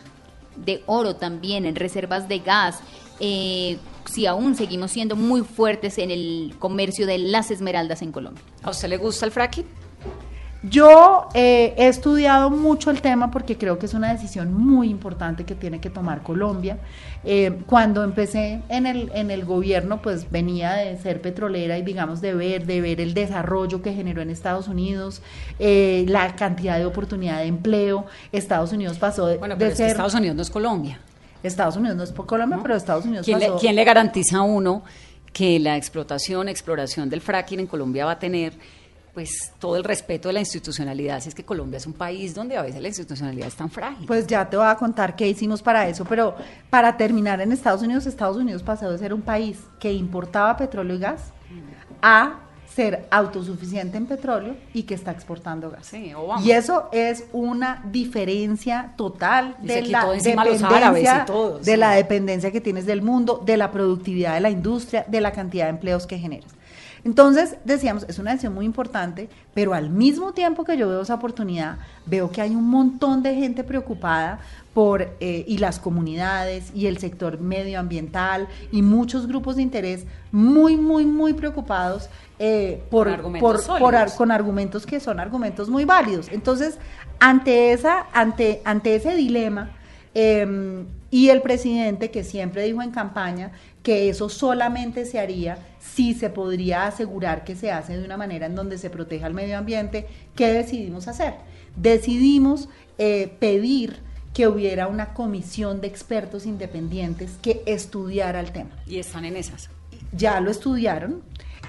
de 0.55 0.81
oro 0.85 1.17
también, 1.17 1.65
en 1.65 1.75
reservas 1.75 2.29
de 2.29 2.39
gas. 2.39 2.79
Eh, 3.19 3.77
si 4.05 4.25
aún 4.25 4.55
seguimos 4.55 4.91
siendo 4.91 5.15
muy 5.15 5.41
fuertes 5.41 5.97
en 5.97 6.11
el 6.11 6.55
comercio 6.59 7.05
de 7.05 7.17
las 7.17 7.51
esmeraldas 7.51 8.01
en 8.01 8.11
Colombia. 8.11 8.41
¿A 8.63 8.69
usted 8.69 8.87
le 8.87 8.97
gusta 8.97 9.25
el 9.25 9.31
fracking? 9.31 9.65
Yo 10.63 11.29
eh, 11.33 11.75
he 11.77 11.87
estudiado 11.87 12.49
mucho 12.49 12.89
el 12.89 13.01
tema 13.01 13.29
porque 13.29 13.57
creo 13.57 13.77
que 13.77 13.85
es 13.85 13.93
una 13.93 14.11
decisión 14.11 14.53
muy 14.53 14.89
importante 14.89 15.45
que 15.45 15.53
tiene 15.53 15.79
que 15.79 15.89
tomar 15.89 16.23
Colombia. 16.23 16.79
Eh, 17.23 17.59
cuando 17.67 18.03
empecé 18.03 18.61
en 18.67 18.87
el, 18.87 19.11
en 19.13 19.29
el 19.29 19.45
gobierno, 19.45 20.01
pues 20.01 20.31
venía 20.31 20.73
de 20.73 20.97
ser 20.97 21.21
petrolera 21.21 21.77
y 21.77 21.83
digamos 21.83 22.21
de 22.21 22.33
ver, 22.33 22.65
de 22.65 22.81
ver 22.81 22.99
el 22.99 23.13
desarrollo 23.13 23.81
que 23.83 23.93
generó 23.93 24.21
en 24.21 24.31
Estados 24.31 24.67
Unidos, 24.67 25.21
eh, 25.59 26.05
la 26.07 26.35
cantidad 26.35 26.79
de 26.79 26.85
oportunidad 26.85 27.39
de 27.39 27.45
empleo. 27.45 28.05
Estados 28.31 28.73
Unidos 28.73 28.97
pasó 28.97 29.27
de, 29.27 29.37
Bueno, 29.37 29.55
de 29.55 29.59
pero 29.59 29.71
es 29.71 29.77
que 29.77 29.83
ser... 29.83 29.91
Estados 29.91 30.15
Unidos 30.15 30.35
no 30.35 30.41
es 30.41 30.49
Colombia. 30.49 30.99
Estados 31.43 31.75
Unidos 31.77 31.97
no 31.97 32.03
es 32.03 32.11
por 32.11 32.25
Colombia, 32.25 32.57
¿no? 32.57 32.63
pero 32.63 32.75
Estados 32.75 33.05
Unidos 33.05 33.25
¿Quién 33.25 33.39
le, 33.39 33.47
pasó... 33.47 33.59
quién 33.59 33.75
le 33.75 33.83
garantiza 33.83 34.37
a 34.37 34.41
uno 34.41 34.83
que 35.33 35.59
la 35.59 35.77
explotación, 35.77 36.49
exploración 36.49 37.09
del 37.09 37.21
fracking 37.21 37.59
en 37.59 37.67
Colombia 37.67 38.05
va 38.05 38.11
a 38.13 38.19
tener 38.19 38.53
pues 39.13 39.51
todo 39.57 39.77
el 39.77 39.83
respeto 39.83 40.29
de 40.29 40.33
la 40.33 40.39
institucionalidad? 40.39 41.19
Si 41.21 41.29
es 41.29 41.35
que 41.35 41.43
Colombia 41.43 41.77
es 41.77 41.87
un 41.87 41.93
país 41.93 42.35
donde 42.35 42.55
a 42.55 42.61
veces 42.61 42.81
la 42.81 42.87
institucionalidad 42.87 43.47
es 43.47 43.55
tan 43.55 43.69
frágil. 43.69 44.05
Pues 44.05 44.27
ya 44.27 44.47
te 44.49 44.57
voy 44.57 44.67
a 44.67 44.75
contar 44.75 45.15
qué 45.15 45.27
hicimos 45.27 45.61
para 45.61 45.87
eso, 45.87 46.05
pero 46.05 46.35
para 46.69 46.97
terminar 46.97 47.41
en 47.41 47.51
Estados 47.51 47.81
Unidos, 47.81 48.05
Estados 48.05 48.37
Unidos 48.37 48.61
pasó 48.63 48.91
de 48.91 48.97
ser 48.97 49.13
un 49.13 49.21
país 49.21 49.59
que 49.79 49.91
importaba 49.91 50.55
petróleo 50.55 50.95
y 50.95 50.99
gas 50.99 51.33
a 52.01 52.41
ser 52.73 53.07
autosuficiente 53.09 53.97
en 53.97 54.05
petróleo 54.05 54.55
y 54.73 54.83
que 54.83 54.93
está 54.93 55.11
exportando 55.11 55.71
gas. 55.71 55.87
Sí, 55.87 56.13
Obama. 56.13 56.43
Y 56.43 56.51
eso 56.51 56.89
es 56.91 57.25
una 57.31 57.83
diferencia 57.91 58.93
total 58.97 59.55
Y 59.63 59.67
de 59.67 59.81
la 59.83 60.05
dependencia, 60.05 61.25
todo, 61.25 61.59
de 61.59 61.71
sí. 61.71 61.77
la 61.77 61.91
dependencia 61.91 62.51
que 62.51 62.61
tienes 62.61 62.85
del 62.85 63.01
mundo, 63.01 63.41
de 63.45 63.57
la 63.57 63.71
productividad 63.71 64.35
de 64.35 64.41
la 64.41 64.49
industria, 64.49 65.05
de 65.07 65.21
la 65.21 65.31
cantidad 65.31 65.65
de 65.65 65.71
empleos 65.71 66.05
que 66.05 66.17
generas. 66.19 66.57
Entonces, 67.03 67.55
decíamos, 67.63 68.05
es 68.09 68.19
una 68.19 68.31
decisión 68.31 68.53
muy 68.53 68.65
importante, 68.65 69.29
pero 69.53 69.73
al 69.73 69.89
mismo 69.89 70.33
tiempo 70.33 70.65
que 70.65 70.77
yo 70.77 70.89
veo 70.89 71.01
esa 71.01 71.13
oportunidad, 71.15 71.77
veo 72.05 72.29
que 72.29 72.41
hay 72.41 72.55
un 72.55 72.67
montón 72.69 73.23
de 73.23 73.33
gente 73.33 73.63
preocupada 73.63 74.39
por, 74.77 75.09
eh, 75.21 75.43
y 75.47 75.57
las 75.57 75.79
comunidades, 75.79 76.71
y 76.75 76.85
el 76.85 76.99
sector 76.99 77.39
medioambiental, 77.39 78.47
y 78.71 78.83
muchos 78.83 79.25
grupos 79.25 79.55
de 79.55 79.63
interés 79.63 80.05
muy, 80.31 80.77
muy, 80.77 81.03
muy 81.03 81.33
preocupados 81.33 82.09
eh, 82.37 82.83
por, 82.91 83.07
Con 83.07 83.13
argumentos 83.15 83.65
por- 83.65 83.79
por 83.79 83.95
ar- 83.95 84.01
sólidos. 84.01 84.17
con 84.19 84.29
argumentos 84.31 84.85
que 84.85 84.99
son 84.99 85.19
argumentos 85.19 85.67
muy 85.67 85.83
válidos. 85.83 86.27
Entonces, 86.31 86.77
ante, 87.19 87.71
esa, 87.73 88.05
ante, 88.13 88.61
ante 88.65 88.93
ese 88.95 89.15
dilema, 89.15 89.71
eh, 90.13 90.83
y 91.09 91.29
el 91.29 91.41
presidente 91.41 92.11
que 92.11 92.23
siempre 92.23 92.61
dijo 92.63 92.83
en 92.83 92.91
campaña 92.91 93.53
que 93.81 94.09
eso 94.09 94.29
solamente 94.29 95.05
se 95.05 95.19
haría 95.19 95.57
si 95.79 96.13
se 96.13 96.29
podría 96.29 96.85
asegurar 96.85 97.43
que 97.45 97.55
se 97.55 97.71
hace 97.71 97.97
de 97.97 98.05
una 98.05 98.17
manera 98.17 98.45
en 98.45 98.53
donde 98.53 98.77
se 98.77 98.91
proteja 98.91 99.25
el 99.25 99.33
medio 99.33 99.57
ambiente, 99.57 100.05
¿qué 100.35 100.53
decidimos 100.53 101.07
hacer? 101.07 101.33
Decidimos 101.75 102.69
eh, 102.99 103.35
pedir 103.39 104.05
que 104.37 104.47
hubiera 104.47 104.85
una 104.85 105.15
comisión 105.15 105.81
de 105.81 105.87
expertos 105.87 106.45
independientes 106.45 107.37
que 107.41 107.63
estudiara 107.65 108.39
el 108.39 108.51
tema 108.51 108.69
Y 108.85 108.99
están 108.99 109.25
en 109.25 109.35
esas. 109.35 109.71
ya 110.11 110.39
lo 110.41 110.51
estudiaron. 110.51 111.23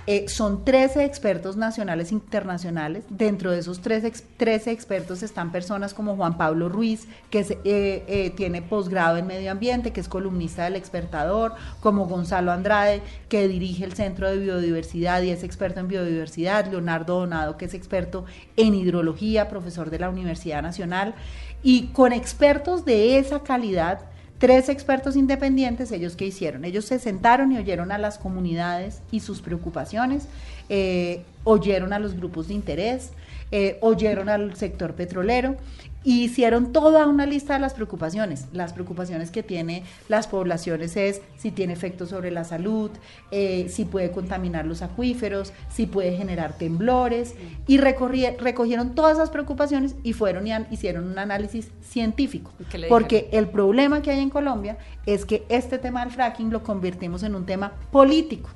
Eh, 0.06 0.26
son 0.28 0.64
13 0.64 1.04
expertos 1.04 1.56
nacionales 1.58 2.10
e 2.12 2.14
internacionales. 2.14 3.04
Dentro 3.10 3.50
de 3.50 3.58
esos 3.58 3.80
13, 3.80 4.06
ex- 4.06 4.24
13 4.38 4.70
expertos 4.70 5.22
están 5.22 5.52
personas 5.52 5.92
como 5.92 6.16
Juan 6.16 6.38
Pablo 6.38 6.70
Ruiz, 6.70 7.06
que 7.28 7.40
es, 7.40 7.50
eh, 7.50 7.58
eh, 7.64 8.32
tiene 8.34 8.62
posgrado 8.62 9.18
en 9.18 9.26
medio 9.26 9.50
ambiente, 9.50 9.92
que 9.92 10.00
es 10.00 10.08
columnista 10.08 10.64
del 10.64 10.76
Expertador, 10.76 11.54
como 11.80 12.06
Gonzalo 12.06 12.52
Andrade, 12.52 13.02
que 13.28 13.48
dirige 13.48 13.84
el 13.84 13.92
Centro 13.92 14.30
de 14.30 14.38
Biodiversidad 14.38 15.20
y 15.22 15.30
es 15.30 15.42
experto 15.42 15.80
en 15.80 15.88
biodiversidad, 15.88 16.66
Leonardo 16.70 17.20
Donado, 17.20 17.58
que 17.58 17.66
es 17.66 17.74
experto 17.74 18.24
en 18.56 18.74
hidrología, 18.74 19.48
profesor 19.50 19.90
de 19.90 19.98
la 19.98 20.08
Universidad 20.08 20.62
Nacional, 20.62 21.14
y 21.62 21.88
con 21.88 22.12
expertos 22.12 22.84
de 22.84 23.18
esa 23.18 23.42
calidad 23.42 24.00
Tres 24.38 24.68
expertos 24.68 25.16
independientes, 25.16 25.90
ellos 25.90 26.14
qué 26.14 26.24
hicieron? 26.24 26.64
Ellos 26.64 26.84
se 26.84 27.00
sentaron 27.00 27.50
y 27.50 27.58
oyeron 27.58 27.90
a 27.90 27.98
las 27.98 28.18
comunidades 28.18 29.02
y 29.10 29.18
sus 29.18 29.42
preocupaciones, 29.42 30.28
eh, 30.68 31.24
oyeron 31.42 31.92
a 31.92 31.98
los 31.98 32.14
grupos 32.14 32.46
de 32.46 32.54
interés, 32.54 33.10
eh, 33.50 33.78
oyeron 33.80 34.28
al 34.28 34.54
sector 34.56 34.94
petrolero 34.94 35.56
y 36.04 36.22
hicieron 36.22 36.72
toda 36.72 37.06
una 37.06 37.26
lista 37.26 37.54
de 37.54 37.60
las 37.60 37.74
preocupaciones. 37.74 38.46
Las 38.52 38.72
preocupaciones 38.72 39.30
que 39.30 39.42
tiene 39.42 39.82
las 40.08 40.26
poblaciones 40.28 40.96
es 40.96 41.20
si 41.36 41.50
tiene 41.50 41.72
efectos 41.72 42.10
sobre 42.10 42.30
la 42.30 42.44
salud, 42.44 42.90
eh, 43.30 43.66
si 43.68 43.84
puede 43.84 44.10
contaminar 44.12 44.64
los 44.64 44.80
acuíferos, 44.82 45.52
si 45.68 45.86
puede 45.86 46.16
generar 46.16 46.56
temblores 46.56 47.34
y 47.66 47.78
recogieron 47.78 48.94
todas 48.94 49.14
esas 49.18 49.28
preocupaciones 49.30 49.96
y 50.04 50.12
fueron 50.12 50.46
y 50.46 50.52
an- 50.52 50.68
hicieron 50.70 51.08
un 51.10 51.18
análisis 51.18 51.68
científico. 51.82 52.52
¿Y 52.60 52.64
qué 52.64 52.78
le 52.78 52.88
Porque 52.88 53.28
el 53.32 53.48
problema 53.48 54.00
que 54.00 54.12
hay 54.12 54.20
en 54.20 54.30
Colombia 54.30 54.78
es 55.04 55.24
que 55.24 55.44
este 55.48 55.78
tema 55.78 56.04
del 56.04 56.12
fracking 56.12 56.50
lo 56.50 56.62
convertimos 56.62 57.22
en 57.24 57.34
un 57.34 57.44
tema 57.44 57.72
político, 57.90 58.50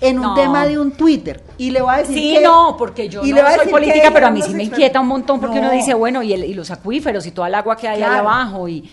en 0.00 0.18
un 0.18 0.22
No. 0.26 0.34
tema 0.34 0.66
de 0.66 0.78
un 0.78 0.92
Twitter. 0.92 1.42
Y 1.58 1.70
le 1.70 1.80
voy 1.82 1.94
a 1.94 1.98
decir 1.98 2.16
Sí, 2.18 2.34
que- 2.34 2.40
no, 2.42 2.76
porque 2.76 3.08
yo 3.08 3.24
y 3.24 3.30
no 3.30 3.36
le 3.36 3.42
voy 3.42 3.50
a 3.50 3.54
soy 3.54 3.58
decir 3.66 3.70
política, 3.72 4.10
pero 4.12 4.26
a 4.26 4.30
mí 4.30 4.42
sí 4.42 4.54
me 4.54 4.64
inquieta 4.64 5.00
un 5.00 5.06
montón 5.08 5.40
porque 5.40 5.58
uno 5.58 5.68
No. 5.68 5.74
dice, 5.74 5.94
bueno, 5.94 6.22
y, 6.22 6.32
el- 6.32 6.44
y 6.44 6.54
los 6.54 6.70
acuíferos 6.70 7.26
y 7.26 7.30
toda 7.30 7.48
el 7.48 7.54
agua 7.54 7.76
que 7.76 7.88
hay 7.88 7.98
Claro. 7.98 8.28
abajo 8.28 8.68
y, 8.68 8.88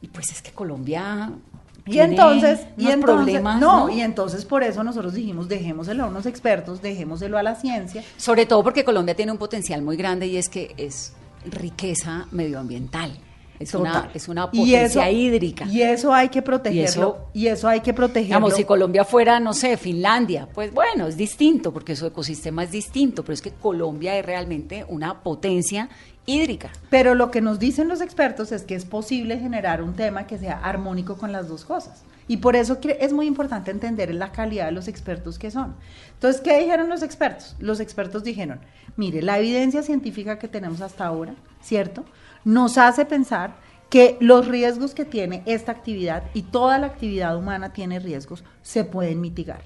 y 0.00 0.06
pues 0.08 0.30
es 0.30 0.42
que 0.42 0.50
Colombia 0.52 1.30
Y 1.88 2.00
entonces, 2.00 2.60
y 2.76 2.88
entonces, 2.88 3.40
no, 3.42 3.58
¿no? 3.60 3.88
y 3.88 4.00
entonces 4.00 4.44
por 4.44 4.64
eso 4.64 4.82
nosotros 4.82 5.14
dijimos, 5.14 5.46
dejémoselo 5.48 6.04
a 6.04 6.08
unos 6.08 6.26
expertos, 6.26 6.82
dejémoselo 6.82 7.38
a 7.38 7.44
la 7.44 7.54
ciencia. 7.54 8.02
Sobre 8.16 8.44
todo 8.44 8.64
porque 8.64 8.84
Colombia 8.84 9.14
tiene 9.14 9.30
un 9.30 9.38
potencial 9.38 9.82
muy 9.82 9.96
grande 9.96 10.26
y 10.26 10.36
es 10.36 10.48
que 10.48 10.74
es 10.78 11.12
riqueza 11.44 12.26
medioambiental. 12.32 13.16
Es 13.58 13.74
una, 13.74 14.10
es 14.14 14.28
una 14.28 14.48
Y 14.52 14.58
potencia 14.58 15.08
eso- 15.08 15.16
hídrica. 15.18 15.64
Y 15.66 15.82
eso 15.82 16.12
hay 16.12 16.28
que 16.28 16.42
protegerlo. 16.42 17.28
Y 17.32 17.46
eso- 17.46 17.56
eso, 17.56 17.68
hay 17.68 17.80
que 17.80 17.94
protegerlo. 17.94 18.26
Digamos, 18.36 18.54
si 18.54 18.64
Colombia 18.64 19.04
fuera, 19.04 19.40
no 19.40 19.52
sé, 19.54 19.76
Finlandia, 19.76 20.48
pues 20.52 20.72
bueno, 20.72 21.06
es 21.06 21.16
distinto 21.16 21.72
porque 21.72 21.96
su 21.96 22.06
ecosistema 22.06 22.64
es 22.64 22.70
distinto, 22.70 23.22
pero 23.22 23.34
es 23.34 23.42
que 23.42 23.50
Colombia 23.52 24.16
es 24.18 24.24
realmente 24.26 24.84
una 24.88 25.20
potencia 25.22 25.88
hídrica. 26.26 26.70
Pero 26.90 27.14
lo 27.14 27.30
que 27.30 27.40
nos 27.40 27.58
dicen 27.58 27.88
los 27.88 28.00
expertos 28.00 28.52
es 28.52 28.62
que 28.62 28.74
es 28.74 28.84
posible 28.84 29.38
generar 29.38 29.82
un 29.82 29.94
tema 29.94 30.26
que 30.26 30.38
sea 30.38 30.58
armónico 30.62 31.16
con 31.16 31.32
las 31.32 31.48
dos 31.48 31.64
cosas. 31.64 32.02
Y 32.28 32.38
por 32.38 32.56
eso 32.56 32.76
es 32.98 33.12
muy 33.12 33.26
importante 33.26 33.70
entender 33.70 34.12
la 34.12 34.32
calidad 34.32 34.66
de 34.66 34.72
los 34.72 34.88
expertos 34.88 35.38
que 35.38 35.52
son. 35.52 35.76
Entonces, 36.14 36.40
¿qué 36.42 36.58
dijeron 36.58 36.88
los 36.88 37.02
expertos? 37.04 37.54
Los 37.60 37.78
expertos 37.78 38.24
dijeron, 38.24 38.58
mire, 38.96 39.22
la 39.22 39.38
evidencia 39.38 39.84
científica 39.84 40.36
que 40.38 40.48
tenemos 40.48 40.80
hasta 40.80 41.06
ahora, 41.06 41.34
¿cierto? 41.62 42.04
Nos 42.46 42.78
hace 42.78 43.04
pensar 43.04 43.56
que 43.90 44.16
los 44.20 44.46
riesgos 44.46 44.94
que 44.94 45.04
tiene 45.04 45.42
esta 45.46 45.72
actividad 45.72 46.22
y 46.32 46.42
toda 46.42 46.78
la 46.78 46.86
actividad 46.86 47.36
humana 47.36 47.72
tiene 47.72 47.98
riesgos, 47.98 48.44
se 48.62 48.84
pueden 48.84 49.20
mitigar. 49.20 49.64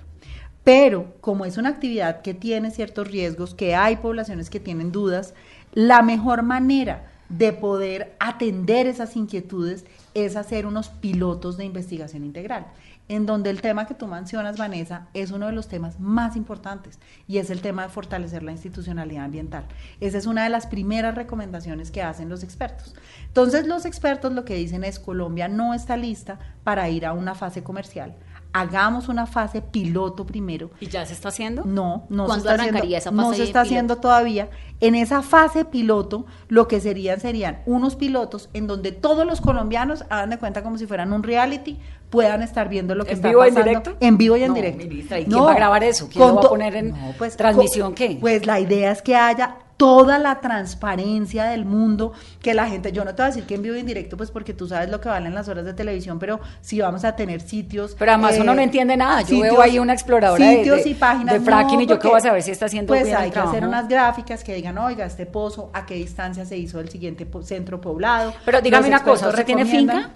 Pero 0.64 1.12
como 1.20 1.44
es 1.44 1.58
una 1.58 1.68
actividad 1.68 2.22
que 2.22 2.32
tiene 2.32 2.70
ciertos 2.70 3.06
riesgos, 3.08 3.54
que 3.54 3.74
hay 3.74 3.96
poblaciones 3.96 4.48
que 4.48 4.60
tienen 4.60 4.92
dudas, 4.92 5.34
la 5.74 6.00
mejor 6.00 6.42
manera 6.42 7.06
de 7.28 7.52
poder 7.52 8.16
atender 8.18 8.86
esas 8.86 9.14
inquietudes 9.14 9.84
es 10.14 10.34
hacer 10.34 10.64
unos 10.64 10.88
pilotos 10.88 11.58
de 11.58 11.66
investigación 11.66 12.24
integral, 12.24 12.66
en 13.10 13.26
donde 13.26 13.50
el 13.50 13.60
tema 13.60 13.86
que 13.86 13.94
tú 13.94 14.06
mencionas, 14.06 14.56
Vanessa, 14.56 15.08
es 15.14 15.32
uno 15.32 15.46
de 15.46 15.52
los 15.52 15.66
temas 15.66 15.98
más 15.98 16.36
importantes 16.36 17.00
y 17.26 17.38
es 17.38 17.50
el 17.50 17.60
tema 17.60 17.82
de 17.82 17.88
fortalecer 17.88 18.44
la 18.44 18.52
institucionalidad 18.52 19.24
ambiental. 19.24 19.64
Esa 19.98 20.16
es 20.16 20.26
una 20.26 20.44
de 20.44 20.50
las 20.50 20.68
primeras 20.68 21.16
recomendaciones 21.16 21.90
que 21.90 22.04
hacen 22.04 22.28
los 22.28 22.44
expertos. 22.44 22.94
Entonces, 23.26 23.66
los 23.66 23.84
expertos 23.84 24.32
lo 24.32 24.44
que 24.44 24.54
dicen 24.54 24.84
es 24.84 25.00
Colombia 25.00 25.48
no 25.48 25.74
está 25.74 25.96
lista 25.96 26.38
para 26.62 26.88
ir 26.88 27.04
a 27.04 27.12
una 27.12 27.34
fase 27.34 27.64
comercial. 27.64 28.14
Hagamos 28.52 29.08
una 29.08 29.26
fase 29.26 29.62
piloto 29.62 30.26
primero 30.26 30.72
¿Y 30.80 30.88
ya 30.88 31.06
se 31.06 31.12
está 31.12 31.28
haciendo? 31.28 31.64
no, 31.64 32.06
no 32.08 32.24
se 32.24 32.26
¿Cuándo 32.26 32.50
está 32.50 32.62
haciendo, 32.62 32.96
esa 32.96 33.10
no 33.12 33.22
fase 33.26 33.36
se 33.36 33.42
está 33.44 33.60
haciendo 33.60 33.96
todavía. 33.98 34.50
En 34.80 34.94
esa 34.94 35.22
fase 35.22 35.64
piloto, 35.64 36.26
lo 36.48 36.66
que 36.66 36.80
serían 36.80 37.20
serían 37.20 37.62
unos 37.66 37.96
pilotos 37.96 38.50
en 38.52 38.66
donde 38.66 38.92
todos 38.92 39.26
los 39.26 39.40
colombianos 39.40 40.04
hagan 40.10 40.30
de 40.30 40.38
cuenta 40.38 40.62
como 40.62 40.78
si 40.78 40.86
fueran 40.86 41.12
un 41.12 41.22
reality, 41.22 41.78
puedan 42.10 42.42
estar 42.42 42.68
viendo 42.68 42.94
lo 42.94 43.04
que 43.04 43.12
¿En 43.12 43.16
está 43.16 43.28
vivo 43.28 43.44
y 43.44 43.48
en 43.48 43.54
pasando. 43.54 43.68
directo? 43.80 43.96
En 44.04 44.18
vivo 44.18 44.36
y 44.36 44.42
en 44.42 44.48
No, 44.48 44.54
directo. 44.54 44.78
ministra, 44.84 45.18
¿y 45.20 45.24
quién 45.26 45.42
va 45.42 45.52
a 45.52 45.54
grabar 45.54 45.84
eso? 45.84 46.08
¿Quién 46.08 46.26
lo 46.26 46.34
va 46.34 46.40
a 46.42 46.48
poner 46.48 46.74
en 46.76 46.94
pues, 47.16 47.36
transmisión 47.36 47.94
qué? 47.94 48.18
Pues 48.20 48.46
la 48.46 48.58
idea 48.60 48.90
es 48.92 49.00
que 49.00 49.14
haya 49.16 49.56
toda 49.76 50.18
la 50.18 50.40
transparencia 50.40 51.44
del 51.44 51.64
mundo, 51.64 52.12
que 52.42 52.52
la 52.52 52.66
gente, 52.68 52.92
yo 52.92 53.02
no 53.02 53.14
te 53.14 53.22
voy 53.22 53.24
a 53.24 53.26
decir 53.28 53.44
que 53.44 53.54
en 53.54 53.62
vivo 53.62 53.76
y 53.76 53.78
en 53.80 53.86
directo, 53.86 54.16
pues 54.18 54.30
porque 54.30 54.52
tú 54.52 54.68
sabes 54.68 54.90
lo 54.90 55.00
que 55.00 55.08
valen 55.08 55.34
las 55.34 55.48
horas 55.48 55.64
de 55.64 55.72
televisión, 55.72 56.18
pero 56.18 56.38
si 56.60 56.80
vamos 56.80 57.02
a 57.04 57.16
tener 57.16 57.40
sitios. 57.40 57.96
Pero 57.98 58.12
además 58.12 58.36
eh, 58.36 58.40
uno 58.42 58.54
no 58.54 58.60
entiende 58.60 58.94
nada. 58.98 59.22
Yo 59.22 59.28
sitios- 59.28 59.42
veo 59.54 59.62
ahí 59.62 59.78
una 59.78 59.94
exploradora 59.94 60.44
de- 60.44 60.56
sitios 60.58 60.84
de- 60.84 60.90
y 60.90 60.94
páginas 60.94 61.32
de 61.34 61.40
fracking 61.40 61.80
y 61.80 61.86
yo 61.86 61.98
qué 61.98 62.08
voy 62.08 62.18
a 62.18 62.20
saber 62.20 62.42
si 62.42 62.50
está 62.50 62.66
haciendo 62.66 62.88
pues 62.88 63.04
bien 63.04 63.16
el 63.16 63.22
hay 63.22 63.30
que 63.30 63.38
hacer 63.38 63.66
unas 63.66 63.88
gráficas 63.88 64.44
que 64.44 64.54
digan, 64.54 64.76
oiga, 64.76 65.06
este 65.06 65.24
pozo, 65.24 65.70
a 65.72 65.86
qué 65.86 65.94
distancia 65.94 66.44
se 66.44 66.58
hizo 66.58 66.78
el 66.80 66.90
siguiente 66.90 67.24
po- 67.24 67.42
centro 67.42 67.80
poblado. 67.80 68.34
Pero 68.44 68.60
dígame 68.60 68.88
una 68.88 69.02
cosa, 69.02 69.28
¿usted 69.30 69.46
tiene 69.46 69.64
finca? 69.64 70.10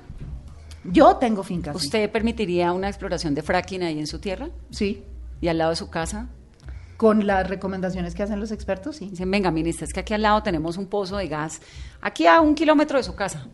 Yo 0.84 1.16
tengo 1.16 1.42
finca. 1.42 1.72
sí. 1.72 1.78
¿Usted 1.78 2.10
permitiría 2.10 2.72
una 2.72 2.88
exploración 2.88 3.34
de 3.34 3.42
fracking 3.42 3.82
ahí 3.82 3.98
en 3.98 4.06
su 4.06 4.18
tierra 4.18 4.48
Sí. 4.70 5.02
y 5.40 5.48
al 5.48 5.58
lado 5.58 5.70
de 5.70 5.76
su 5.76 5.90
casa? 5.90 6.28
Con 6.96 7.26
las 7.26 7.48
recomendaciones 7.48 8.14
que 8.14 8.22
hacen 8.22 8.38
los 8.38 8.52
expertos, 8.52 8.96
sí. 8.96 9.08
Dicen, 9.10 9.30
venga, 9.30 9.50
ministra, 9.50 9.86
es 9.86 9.92
que 9.92 10.00
aquí 10.00 10.14
al 10.14 10.22
lado 10.22 10.42
tenemos 10.42 10.76
un 10.76 10.86
pozo 10.86 11.16
de 11.16 11.26
gas, 11.28 11.60
aquí 12.00 12.26
a 12.26 12.40
un 12.40 12.54
kilómetro 12.54 12.98
de 12.98 13.02
su 13.04 13.14
casa. 13.14 13.46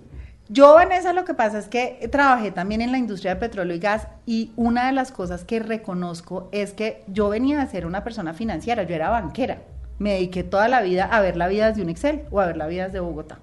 Yo, 0.48 0.74
Vanessa, 0.74 1.12
lo 1.12 1.24
que 1.24 1.32
pasa 1.32 1.58
es 1.60 1.68
que 1.68 2.08
trabajé 2.10 2.50
también 2.50 2.80
en 2.80 2.90
la 2.90 2.98
industria 2.98 3.34
de 3.34 3.40
petróleo 3.40 3.76
y 3.76 3.78
gas 3.78 4.08
y 4.26 4.50
una 4.56 4.86
de 4.88 4.92
las 4.92 5.12
cosas 5.12 5.44
que 5.44 5.60
reconozco 5.60 6.48
es 6.50 6.72
que 6.72 7.04
yo 7.06 7.28
venía 7.28 7.60
de 7.60 7.70
ser 7.70 7.86
una 7.86 8.02
persona 8.02 8.34
financiera, 8.34 8.82
yo 8.82 8.94
era 8.96 9.10
banquera. 9.10 9.62
Me 10.00 10.14
dediqué 10.14 10.42
toda 10.42 10.66
la 10.66 10.82
vida 10.82 11.04
a 11.04 11.20
ver 11.20 11.36
la 11.36 11.46
vida 11.46 11.68
desde 11.68 11.82
un 11.82 11.88
Excel 11.88 12.22
o 12.32 12.40
a 12.40 12.46
ver 12.46 12.56
la 12.56 12.66
vida 12.66 12.86
desde 12.86 12.98
Bogotá. 13.00 13.38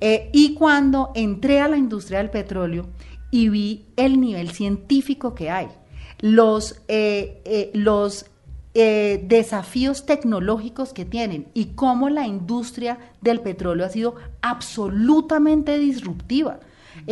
Eh, 0.00 0.28
y 0.32 0.54
cuando 0.54 1.12
entré 1.14 1.60
a 1.60 1.68
la 1.68 1.76
industria 1.76 2.18
del 2.18 2.30
petróleo 2.30 2.88
y 3.30 3.48
vi 3.48 3.86
el 3.96 4.20
nivel 4.20 4.50
científico 4.50 5.34
que 5.34 5.50
hay, 5.50 5.68
los, 6.20 6.82
eh, 6.88 7.42
eh, 7.44 7.70
los 7.74 8.26
eh, 8.74 9.24
desafíos 9.26 10.06
tecnológicos 10.06 10.92
que 10.92 11.04
tienen 11.04 11.48
y 11.54 11.74
cómo 11.74 12.08
la 12.08 12.26
industria 12.26 12.98
del 13.20 13.40
petróleo 13.40 13.86
ha 13.86 13.90
sido 13.90 14.14
absolutamente 14.42 15.78
disruptiva. 15.78 16.60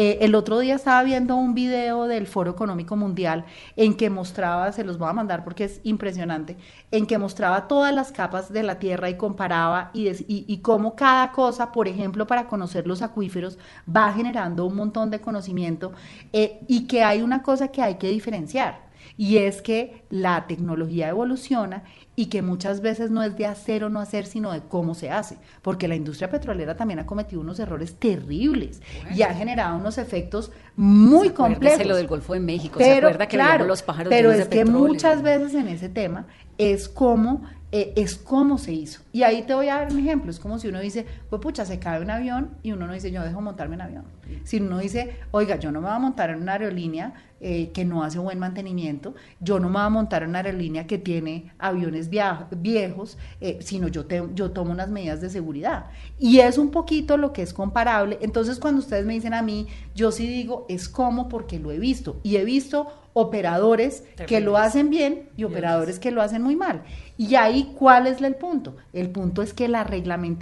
Eh, 0.00 0.24
el 0.24 0.36
otro 0.36 0.60
día 0.60 0.76
estaba 0.76 1.02
viendo 1.02 1.34
un 1.34 1.54
video 1.54 2.06
del 2.06 2.28
Foro 2.28 2.52
Económico 2.52 2.94
Mundial 2.94 3.44
en 3.74 3.96
que 3.96 4.10
mostraba, 4.10 4.70
se 4.70 4.84
los 4.84 4.96
voy 4.96 5.08
a 5.08 5.12
mandar 5.12 5.42
porque 5.42 5.64
es 5.64 5.80
impresionante, 5.82 6.56
en 6.92 7.04
que 7.04 7.18
mostraba 7.18 7.66
todas 7.66 7.92
las 7.92 8.12
capas 8.12 8.52
de 8.52 8.62
la 8.62 8.78
Tierra 8.78 9.10
y 9.10 9.16
comparaba 9.16 9.90
y, 9.92 10.58
cómo 10.58 10.94
cada 10.94 11.32
cosa, 11.32 11.72
por 11.72 11.88
ejemplo, 11.88 12.28
para 12.28 12.46
conocer 12.46 12.86
los 12.86 13.02
acuíferos, 13.02 13.58
va 13.88 14.12
generando 14.12 14.66
un 14.66 14.76
montón 14.76 15.10
de 15.10 15.20
conocimiento 15.20 15.90
eh, 16.32 16.60
y 16.68 16.86
que 16.86 17.02
hay 17.02 17.20
una 17.20 17.42
cosa 17.42 17.66
que 17.66 17.82
hay 17.82 17.96
que 17.96 18.08
diferenciar. 18.08 18.86
Y 19.16 19.38
es 19.38 19.62
que 19.62 20.04
la 20.10 20.46
tecnología 20.46 21.08
evoluciona 21.08 21.82
y 22.18 22.26
que 22.26 22.42
muchas 22.42 22.80
veces 22.80 23.12
no 23.12 23.22
es 23.22 23.36
de 23.36 23.46
hacer 23.46 23.84
o 23.84 23.90
no 23.90 24.00
hacer, 24.00 24.26
sino 24.26 24.50
de 24.50 24.60
cómo 24.60 24.96
se 24.96 25.08
hace. 25.08 25.36
Porque 25.62 25.86
la 25.86 25.94
industria 25.94 26.28
petrolera 26.28 26.76
también 26.76 26.98
ha 26.98 27.06
cometido 27.06 27.40
unos 27.40 27.60
errores 27.60 27.94
terribles 27.94 28.82
y 29.14 29.22
ha 29.22 29.32
generado 29.32 29.76
unos 29.76 29.98
efectos 29.98 30.50
muy 30.74 31.30
complejos. 31.30 31.86
lo 31.86 31.94
del 31.94 32.08
Golfo 32.08 32.34
de 32.34 32.40
México, 32.40 32.80
¿se 32.80 32.86
Pero, 32.86 33.06
acuerda 33.06 33.28
que 33.28 33.36
claro, 33.36 33.66
los 33.66 33.82
pájaros 33.82 34.10
pero 34.10 34.32
es 34.32 34.48
que 34.48 34.64
petróleo? 34.64 34.88
muchas 34.88 35.22
veces 35.22 35.54
en 35.54 35.68
ese 35.68 35.88
tema 35.88 36.26
es 36.58 36.88
como 36.88 37.42
eh, 37.70 37.92
es 37.96 38.16
cómo 38.16 38.56
se 38.56 38.72
hizo. 38.72 39.02
Y 39.12 39.24
ahí 39.24 39.42
te 39.42 39.52
voy 39.52 39.68
a 39.68 39.76
dar 39.76 39.92
un 39.92 39.98
ejemplo. 39.98 40.30
Es 40.30 40.40
como 40.40 40.58
si 40.58 40.68
uno 40.68 40.80
dice, 40.80 41.04
pues 41.28 41.42
pucha, 41.42 41.66
se 41.66 41.78
cae 41.78 42.00
un 42.00 42.10
avión 42.10 42.50
y 42.62 42.72
uno 42.72 42.86
no 42.86 42.94
dice, 42.94 43.10
yo 43.10 43.22
dejo 43.22 43.42
montarme 43.42 43.74
en 43.74 43.82
avión. 43.82 44.04
Si 44.44 44.56
uno 44.58 44.78
dice, 44.78 45.16
oiga, 45.32 45.56
yo 45.56 45.70
no 45.70 45.80
me 45.80 45.88
voy 45.88 45.96
a 45.96 45.98
montar 45.98 46.30
en 46.30 46.40
una 46.40 46.52
aerolínea 46.52 47.12
eh, 47.40 47.70
que 47.72 47.84
no 47.84 48.02
hace 48.02 48.18
buen 48.18 48.38
mantenimiento, 48.38 49.14
yo 49.40 49.60
no 49.60 49.68
me 49.68 49.74
voy 49.74 49.82
a 49.82 49.88
montar 49.90 50.22
en 50.22 50.30
una 50.30 50.38
aerolínea 50.38 50.86
que 50.86 50.96
tiene 50.96 51.52
aviones 51.58 52.07
via- 52.08 52.46
viejos, 52.56 53.18
eh, 53.40 53.58
sino 53.60 53.88
yo, 53.88 54.06
te- 54.06 54.28
yo 54.34 54.50
tomo 54.50 54.72
unas 54.72 54.90
medidas 54.90 55.20
de 55.20 55.30
seguridad. 55.30 55.86
Y 56.18 56.38
es 56.40 56.58
un 56.58 56.70
poquito 56.70 57.16
lo 57.16 57.32
que 57.32 57.42
es 57.42 57.52
comparable. 57.52 58.18
Entonces, 58.20 58.58
cuando 58.58 58.80
ustedes 58.80 59.04
me 59.06 59.14
dicen 59.14 59.34
a 59.34 59.42
mí, 59.42 59.66
yo 59.94 60.10
sí 60.12 60.26
digo, 60.26 60.66
es 60.68 60.88
como 60.88 61.28
porque 61.28 61.58
lo 61.58 61.70
he 61.70 61.78
visto. 61.78 62.20
Y 62.22 62.36
he 62.36 62.44
visto 62.44 62.88
operadores 63.12 64.04
que 64.26 64.40
lo 64.40 64.56
hacen 64.56 64.90
bien 64.90 65.28
y 65.36 65.44
operadores 65.44 65.98
que 65.98 66.10
lo 66.10 66.22
hacen 66.22 66.42
muy 66.42 66.56
mal. 66.56 66.82
Y 67.16 67.34
ahí, 67.34 67.72
¿cuál 67.76 68.06
es 68.06 68.20
el 68.22 68.36
punto? 68.36 68.76
El 68.92 69.10
punto 69.10 69.42
es 69.42 69.52
que 69.52 69.66
la, 69.68 69.84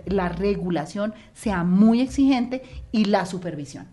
la 0.06 0.28
regulación 0.28 1.14
sea 1.32 1.64
muy 1.64 2.00
exigente 2.02 2.62
y 2.92 3.06
la 3.06 3.24
supervisión. 3.26 3.86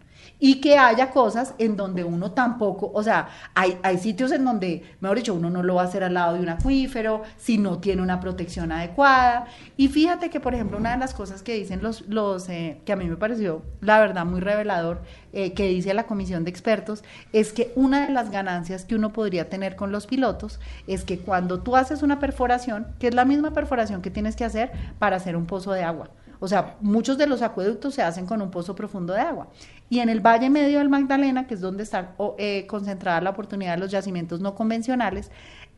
Y 0.45 0.55
que 0.55 0.77
haya 0.77 1.09
cosas 1.09 1.53
en 1.57 1.77
donde 1.77 2.03
uno 2.03 2.31
tampoco, 2.31 2.91
o 2.93 3.01
sea, 3.01 3.29
hay, 3.55 3.79
hay 3.81 3.97
sitios 3.97 4.29
en 4.33 4.43
donde, 4.43 4.83
mejor 4.99 5.15
dicho, 5.15 5.33
uno 5.33 5.49
no 5.49 5.63
lo 5.63 5.75
va 5.75 5.83
a 5.83 5.85
hacer 5.85 6.03
al 6.03 6.15
lado 6.15 6.33
de 6.33 6.41
un 6.41 6.49
acuífero, 6.49 7.21
si 7.37 7.57
no 7.57 7.77
tiene 7.77 8.01
una 8.01 8.19
protección 8.19 8.69
adecuada. 8.73 9.45
Y 9.77 9.87
fíjate 9.87 10.29
que, 10.29 10.41
por 10.41 10.53
ejemplo, 10.53 10.77
una 10.77 10.91
de 10.91 10.97
las 10.97 11.13
cosas 11.13 11.43
que 11.43 11.53
dicen 11.53 11.81
los, 11.81 12.01
los 12.09 12.49
eh, 12.49 12.81
que 12.83 12.91
a 12.91 12.97
mí 12.97 13.05
me 13.05 13.15
pareció, 13.15 13.61
la 13.79 14.01
verdad, 14.01 14.25
muy 14.25 14.41
revelador, 14.41 15.01
eh, 15.31 15.53
que 15.53 15.69
dice 15.69 15.93
la 15.93 16.07
comisión 16.07 16.43
de 16.43 16.49
expertos, 16.49 17.05
es 17.31 17.53
que 17.53 17.71
una 17.77 18.05
de 18.05 18.11
las 18.11 18.29
ganancias 18.29 18.83
que 18.83 18.95
uno 18.95 19.13
podría 19.13 19.47
tener 19.47 19.77
con 19.77 19.93
los 19.93 20.07
pilotos 20.07 20.59
es 20.87 21.05
que 21.05 21.19
cuando 21.19 21.61
tú 21.61 21.77
haces 21.77 22.03
una 22.03 22.19
perforación, 22.19 22.87
que 22.99 23.07
es 23.07 23.15
la 23.15 23.23
misma 23.23 23.53
perforación 23.53 24.01
que 24.01 24.11
tienes 24.11 24.35
que 24.35 24.43
hacer 24.43 24.73
para 24.99 25.15
hacer 25.15 25.37
un 25.37 25.45
pozo 25.45 25.71
de 25.71 25.83
agua, 25.83 26.09
o 26.39 26.47
sea, 26.47 26.77
muchos 26.81 27.17
de 27.17 27.27
los 27.27 27.41
acueductos 27.41 27.93
se 27.93 28.01
hacen 28.01 28.25
con 28.25 28.41
un 28.41 28.51
pozo 28.51 28.75
profundo 28.75 29.13
de 29.13 29.21
agua. 29.21 29.47
Y 29.89 29.99
en 29.99 30.09
el 30.09 30.19
Valle 30.19 30.49
Medio 30.49 30.79
del 30.79 30.89
Magdalena, 30.89 31.47
que 31.47 31.53
es 31.53 31.61
donde 31.61 31.83
está 31.83 32.15
eh, 32.37 32.65
concentrada 32.67 33.21
la 33.21 33.29
oportunidad 33.29 33.73
de 33.73 33.79
los 33.79 33.91
yacimientos 33.91 34.39
no 34.39 34.55
convencionales, 34.55 35.31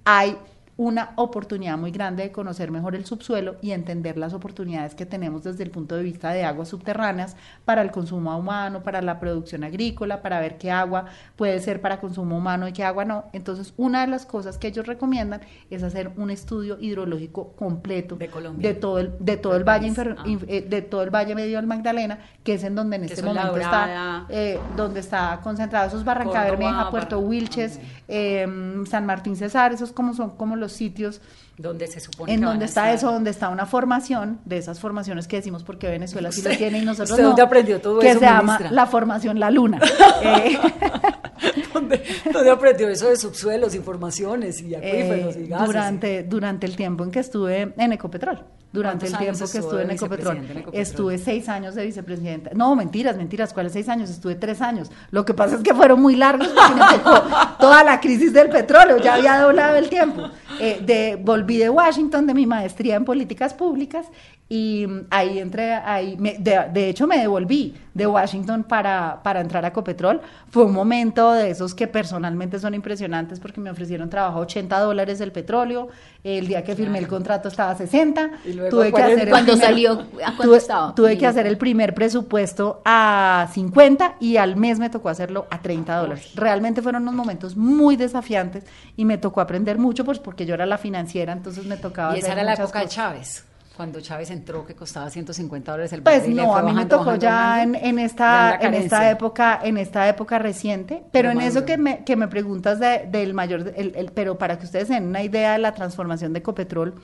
hay 0.06 0.38
una 0.78 1.11
oportunidad 1.15 1.78
muy 1.78 1.91
grande 1.91 2.23
de 2.23 2.32
conocer 2.34 2.69
mejor 2.69 2.95
el 2.95 3.05
subsuelo 3.05 3.55
y 3.61 3.71
entender 3.71 4.17
las 4.17 4.34
oportunidades 4.34 4.93
que 4.93 5.05
tenemos 5.05 5.43
desde 5.45 5.63
el 5.63 5.71
punto 5.71 5.95
de 5.95 6.03
vista 6.03 6.32
de 6.32 6.43
aguas 6.43 6.67
subterráneas 6.67 7.38
para 7.63 7.82
el 7.82 7.91
consumo 7.91 8.38
humano, 8.38 8.84
para 8.84 9.01
la 9.01 9.19
producción 9.21 9.63
agrícola, 9.63 10.21
para 10.21 10.41
ver 10.41 10.57
qué 10.57 10.71
agua 10.71 11.05
puede 11.38 11.61
ser 11.61 11.80
para 11.80 12.01
consumo 12.01 12.38
humano 12.38 12.67
y 12.67 12.73
qué 12.73 12.84
agua 12.84 13.05
no. 13.05 13.23
Entonces, 13.32 13.73
una 13.78 14.01
de 14.01 14.07
las 14.07 14.26
cosas 14.26 14.57
que 14.57 14.67
ellos 14.67 14.86
recomiendan 14.86 15.39
es 15.69 15.82
hacer 15.82 16.11
un 16.17 16.30
estudio 16.30 16.78
hidrológico 16.82 17.53
completo 17.53 18.17
De 18.17 18.28
Colombia. 18.28 18.67
de 18.67 18.76
todo 18.76 18.99
el 18.99 19.13
de 19.19 19.38
todo 19.38 19.55
el 19.55 19.63
valle 19.63 19.88
infer- 19.88 20.15
Ah. 20.17 20.23
inf- 20.26 20.45
eh, 20.49 20.61
de 20.67 20.82
todo 20.82 21.03
el 21.03 21.09
valle 21.09 21.36
medio 21.36 21.55
del 21.55 21.67
Magdalena, 21.67 22.19
que 22.43 22.55
es 22.55 22.63
en 22.65 22.76
donde 22.76 22.97
en 22.97 23.03
Que 23.03 23.13
este 23.13 23.23
momento 23.23 23.55
está 23.57 24.26
eh, 24.30 24.59
donde 24.76 24.99
está 24.99 25.39
concentrado 25.41 25.88
esos 25.88 26.03
Barranca 26.03 26.43
Bermeja, 26.43 26.89
Puerto 26.89 27.19
Wilches, 27.19 27.78
ok. 27.78 27.84
eh, 28.09 28.84
San 28.89 29.05
Martín 29.05 29.38
Cesar, 29.38 29.71
esos 29.71 29.93
como 29.93 30.13
son 30.13 30.32
como 30.32 30.55
los 30.57 30.64
sitios 30.72 31.22
Donde 31.57 31.88
se 31.88 31.99
supone 31.99 32.34
en 32.34 32.39
que 32.39 32.45
donde 32.45 32.66
está 32.66 32.91
estar. 32.91 32.95
eso, 32.95 33.11
donde 33.13 33.30
está 33.32 33.49
una 33.49 33.66
formación, 33.66 34.39
de 34.45 34.57
esas 34.57 34.80
formaciones 34.80 35.28
que 35.28 35.38
decimos 35.38 35.63
porque 35.63 35.88
Venezuela 35.88 36.32
sí 36.32 36.41
lo 36.41 36.49
tiene 36.55 36.80
y 36.80 36.86
nosotros 36.86 37.11
¿usted 37.11 37.24
no, 37.24 37.30
dónde 37.30 37.41
aprendió 37.41 37.82
todo 37.82 37.99
que 37.99 38.09
eso, 38.09 38.20
se 38.20 38.26
llama 38.26 38.53
ministra? 38.53 38.72
la 38.72 38.86
formación 38.86 39.39
La 39.39 39.51
Luna. 39.51 39.80
Eh, 40.24 40.57
¿Dónde, 41.74 42.01
dónde 42.32 42.49
aprendió 42.49 42.88
eso 42.89 43.09
de 43.09 43.18
subsuelos, 43.18 43.76
informaciones 43.76 44.61
y 44.61 44.74
acuíferos 44.74 45.36
eh, 45.36 45.43
y 45.43 45.47
gases? 45.47 45.68
durante, 45.68 46.24
durante 46.24 46.66
el 46.66 46.76
tiempo 46.76 47.03
en 47.03 47.11
que 47.11 47.20
estuve 47.20 47.74
en 47.78 47.91
Ecopetrol. 47.91 48.43
Durante 48.76 49.05
el 49.05 49.11
¿Cuántos 49.13 49.28
años 49.28 49.38
tiempo 49.38 49.51
que 49.51 49.57
estuve 49.57 49.82
en 49.84 49.91
Ecopetrol. 49.91 50.17
vicepresidente 50.36 50.51
en 50.51 50.57
Ecopetrol? 50.59 50.82
Estuve 50.82 51.17
seis 51.17 51.49
años 51.49 51.76
de 51.76 51.86
vicepresidenta. 51.86 52.49
No, 52.53 52.76
mentiras, 52.76 53.17
mentiras. 53.17 53.53
¿Cuáles 53.53 53.73
seis 53.73 53.89
años? 53.89 54.09
Estuve 54.09 54.36
tres 54.36 54.61
años. 54.61 54.91
Lo 55.11 55.26
que 55.26 55.34
pasa 55.34 55.55
es 55.55 55.63
que 55.63 55.73
fueron 55.73 56.01
muy 56.01 56.15
largos 56.15 56.49
porque 56.49 56.76
me 56.76 56.97
tocó 56.99 57.23
toda 57.59 57.84
la 57.84 57.99
crisis 57.99 58.34
del 58.34 58.49
petróleo. 58.49 58.97
Ya 58.97 59.15
había 59.15 59.39
doblado 59.39 59.78
el 59.78 59.89
tiempo. 59.89 60.30
Eh, 60.59 60.82
de, 60.86 61.17
volví 61.21 61.57
de 61.57 61.69
Washington 61.69 62.28
de 62.28 62.34
mi 62.34 62.45
maestría 62.45 62.95
en 62.95 63.05
políticas 63.05 63.53
públicas 63.53 64.05
y 64.48 64.86
ahí 65.10 65.39
entré, 65.39 65.74
ahí, 65.74 66.18
me- 66.18 66.36
de, 66.38 66.66
de 66.72 66.89
hecho 66.89 67.08
me 67.08 67.18
devolví 67.18 67.74
de 67.96 68.06
Washington 68.06 68.64
para, 68.64 69.22
para 69.24 69.41
entrar 69.41 69.66
a 69.66 69.70
Ecopetrol. 69.70 70.22
Fue 70.52 70.66
un 70.66 70.74
momento 70.74 71.32
de 71.32 71.50
esos 71.50 71.74
que 71.74 71.88
personalmente 71.88 72.60
son 72.60 72.76
impresionantes 72.76 73.39
porque 73.39 73.60
me 73.60 73.72
ofrecieron 73.72 74.08
trabajo 74.10 74.38
a 74.38 74.41
80 74.41 74.78
dólares 74.82 75.20
el 75.22 75.32
petróleo. 75.32 75.88
El 76.24 76.48
día 76.48 76.64
que 76.64 76.76
firmé 76.76 77.00
el 77.00 77.08
contrato 77.08 77.48
estaba 77.48 77.72
a 77.72 77.76
60. 77.76 78.32
Y 78.46 78.54
luego 78.54 78.70
tuve 78.70 78.91
que 78.93 79.02
hacer 79.02 79.20
el 79.20 79.30
40. 79.30 79.32
Cuando 79.32 79.52
primer- 79.54 79.68
salió, 79.68 79.91
¿a 79.93 80.26
cuánto 80.26 80.43
tuve, 80.43 80.58
estaba? 80.58 80.93
tuve 80.96 81.18
que 81.18 81.26
hacer 81.26 81.48
el 81.48 81.58
primer 81.58 81.96
presupuesto 81.96 82.82
a 82.86 83.48
50 83.52 84.16
y 84.20 84.38
al 84.38 84.58
mes 84.58 84.78
me 84.78 84.91
tocó 84.91 85.10
hacerlo 85.10 85.48
a 85.50 85.60
30 85.62 85.96
dólares. 85.98 86.32
Realmente 86.36 86.84
fueron 86.84 87.02
unos 87.04 87.16
momentos 87.16 87.56
muy 87.56 87.96
desafiantes 87.96 88.64
y 88.96 89.06
me 89.06 89.18
tocó 89.18 89.41
aprender 89.41 89.80
mucho 89.80 90.06
pues 90.06 90.20
porque 90.20 90.46
yo 90.46 90.54
era 90.54 90.66
la 90.68 90.78
financiera, 90.78 91.34
entonces 91.34 91.66
me 91.66 91.78
tocaba 91.78 92.16
Y 92.16 92.20
esa 92.20 92.28
hacer 92.28 92.39
era 92.39 92.46
la 92.46 92.54
época 92.62 92.80
de. 92.82 92.88
Chávez, 92.88 93.46
cuando 93.76 93.99
Chávez 94.01 94.32
entró 94.32 94.65
que 94.65 94.73
costaba 94.76 95.09
150 95.09 95.71
dólares 95.71 95.93
el 95.93 96.01
Pues 96.01 96.19
barril, 96.21 96.36
le 96.36 96.41
no, 96.43 96.51
fue 96.51 96.59
a 96.61 96.63
mí 96.63 96.73
me 96.73 96.86
tocó 96.86 97.05
bajando, 97.05 97.21
ya 97.21 97.32
bajando. 97.36 97.78
en, 97.80 97.86
en 97.86 97.99
esta 97.99 98.55
en 98.61 98.73
esta 98.73 99.09
época 99.11 99.59
en 99.63 99.78
esta 99.78 100.07
época 100.09 100.39
reciente, 100.39 101.03
pero 101.11 101.30
en 101.32 101.41
eso 101.41 101.65
que 101.65 101.78
me, 101.78 102.03
que 102.03 102.15
me 102.15 102.28
preguntas 102.28 102.80
de- 102.80 103.07
del 103.11 103.34
mayor, 103.34 103.73
el- 103.76 103.95
el- 103.95 104.11
pero 104.13 104.38
para 104.38 104.57
que 104.57 104.65
ustedes 104.65 104.88
den 104.89 105.05
una 105.07 105.23
idea 105.23 105.53
de 105.53 105.59
la 105.59 105.73
transformación 105.73 106.34
de 106.34 106.39
Ecopetrol, 106.39 106.95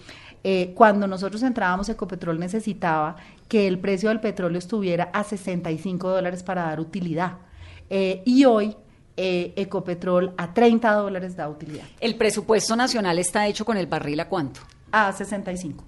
eh, 0.43 0.73
cuando 0.75 1.07
nosotros 1.07 1.43
entrábamos 1.43 1.89
Ecopetrol 1.89 2.39
necesitaba 2.39 3.15
que 3.47 3.67
el 3.67 3.79
precio 3.79 4.09
del 4.09 4.19
petróleo 4.19 4.57
estuviera 4.57 5.09
a 5.13 5.23
65 5.23 6.09
dólares 6.09 6.41
para 6.43 6.63
dar 6.63 6.79
utilidad 6.79 7.33
Eh, 7.89 8.21
y 8.25 8.45
hoy 8.45 8.75
eh, 9.17 9.51
Ecopetrol 9.57 10.33
a 10.37 10.53
30 10.53 10.93
dólares 10.93 11.35
da 11.35 11.49
utilidad, 11.49 11.83
El 11.99 12.15
presupuesto 12.15 12.75
nacional 12.77 13.19
está 13.19 13.45
hecho 13.47 13.65
con 13.65 13.75
el 13.77 13.85
barril 13.87 14.19
a 14.21 14.29
cuánto? 14.29 14.61
a 14.93 15.11
65. 15.11 15.83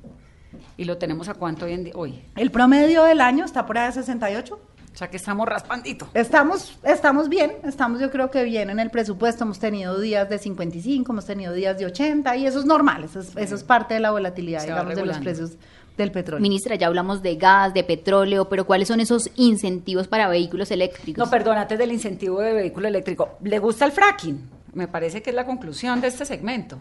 Y 0.77 0.85
lo 0.85 0.97
tenemos 0.97 1.29
a 1.29 1.35
cuánto 1.35 1.65
hoy 1.65 1.73
en 1.73 1.83
día? 1.83 1.93
Hoy. 1.95 2.23
El 2.35 2.51
promedio 2.51 3.03
del 3.03 3.21
año 3.21 3.45
está 3.45 3.65
por 3.65 3.77
ahí 3.77 3.87
a 3.87 3.91
68. 3.91 4.59
O 4.93 4.95
sea 4.95 5.09
que 5.09 5.17
estamos 5.17 5.47
raspandito. 5.47 6.07
Estamos, 6.13 6.77
estamos 6.83 7.27
bien, 7.27 7.53
estamos 7.63 7.99
yo 7.99 8.11
creo 8.11 8.29
que 8.29 8.43
bien 8.43 8.69
en 8.69 8.79
el 8.79 8.91
presupuesto, 8.91 9.43
hemos 9.43 9.57
tenido 9.57 9.99
días 9.99 10.29
de 10.29 10.37
55, 10.37 11.11
hemos 11.11 11.25
tenido 11.25 11.51
días 11.51 11.79
de 11.79 11.87
80 11.87 12.37
y 12.37 12.45
eso 12.45 12.59
es 12.59 12.65
normal, 12.65 13.03
eso 13.03 13.19
es, 13.19 13.35
eso 13.35 13.55
es 13.55 13.63
parte 13.63 13.95
de 13.95 13.99
la 13.99 14.11
volatilidad, 14.11 14.59
Se 14.59 14.67
va 14.71 14.81
digamos, 14.81 14.95
de 14.95 15.05
los 15.07 15.17
precios 15.17 15.57
del 15.97 16.11
petróleo. 16.11 16.41
Ministra, 16.43 16.75
ya 16.75 16.85
hablamos 16.85 17.23
de 17.23 17.35
gas, 17.37 17.73
de 17.73 17.83
petróleo, 17.83 18.47
pero 18.49 18.65
¿cuáles 18.65 18.87
son 18.87 18.99
esos 18.99 19.31
incentivos 19.35 20.07
para 20.07 20.27
vehículos 20.27 20.69
eléctricos? 20.69 21.25
No, 21.25 21.29
perdón, 21.29 21.57
antes 21.57 21.79
del 21.79 21.91
incentivo 21.91 22.39
de 22.39 22.53
vehículo 22.53 22.87
eléctrico. 22.87 23.37
¿Le 23.41 23.57
gusta 23.57 23.85
el 23.85 23.91
fracking? 23.91 24.47
Me 24.73 24.87
parece 24.87 25.23
que 25.23 25.31
es 25.31 25.35
la 25.35 25.45
conclusión 25.45 26.01
de 26.01 26.07
este 26.07 26.23
segmento. 26.23 26.79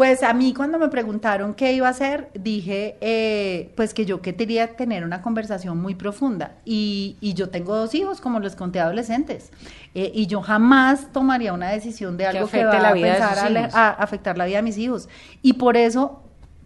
Pues 0.00 0.22
a 0.22 0.32
mí 0.32 0.54
cuando 0.54 0.78
me 0.78 0.88
preguntaron 0.88 1.52
qué 1.52 1.74
iba 1.74 1.86
a 1.86 1.90
hacer, 1.90 2.30
dije 2.32 2.96
eh, 3.02 3.70
pues 3.76 3.92
que 3.92 4.06
yo 4.06 4.22
quería 4.22 4.74
tener 4.74 5.04
una 5.04 5.20
conversación 5.20 5.76
muy 5.76 5.94
profunda. 5.94 6.54
Y, 6.64 7.18
y 7.20 7.34
yo 7.34 7.50
tengo 7.50 7.76
dos 7.76 7.94
hijos, 7.94 8.22
como 8.22 8.40
les 8.40 8.56
conté, 8.56 8.80
adolescentes, 8.80 9.50
eh, 9.94 10.10
y 10.14 10.26
yo 10.26 10.40
jamás 10.40 11.12
tomaría 11.12 11.52
una 11.52 11.68
decisión 11.68 12.16
de 12.16 12.24
algo 12.24 12.48
que, 12.48 12.62
afecte 12.62 12.78
va 12.78 12.82
la 12.82 12.88
a, 12.88 12.92
vida 12.94 13.12
pensar 13.12 13.70
a 13.74 13.90
afectar 13.90 14.38
la 14.38 14.46
vida 14.46 14.56
de 14.56 14.62
mis 14.62 14.78
hijos. 14.78 15.06
Y 15.42 15.52
por 15.52 15.76
eso 15.76 16.22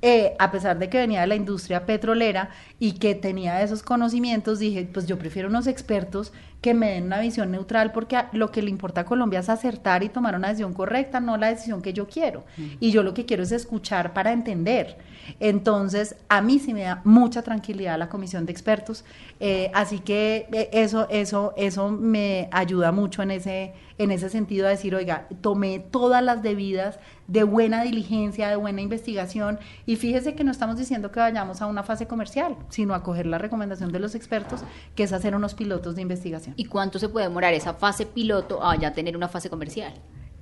eh, 0.06 0.36
a 0.38 0.50
pesar 0.50 0.78
de 0.78 0.90
que 0.90 0.98
venía 0.98 1.22
de 1.22 1.26
la 1.26 1.34
industria 1.34 1.86
petrolera 1.86 2.50
y 2.78 2.92
que 2.92 3.14
tenía 3.14 3.62
esos 3.62 3.82
conocimientos, 3.82 4.58
dije, 4.58 4.86
pues 4.92 5.06
yo 5.06 5.18
prefiero 5.18 5.48
unos 5.48 5.66
expertos 5.66 6.30
que 6.64 6.72
me 6.72 6.92
den 6.92 7.04
una 7.04 7.20
visión 7.20 7.50
neutral 7.50 7.92
porque 7.92 8.16
lo 8.32 8.50
que 8.50 8.62
le 8.62 8.70
importa 8.70 9.02
a 9.02 9.04
Colombia 9.04 9.40
es 9.40 9.50
acertar 9.50 10.02
y 10.02 10.08
tomar 10.08 10.34
una 10.34 10.48
decisión 10.48 10.72
correcta, 10.72 11.20
no 11.20 11.36
la 11.36 11.48
decisión 11.48 11.82
que 11.82 11.92
yo 11.92 12.08
quiero. 12.08 12.44
Y 12.80 12.90
yo 12.90 13.02
lo 13.02 13.12
que 13.12 13.26
quiero 13.26 13.42
es 13.42 13.52
escuchar 13.52 14.14
para 14.14 14.32
entender. 14.32 14.96
Entonces, 15.40 16.16
a 16.30 16.40
mí 16.40 16.58
sí 16.58 16.72
me 16.72 16.84
da 16.84 17.02
mucha 17.04 17.42
tranquilidad 17.42 17.98
la 17.98 18.08
comisión 18.08 18.46
de 18.46 18.52
expertos, 18.52 19.04
eh, 19.40 19.70
así 19.74 19.98
que 19.98 20.48
eh, 20.54 20.70
eso, 20.72 21.06
eso, 21.10 21.52
eso 21.58 21.90
me 21.90 22.48
ayuda 22.50 22.92
mucho 22.92 23.22
en 23.22 23.32
ese, 23.32 23.74
en 23.98 24.10
ese 24.10 24.30
sentido 24.30 24.66
a 24.66 24.70
decir, 24.70 24.94
oiga, 24.94 25.28
tomé 25.42 25.80
todas 25.80 26.22
las 26.22 26.42
debidas 26.42 26.98
de 27.26 27.42
buena 27.44 27.82
diligencia, 27.82 28.48
de 28.48 28.56
buena 28.56 28.80
investigación, 28.80 29.58
y 29.86 29.96
fíjese 29.96 30.34
que 30.34 30.44
no 30.44 30.50
estamos 30.50 30.76
diciendo 30.76 31.10
que 31.10 31.20
vayamos 31.20 31.62
a 31.62 31.66
una 31.66 31.82
fase 31.82 32.06
comercial, 32.06 32.56
sino 32.68 32.94
a 32.94 33.02
coger 33.02 33.26
la 33.26 33.38
recomendación 33.38 33.92
de 33.92 33.98
los 33.98 34.14
expertos, 34.14 34.60
que 34.94 35.04
es 35.04 35.12
hacer 35.12 35.34
unos 35.34 35.54
pilotos 35.54 35.96
de 35.96 36.02
investigación. 36.02 36.54
¿Y 36.56 36.66
cuánto 36.66 36.98
se 36.98 37.08
puede 37.08 37.26
demorar 37.26 37.54
esa 37.54 37.74
fase 37.74 38.06
piloto 38.06 38.64
a 38.64 38.76
ya 38.76 38.92
tener 38.92 39.16
una 39.16 39.28
fase 39.28 39.50
comercial? 39.50 39.94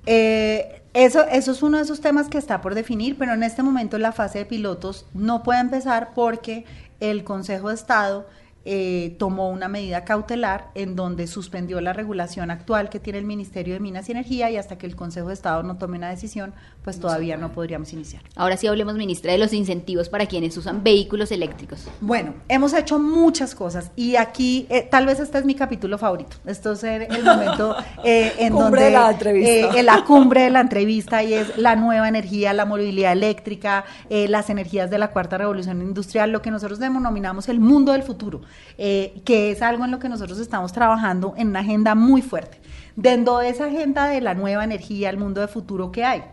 Eh, 0.05 0.81
eso, 0.93 1.25
eso 1.25 1.51
es 1.51 1.63
uno 1.63 1.77
de 1.77 1.83
esos 1.83 2.01
temas 2.01 2.27
que 2.27 2.37
está 2.37 2.61
por 2.61 2.75
definir, 2.75 3.17
pero 3.17 3.33
en 3.33 3.43
este 3.43 3.63
momento 3.63 3.97
la 3.97 4.11
fase 4.11 4.39
de 4.39 4.45
pilotos 4.45 5.05
no 5.13 5.43
puede 5.43 5.61
empezar 5.61 6.13
porque 6.13 6.65
el 6.99 7.23
Consejo 7.23 7.69
de 7.69 7.75
Estado 7.75 8.27
eh, 8.65 9.15
tomó 9.19 9.49
una 9.49 9.67
medida 9.67 10.05
cautelar 10.05 10.71
en 10.75 10.95
donde 10.95 11.27
suspendió 11.27 11.81
la 11.81 11.93
regulación 11.93 12.51
actual 12.51 12.89
que 12.89 12.99
tiene 12.99 13.19
el 13.19 13.25
Ministerio 13.25 13.73
de 13.73 13.79
Minas 13.79 14.09
y 14.09 14.11
Energía 14.11 14.49
y 14.51 14.57
hasta 14.57 14.77
que 14.77 14.85
el 14.85 14.95
Consejo 14.95 15.27
de 15.27 15.33
Estado 15.33 15.63
no 15.63 15.77
tome 15.77 15.97
una 15.97 16.09
decisión, 16.09 16.53
pues 16.83 16.99
todavía 16.99 17.37
no 17.37 17.51
podríamos 17.51 17.93
iniciar. 17.93 18.23
Ahora 18.35 18.57
sí 18.57 18.67
hablemos, 18.67 18.95
ministra, 18.95 19.31
de 19.31 19.37
los 19.37 19.53
incentivos 19.53 20.09
para 20.09 20.25
quienes 20.25 20.55
usan 20.57 20.83
vehículos 20.83 21.31
eléctricos. 21.31 21.87
Bueno, 22.01 22.33
hemos 22.47 22.73
hecho 22.73 22.99
muchas 22.99 23.55
cosas 23.55 23.91
y 23.95 24.15
aquí 24.15 24.67
eh, 24.69 24.87
tal 24.89 25.05
vez 25.05 25.19
este 25.19 25.37
es 25.37 25.45
mi 25.45 25.55
capítulo 25.55 25.97
favorito. 25.97 26.37
Esto 26.45 26.73
es 26.73 26.83
el, 26.83 27.23
momento 27.23 27.75
eh, 28.03 28.33
en 28.39 28.53
Cumbre 28.53 28.63
donde 28.63 28.85
de 28.85 28.91
la 28.91 29.11
entrevista. 29.11 29.51
eh, 29.51 29.79
en 29.79 29.85
la 29.85 30.03
cumbre 30.05 30.41
de 30.41 30.49
la 30.49 30.61
entrevista 30.61 31.23
y 31.23 31.33
es 31.33 31.57
la 31.57 31.75
nueva 31.75 32.07
energía, 32.07 32.53
la 32.53 32.65
movilidad 32.65 33.11
eléctrica, 33.11 33.85
eh, 34.09 34.27
las 34.27 34.49
energías 34.49 34.89
de 34.89 34.97
la 34.97 35.11
cuarta 35.11 35.37
revolución 35.37 35.81
industrial, 35.81 36.31
lo 36.31 36.41
que 36.41 36.51
nosotros 36.51 36.79
denominamos 36.79 37.49
el 37.49 37.59
mundo 37.59 37.91
del 37.91 38.03
futuro, 38.03 38.41
eh, 38.77 39.21
que 39.25 39.51
es 39.51 39.61
algo 39.61 39.85
en 39.85 39.91
lo 39.91 39.99
que 39.99 40.09
nosotros 40.09 40.39
estamos 40.39 40.73
trabajando 40.73 41.33
en 41.37 41.49
una 41.49 41.59
agenda 41.59 41.95
muy 41.95 42.21
fuerte. 42.21 42.59
Dentro 42.95 43.39
de 43.39 43.49
esa 43.49 43.65
agenda 43.65 44.07
de 44.07 44.21
la 44.21 44.33
nueva 44.33 44.63
energía, 44.63 45.09
el 45.09 45.17
mundo 45.17 45.41
de 45.41 45.47
futuro 45.47 45.91
que 45.91 46.03
hay, 46.03 46.23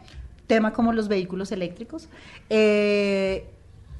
tema 0.46 0.72
como 0.72 0.92
los 0.92 1.08
vehículos 1.08 1.52
eléctricos. 1.52 2.08
eh, 2.48 3.46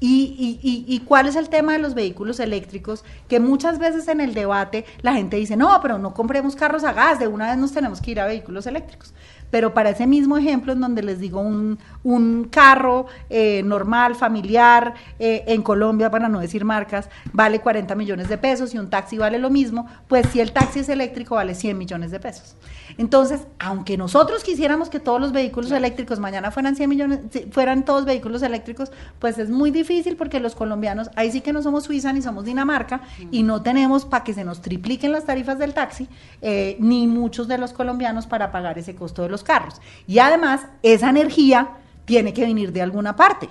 y, 0.03 0.59
y- 0.87 0.99
cuál 1.01 1.27
es 1.27 1.35
el 1.35 1.47
tema 1.49 1.73
de 1.73 1.77
los 1.77 1.93
vehículos 1.93 2.39
eléctricos? 2.39 3.03
Que 3.27 3.39
muchas 3.39 3.77
veces 3.77 4.07
en 4.07 4.19
el 4.19 4.33
debate 4.33 4.83
la 5.03 5.13
gente 5.13 5.37
dice, 5.37 5.55
no, 5.55 5.77
pero 5.79 5.99
no 5.99 6.15
compremos 6.15 6.55
carros 6.55 6.83
a 6.83 6.91
gas, 6.91 7.19
de 7.19 7.27
una 7.27 7.49
vez 7.49 7.57
nos 7.59 7.71
tenemos 7.71 8.01
que 8.01 8.09
ir 8.09 8.19
a 8.19 8.25
vehículos 8.25 8.65
eléctricos. 8.65 9.13
Pero 9.51 9.73
para 9.73 9.91
ese 9.91 10.07
mismo 10.07 10.37
ejemplo, 10.37 10.73
en 10.73 10.81
donde 10.81 11.03
les 11.03 11.19
digo 11.19 11.41
un, 11.41 11.77
un 12.03 12.45
carro 12.45 13.05
eh, 13.29 13.61
normal, 13.63 14.15
familiar, 14.15 14.95
eh, 15.19 15.43
en 15.47 15.61
Colombia, 15.61 16.09
para 16.09 16.29
no 16.29 16.39
decir 16.39 16.65
marcas, 16.65 17.09
vale 17.33 17.59
40 17.59 17.93
millones 17.95 18.29
de 18.29 18.37
pesos 18.37 18.73
y 18.73 18.79
un 18.79 18.89
taxi 18.89 19.17
vale 19.17 19.37
lo 19.37 19.49
mismo, 19.49 19.85
pues 20.07 20.27
si 20.31 20.39
el 20.39 20.51
taxi 20.51 20.79
es 20.79 20.89
eléctrico 20.89 21.35
vale 21.35 21.53
100 21.53 21.77
millones 21.77 22.11
de 22.11 22.19
pesos. 22.19 22.55
Entonces, 22.97 23.47
aunque 23.59 23.97
nosotros 23.97 24.43
quisiéramos 24.43 24.89
que 24.89 24.99
todos 24.99 25.19
los 25.19 25.31
vehículos 25.31 25.71
eléctricos 25.71 26.19
mañana 26.19 26.51
fueran 26.51 26.75
100 26.75 26.89
millones, 26.89 27.19
fueran 27.51 27.85
todos 27.85 28.05
vehículos 28.05 28.41
eléctricos, 28.41 28.91
pues 29.19 29.37
es 29.37 29.49
muy 29.49 29.71
difícil 29.71 30.15
porque 30.15 30.39
los 30.39 30.55
colombianos, 30.55 31.09
ahí 31.15 31.31
sí 31.31 31.41
que 31.41 31.53
no 31.53 31.61
somos 31.61 31.83
Suiza 31.83 32.13
ni 32.13 32.21
somos 32.21 32.45
Dinamarca 32.45 33.01
y 33.31 33.43
no 33.43 33.61
tenemos 33.61 34.05
para 34.05 34.23
que 34.23 34.33
se 34.33 34.43
nos 34.43 34.61
tripliquen 34.61 35.11
las 35.11 35.25
tarifas 35.25 35.59
del 35.59 35.73
taxi, 35.73 36.07
eh, 36.41 36.77
ni 36.79 37.07
muchos 37.07 37.47
de 37.47 37.57
los 37.57 37.73
colombianos 37.73 38.27
para 38.27 38.51
pagar 38.51 38.77
ese 38.77 38.95
costo 38.95 39.23
de 39.23 39.29
los 39.29 39.40
carros. 39.43 39.81
Y 40.07 40.19
además, 40.19 40.61
esa 40.83 41.09
energía 41.09 41.71
tiene 42.05 42.33
que 42.33 42.41
venir 42.45 42.71
de 42.71 42.81
alguna 42.81 43.15
parte. 43.15 43.49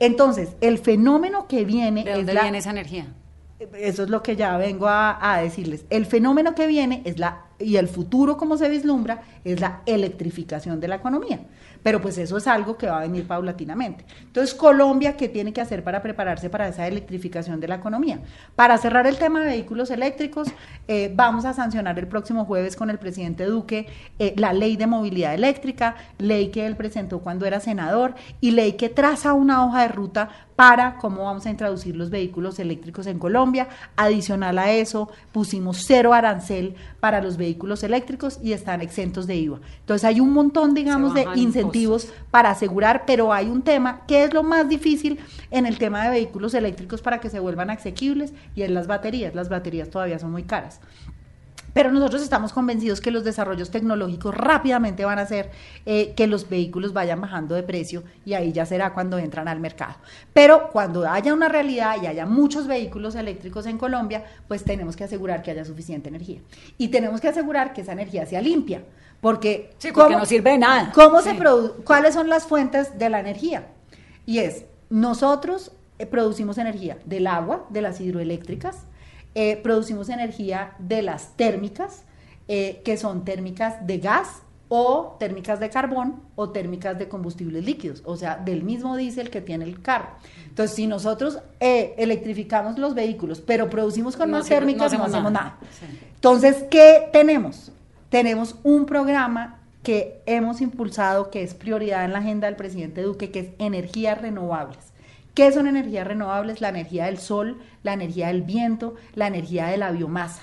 Entonces, 0.00 0.50
el 0.60 0.78
fenómeno 0.78 1.46
que 1.46 1.64
viene 1.64 2.04
¿De 2.04 2.10
es 2.10 2.16
dónde 2.18 2.34
la- 2.34 2.42
viene 2.42 2.58
esa 2.58 2.70
energía? 2.70 3.06
eso 3.78 4.02
es 4.02 4.10
lo 4.10 4.22
que 4.22 4.36
ya 4.36 4.58
vengo 4.58 4.88
a, 4.88 5.16
a 5.32 5.40
decirles. 5.40 5.86
El 5.88 6.04
fenómeno 6.04 6.54
que 6.54 6.66
viene 6.66 7.00
es 7.04 7.18
la, 7.18 7.44
y 7.58 7.76
el 7.76 7.88
futuro 7.88 8.36
como 8.36 8.58
se 8.58 8.68
vislumbra, 8.68 9.22
es 9.44 9.58
la 9.60 9.80
electrificación 9.86 10.80
de 10.80 10.88
la 10.88 10.96
economía. 10.96 11.40
Pero 11.84 12.00
pues 12.00 12.18
eso 12.18 12.36
es 12.36 12.48
algo 12.48 12.76
que 12.76 12.88
va 12.88 12.98
a 12.98 13.02
venir 13.02 13.24
paulatinamente. 13.28 14.04
Entonces, 14.22 14.52
Colombia, 14.54 15.16
¿qué 15.16 15.28
tiene 15.28 15.52
que 15.52 15.60
hacer 15.60 15.84
para 15.84 16.02
prepararse 16.02 16.50
para 16.50 16.66
esa 16.66 16.88
electrificación 16.88 17.60
de 17.60 17.68
la 17.68 17.76
economía? 17.76 18.18
Para 18.56 18.76
cerrar 18.78 19.06
el 19.06 19.18
tema 19.18 19.40
de 19.40 19.46
vehículos 19.46 19.92
eléctricos, 19.92 20.48
eh, 20.88 21.12
vamos 21.14 21.44
a 21.44 21.52
sancionar 21.52 21.96
el 22.00 22.08
próximo 22.08 22.44
jueves 22.44 22.74
con 22.74 22.90
el 22.90 22.98
presidente 22.98 23.44
Duque 23.44 23.86
eh, 24.18 24.34
la 24.36 24.52
ley 24.52 24.76
de 24.76 24.86
movilidad 24.86 25.34
eléctrica, 25.34 25.94
ley 26.18 26.48
que 26.48 26.66
él 26.66 26.74
presentó 26.76 27.20
cuando 27.20 27.46
era 27.46 27.60
senador 27.60 28.14
y 28.40 28.52
ley 28.52 28.72
que 28.72 28.88
traza 28.88 29.34
una 29.34 29.64
hoja 29.66 29.82
de 29.82 29.88
ruta 29.88 30.30
para 30.56 30.96
cómo 30.96 31.24
vamos 31.24 31.46
a 31.46 31.50
introducir 31.50 31.96
los 31.96 32.10
vehículos 32.10 32.58
eléctricos 32.58 33.06
en 33.06 33.18
Colombia. 33.18 33.68
Adicional 33.96 34.58
a 34.58 34.70
eso, 34.70 35.10
pusimos 35.32 35.84
cero 35.86 36.14
arancel 36.14 36.74
para 37.00 37.20
los 37.20 37.36
vehículos 37.36 37.82
eléctricos 37.82 38.38
y 38.42 38.52
están 38.52 38.80
exentos 38.80 39.26
de 39.26 39.36
IVA. 39.36 39.60
Entonces 39.80 40.04
hay 40.04 40.20
un 40.20 40.32
montón, 40.32 40.74
digamos, 40.74 41.14
de 41.14 41.26
incentivos 41.34 42.08
para 42.30 42.50
asegurar, 42.50 43.04
pero 43.06 43.32
hay 43.32 43.48
un 43.48 43.62
tema 43.62 44.02
que 44.06 44.24
es 44.24 44.34
lo 44.34 44.42
más 44.42 44.68
difícil 44.68 45.18
en 45.50 45.66
el 45.66 45.78
tema 45.78 46.04
de 46.04 46.10
vehículos 46.10 46.54
eléctricos 46.54 47.02
para 47.02 47.18
que 47.18 47.30
se 47.30 47.40
vuelvan 47.40 47.70
asequibles 47.70 48.32
y 48.54 48.62
es 48.62 48.70
las 48.70 48.86
baterías. 48.86 49.34
Las 49.34 49.48
baterías 49.48 49.90
todavía 49.90 50.18
son 50.18 50.32
muy 50.32 50.44
caras. 50.44 50.80
Pero 51.74 51.90
nosotros 51.92 52.22
estamos 52.22 52.52
convencidos 52.54 53.00
que 53.02 53.10
los 53.10 53.24
desarrollos 53.24 53.70
tecnológicos 53.70 54.34
rápidamente 54.34 55.04
van 55.04 55.18
a 55.18 55.22
hacer 55.22 55.50
eh, 55.84 56.14
que 56.16 56.26
los 56.26 56.48
vehículos 56.48 56.92
vayan 56.94 57.20
bajando 57.20 57.54
de 57.54 57.62
precio 57.64 58.04
y 58.24 58.32
ahí 58.32 58.52
ya 58.52 58.64
será 58.64 58.94
cuando 58.94 59.18
entran 59.18 59.48
al 59.48 59.60
mercado. 59.60 59.96
Pero 60.32 60.70
cuando 60.72 61.06
haya 61.06 61.34
una 61.34 61.48
realidad 61.48 61.96
y 62.02 62.06
haya 62.06 62.24
muchos 62.24 62.66
vehículos 62.66 63.16
eléctricos 63.16 63.66
en 63.66 63.76
Colombia, 63.76 64.24
pues 64.48 64.64
tenemos 64.64 64.96
que 64.96 65.04
asegurar 65.04 65.42
que 65.42 65.50
haya 65.50 65.64
suficiente 65.66 66.08
energía. 66.08 66.38
Y 66.78 66.88
tenemos 66.88 67.20
que 67.20 67.28
asegurar 67.28 67.72
que 67.74 67.80
esa 67.82 67.92
energía 67.92 68.24
sea 68.24 68.40
limpia. 68.40 68.82
Porque, 69.20 69.72
Sí, 69.78 69.90
porque 69.92 70.14
no 70.16 70.26
sirve 70.26 70.50
de 70.52 70.58
nada. 70.58 70.92
¿cómo 70.94 71.22
se 71.22 71.32
Sí. 71.32 71.36
produ- 71.38 71.82
¿Cuáles 71.84 72.14
son 72.14 72.28
las 72.28 72.44
fuentes 72.46 72.98
de 72.98 73.10
la 73.10 73.18
energía? 73.20 73.66
Y 74.26 74.38
es, 74.38 74.64
nosotros 74.90 75.72
eh, 75.98 76.06
producimos 76.06 76.58
energía 76.58 76.98
del 77.04 77.26
agua, 77.26 77.66
de 77.70 77.80
las 77.82 78.00
hidroeléctricas, 78.00 78.78
eh, 79.34 79.56
producimos 79.62 80.08
energía 80.08 80.74
de 80.78 81.02
las 81.02 81.36
térmicas, 81.36 82.04
eh, 82.48 82.82
que 82.84 82.96
son 82.96 83.24
térmicas 83.24 83.86
de 83.86 83.98
gas 83.98 84.42
o 84.68 85.16
térmicas 85.18 85.60
de 85.60 85.70
carbón 85.70 86.22
o 86.36 86.50
térmicas 86.50 86.98
de 86.98 87.08
combustibles 87.08 87.64
líquidos, 87.64 88.02
o 88.04 88.16
sea, 88.16 88.36
del 88.36 88.62
mismo 88.62 88.96
diésel 88.96 89.30
que 89.30 89.40
tiene 89.40 89.64
el 89.64 89.82
carro. 89.82 90.08
Entonces, 90.48 90.74
si 90.76 90.86
nosotros 90.86 91.38
eh, 91.60 91.94
electrificamos 91.98 92.78
los 92.78 92.94
vehículos, 92.94 93.40
pero 93.40 93.68
producimos 93.70 94.16
con 94.16 94.30
No 94.30 94.38
más 94.38 94.46
no 94.46 94.48
térmicas, 94.48 94.80
no 94.80 94.86
hacemos 94.86 95.08
hacemos 95.08 95.32
nada. 95.32 95.58
nada. 95.60 95.72
Sí. 95.78 95.86
Entonces, 96.14 96.64
¿qué 96.70 97.08
tenemos? 97.12 97.72
Tenemos 98.08 98.56
un 98.62 98.86
programa 98.86 99.60
que 99.82 100.22
hemos 100.26 100.60
impulsado, 100.60 101.30
que 101.30 101.42
es 101.42 101.54
prioridad 101.54 102.04
en 102.04 102.12
la 102.12 102.18
agenda 102.20 102.46
del 102.46 102.56
presidente 102.56 103.02
Duque, 103.02 103.30
que 103.30 103.40
es 103.40 103.48
energías 103.58 104.20
renovables. 104.20 104.93
¿Qué 105.34 105.50
son 105.52 105.66
energías 105.66 106.06
renovables? 106.06 106.60
La 106.60 106.68
energía 106.68 107.06
del 107.06 107.18
sol, 107.18 107.58
la 107.82 107.92
energía 107.92 108.28
del 108.28 108.42
viento, 108.42 108.94
la 109.14 109.26
energía 109.26 109.66
de 109.66 109.76
la 109.76 109.90
biomasa. 109.90 110.42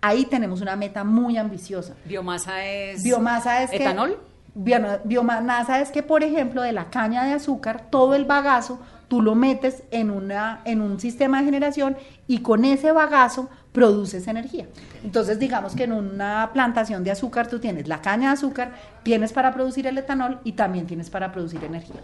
Ahí 0.00 0.24
tenemos 0.26 0.60
una 0.60 0.74
meta 0.74 1.04
muy 1.04 1.36
ambiciosa. 1.38 1.94
Biomasa 2.04 2.64
es. 2.66 3.02
Biomasa 3.04 3.62
es 3.62 3.70
que- 3.70 3.76
¿Etanol? 3.76 4.18
Bio- 4.54 5.00
biomasa 5.04 5.80
es 5.80 5.90
que, 5.92 6.02
por 6.02 6.22
ejemplo, 6.22 6.60
de 6.62 6.72
la 6.72 6.90
caña 6.90 7.24
de 7.24 7.32
azúcar, 7.32 7.86
todo 7.88 8.14
el 8.14 8.24
bagazo 8.26 8.80
tú 9.08 9.20
lo 9.22 9.34
metes 9.34 9.82
en, 9.90 10.10
una, 10.10 10.60
en 10.64 10.80
un 10.80 10.98
sistema 10.98 11.38
de 11.38 11.44
generación 11.44 11.96
y 12.26 12.38
con 12.38 12.64
ese 12.64 12.92
bagazo 12.92 13.48
produces 13.70 14.26
energía. 14.26 14.66
Entonces, 15.04 15.38
digamos 15.38 15.74
que 15.76 15.84
en 15.84 15.92
una 15.92 16.50
plantación 16.54 17.04
de 17.04 17.10
azúcar 17.10 17.46
tú 17.46 17.58
tienes 17.60 17.88
la 17.88 18.00
caña 18.00 18.28
de 18.28 18.34
azúcar, 18.34 18.72
tienes 19.02 19.32
para 19.34 19.52
producir 19.52 19.86
el 19.86 19.98
etanol 19.98 20.40
y 20.44 20.52
también 20.52 20.86
tienes 20.86 21.10
para 21.10 21.30
producir 21.30 21.62
energía. 21.62 22.00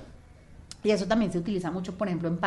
Y 0.82 0.90
eso 0.90 1.06
también 1.06 1.32
se 1.32 1.38
utiliza 1.38 1.70
mucho, 1.70 1.96
por 1.96 2.08
ejemplo, 2.08 2.28
en 2.28 2.38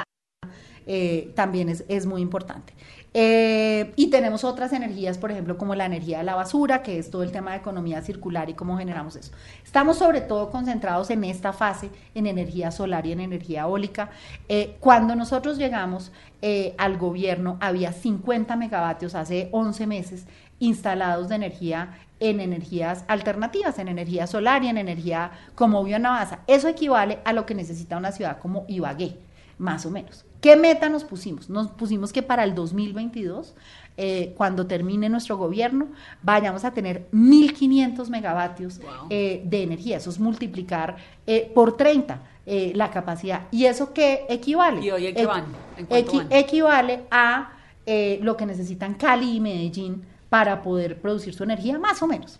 eh, 0.87 1.31
también 1.35 1.69
es, 1.69 1.85
es 1.87 2.05
muy 2.05 2.21
importante. 2.21 2.73
Eh, 3.13 3.91
y 3.97 4.07
tenemos 4.09 4.45
otras 4.45 4.71
energías, 4.71 5.17
por 5.17 5.31
ejemplo, 5.31 5.57
como 5.57 5.75
la 5.75 5.85
energía 5.85 6.19
de 6.19 6.23
la 6.23 6.35
basura, 6.35 6.81
que 6.81 6.97
es 6.97 7.11
todo 7.11 7.23
el 7.23 7.31
tema 7.31 7.51
de 7.51 7.57
economía 7.57 8.01
circular 8.01 8.49
y 8.49 8.53
cómo 8.53 8.77
generamos 8.77 9.17
eso. 9.17 9.33
Estamos 9.63 9.97
sobre 9.97 10.21
todo 10.21 10.49
concentrados 10.49 11.09
en 11.09 11.25
esta 11.25 11.51
fase, 11.51 11.89
en 12.15 12.25
energía 12.25 12.71
solar 12.71 13.05
y 13.05 13.11
en 13.11 13.19
energía 13.19 13.63
eólica. 13.63 14.11
Eh, 14.47 14.77
cuando 14.79 15.15
nosotros 15.15 15.57
llegamos 15.57 16.11
eh, 16.41 16.73
al 16.77 16.97
gobierno, 16.97 17.57
había 17.59 17.91
50 17.91 18.55
megavatios 18.55 19.13
hace 19.13 19.49
11 19.51 19.87
meses 19.87 20.25
instalados 20.59 21.27
de 21.27 21.35
energía 21.35 21.97
en 22.21 22.39
energías 22.39 23.03
alternativas, 23.09 23.77
en 23.79 23.89
energía 23.89 24.27
solar 24.27 24.63
y 24.63 24.67
en 24.69 24.77
energía 24.77 25.31
como 25.55 25.83
biomasa. 25.83 26.39
Eso 26.47 26.69
equivale 26.69 27.19
a 27.25 27.33
lo 27.33 27.45
que 27.45 27.53
necesita 27.55 27.97
una 27.97 28.13
ciudad 28.13 28.37
como 28.39 28.63
Ibagué. 28.69 29.17
más 29.57 29.85
o 29.85 29.91
menos. 29.91 30.25
¿Qué 30.39 30.55
meta 30.55 30.89
nos 30.89 31.03
pusimos? 31.03 31.47
Nos 31.49 31.67
pusimos 31.67 32.11
que 32.11 32.23
para 32.23 32.43
el 32.43 32.55
2022, 32.55 33.53
eh, 33.97 34.33
cuando 34.35 34.65
termine 34.65 35.07
nuestro 35.07 35.37
gobierno, 35.37 35.87
vayamos 36.23 36.65
a 36.65 36.71
tener 36.71 37.07
1.500 37.11 38.09
megavatios 38.09 38.79
eh, 39.11 39.43
de 39.45 39.61
energía. 39.63 39.97
Eso 39.97 40.09
es 40.09 40.19
multiplicar 40.19 40.95
eh, 41.27 41.51
por 41.53 41.77
30 41.77 42.19
eh, 42.47 42.71
la 42.75 42.89
capacidad. 42.89 43.41
¿Y 43.51 43.65
eso 43.65 43.93
qué 43.93 44.25
equivale? 44.29 44.81
¿Y 44.83 44.89
hoy 44.89 45.07
en 45.07 45.15
qué 45.15 45.23
Equi- 45.23 45.27
van? 45.27 45.45
¿En 45.77 45.85
cuánto 45.85 46.11
equi- 46.11 46.17
van? 46.17 46.27
equivale 46.31 47.03
a 47.11 47.51
eh, 47.85 48.19
lo 48.23 48.35
que 48.37 48.45
necesitan 48.47 48.95
Cali 48.95 49.35
y 49.35 49.39
Medellín 49.39 50.03
para 50.31 50.61
poder 50.61 51.01
producir 51.01 51.33
su 51.33 51.43
energía, 51.43 51.77
más 51.77 52.01
o 52.01 52.07
menos. 52.07 52.39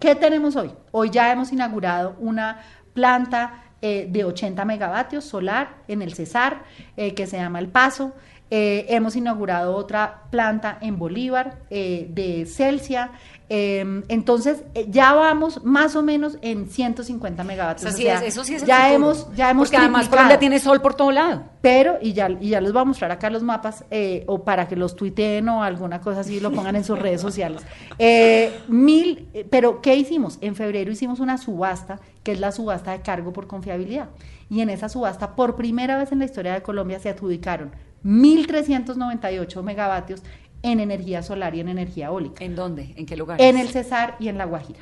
¿Qué 0.00 0.16
tenemos 0.16 0.56
hoy? 0.56 0.72
Hoy 0.90 1.10
ya 1.10 1.30
hemos 1.30 1.52
inaugurado 1.52 2.16
una 2.18 2.60
planta 2.92 3.66
eh, 3.80 4.08
de 4.10 4.24
80 4.24 4.64
megavatios 4.64 5.26
solar 5.26 5.76
en 5.86 6.02
el 6.02 6.12
Cesar, 6.12 6.64
eh, 6.96 7.14
que 7.14 7.28
se 7.28 7.36
llama 7.36 7.60
El 7.60 7.68
Paso. 7.68 8.14
Eh, 8.50 8.86
hemos 8.88 9.14
inaugurado 9.14 9.76
otra 9.76 10.24
planta 10.32 10.78
en 10.80 10.98
Bolívar 10.98 11.68
de 11.70 12.48
Celsia. 12.52 13.12
Eh, 13.52 14.02
entonces, 14.06 14.62
eh, 14.74 14.86
ya 14.88 15.12
vamos 15.12 15.64
más 15.64 15.96
o 15.96 16.02
menos 16.04 16.38
en 16.40 16.68
150 16.70 17.42
megavatios. 17.42 17.84
Eso 17.84 17.94
O 17.94 17.96
sí, 17.98 18.04
sea, 18.04 18.14
es, 18.18 18.22
eso 18.28 18.44
sí 18.44 18.54
es 18.54 18.62
el 18.62 18.68
ya 18.68 18.76
futuro. 18.76 18.94
hemos, 18.94 19.34
ya 19.34 19.50
hemos 19.50 19.68
Porque 19.68 19.76
además. 19.76 20.08
Colombia 20.08 20.38
tiene 20.38 20.60
sol 20.60 20.80
por 20.80 20.94
todo 20.94 21.10
lado. 21.10 21.42
Pero, 21.60 21.98
y 22.00 22.12
ya, 22.12 22.28
y 22.30 22.50
ya 22.50 22.60
les 22.60 22.72
voy 22.72 22.82
a 22.82 22.84
mostrar 22.84 23.10
acá 23.10 23.28
los 23.28 23.42
mapas, 23.42 23.84
eh, 23.90 24.22
o 24.28 24.44
para 24.44 24.68
que 24.68 24.76
los 24.76 24.94
tuiteen 24.94 25.48
o 25.48 25.64
alguna 25.64 26.00
cosa 26.00 26.20
así, 26.20 26.38
lo 26.38 26.52
pongan 26.52 26.76
en 26.76 26.84
sus 26.84 26.96
redes 26.96 27.20
sociales. 27.28 27.60
Eh, 27.98 28.52
mil, 28.68 29.28
pero 29.50 29.82
¿qué 29.82 29.96
hicimos? 29.96 30.38
En 30.40 30.54
febrero 30.54 30.92
hicimos 30.92 31.18
una 31.18 31.36
subasta, 31.36 31.98
que 32.22 32.30
es 32.30 32.38
la 32.38 32.52
subasta 32.52 32.92
de 32.92 33.00
cargo 33.02 33.32
por 33.32 33.48
confiabilidad. 33.48 34.10
Y 34.48 34.60
en 34.60 34.70
esa 34.70 34.88
subasta, 34.88 35.34
por 35.34 35.56
primera 35.56 35.98
vez 35.98 36.12
en 36.12 36.20
la 36.20 36.24
historia 36.24 36.54
de 36.54 36.62
Colombia, 36.62 37.00
se 37.00 37.08
adjudicaron 37.08 37.72
1.398 38.04 39.62
megavatios 39.62 40.22
en 40.62 40.80
energía 40.80 41.22
solar 41.22 41.54
y 41.54 41.60
en 41.60 41.68
energía 41.68 42.06
eólica. 42.06 42.44
¿En 42.44 42.54
dónde? 42.54 42.94
¿En 42.96 43.06
qué 43.06 43.16
lugares? 43.16 43.44
En 43.44 43.58
el 43.58 43.68
Cesar 43.68 44.16
y 44.18 44.28
en 44.28 44.38
La 44.38 44.44
Guajira. 44.44 44.80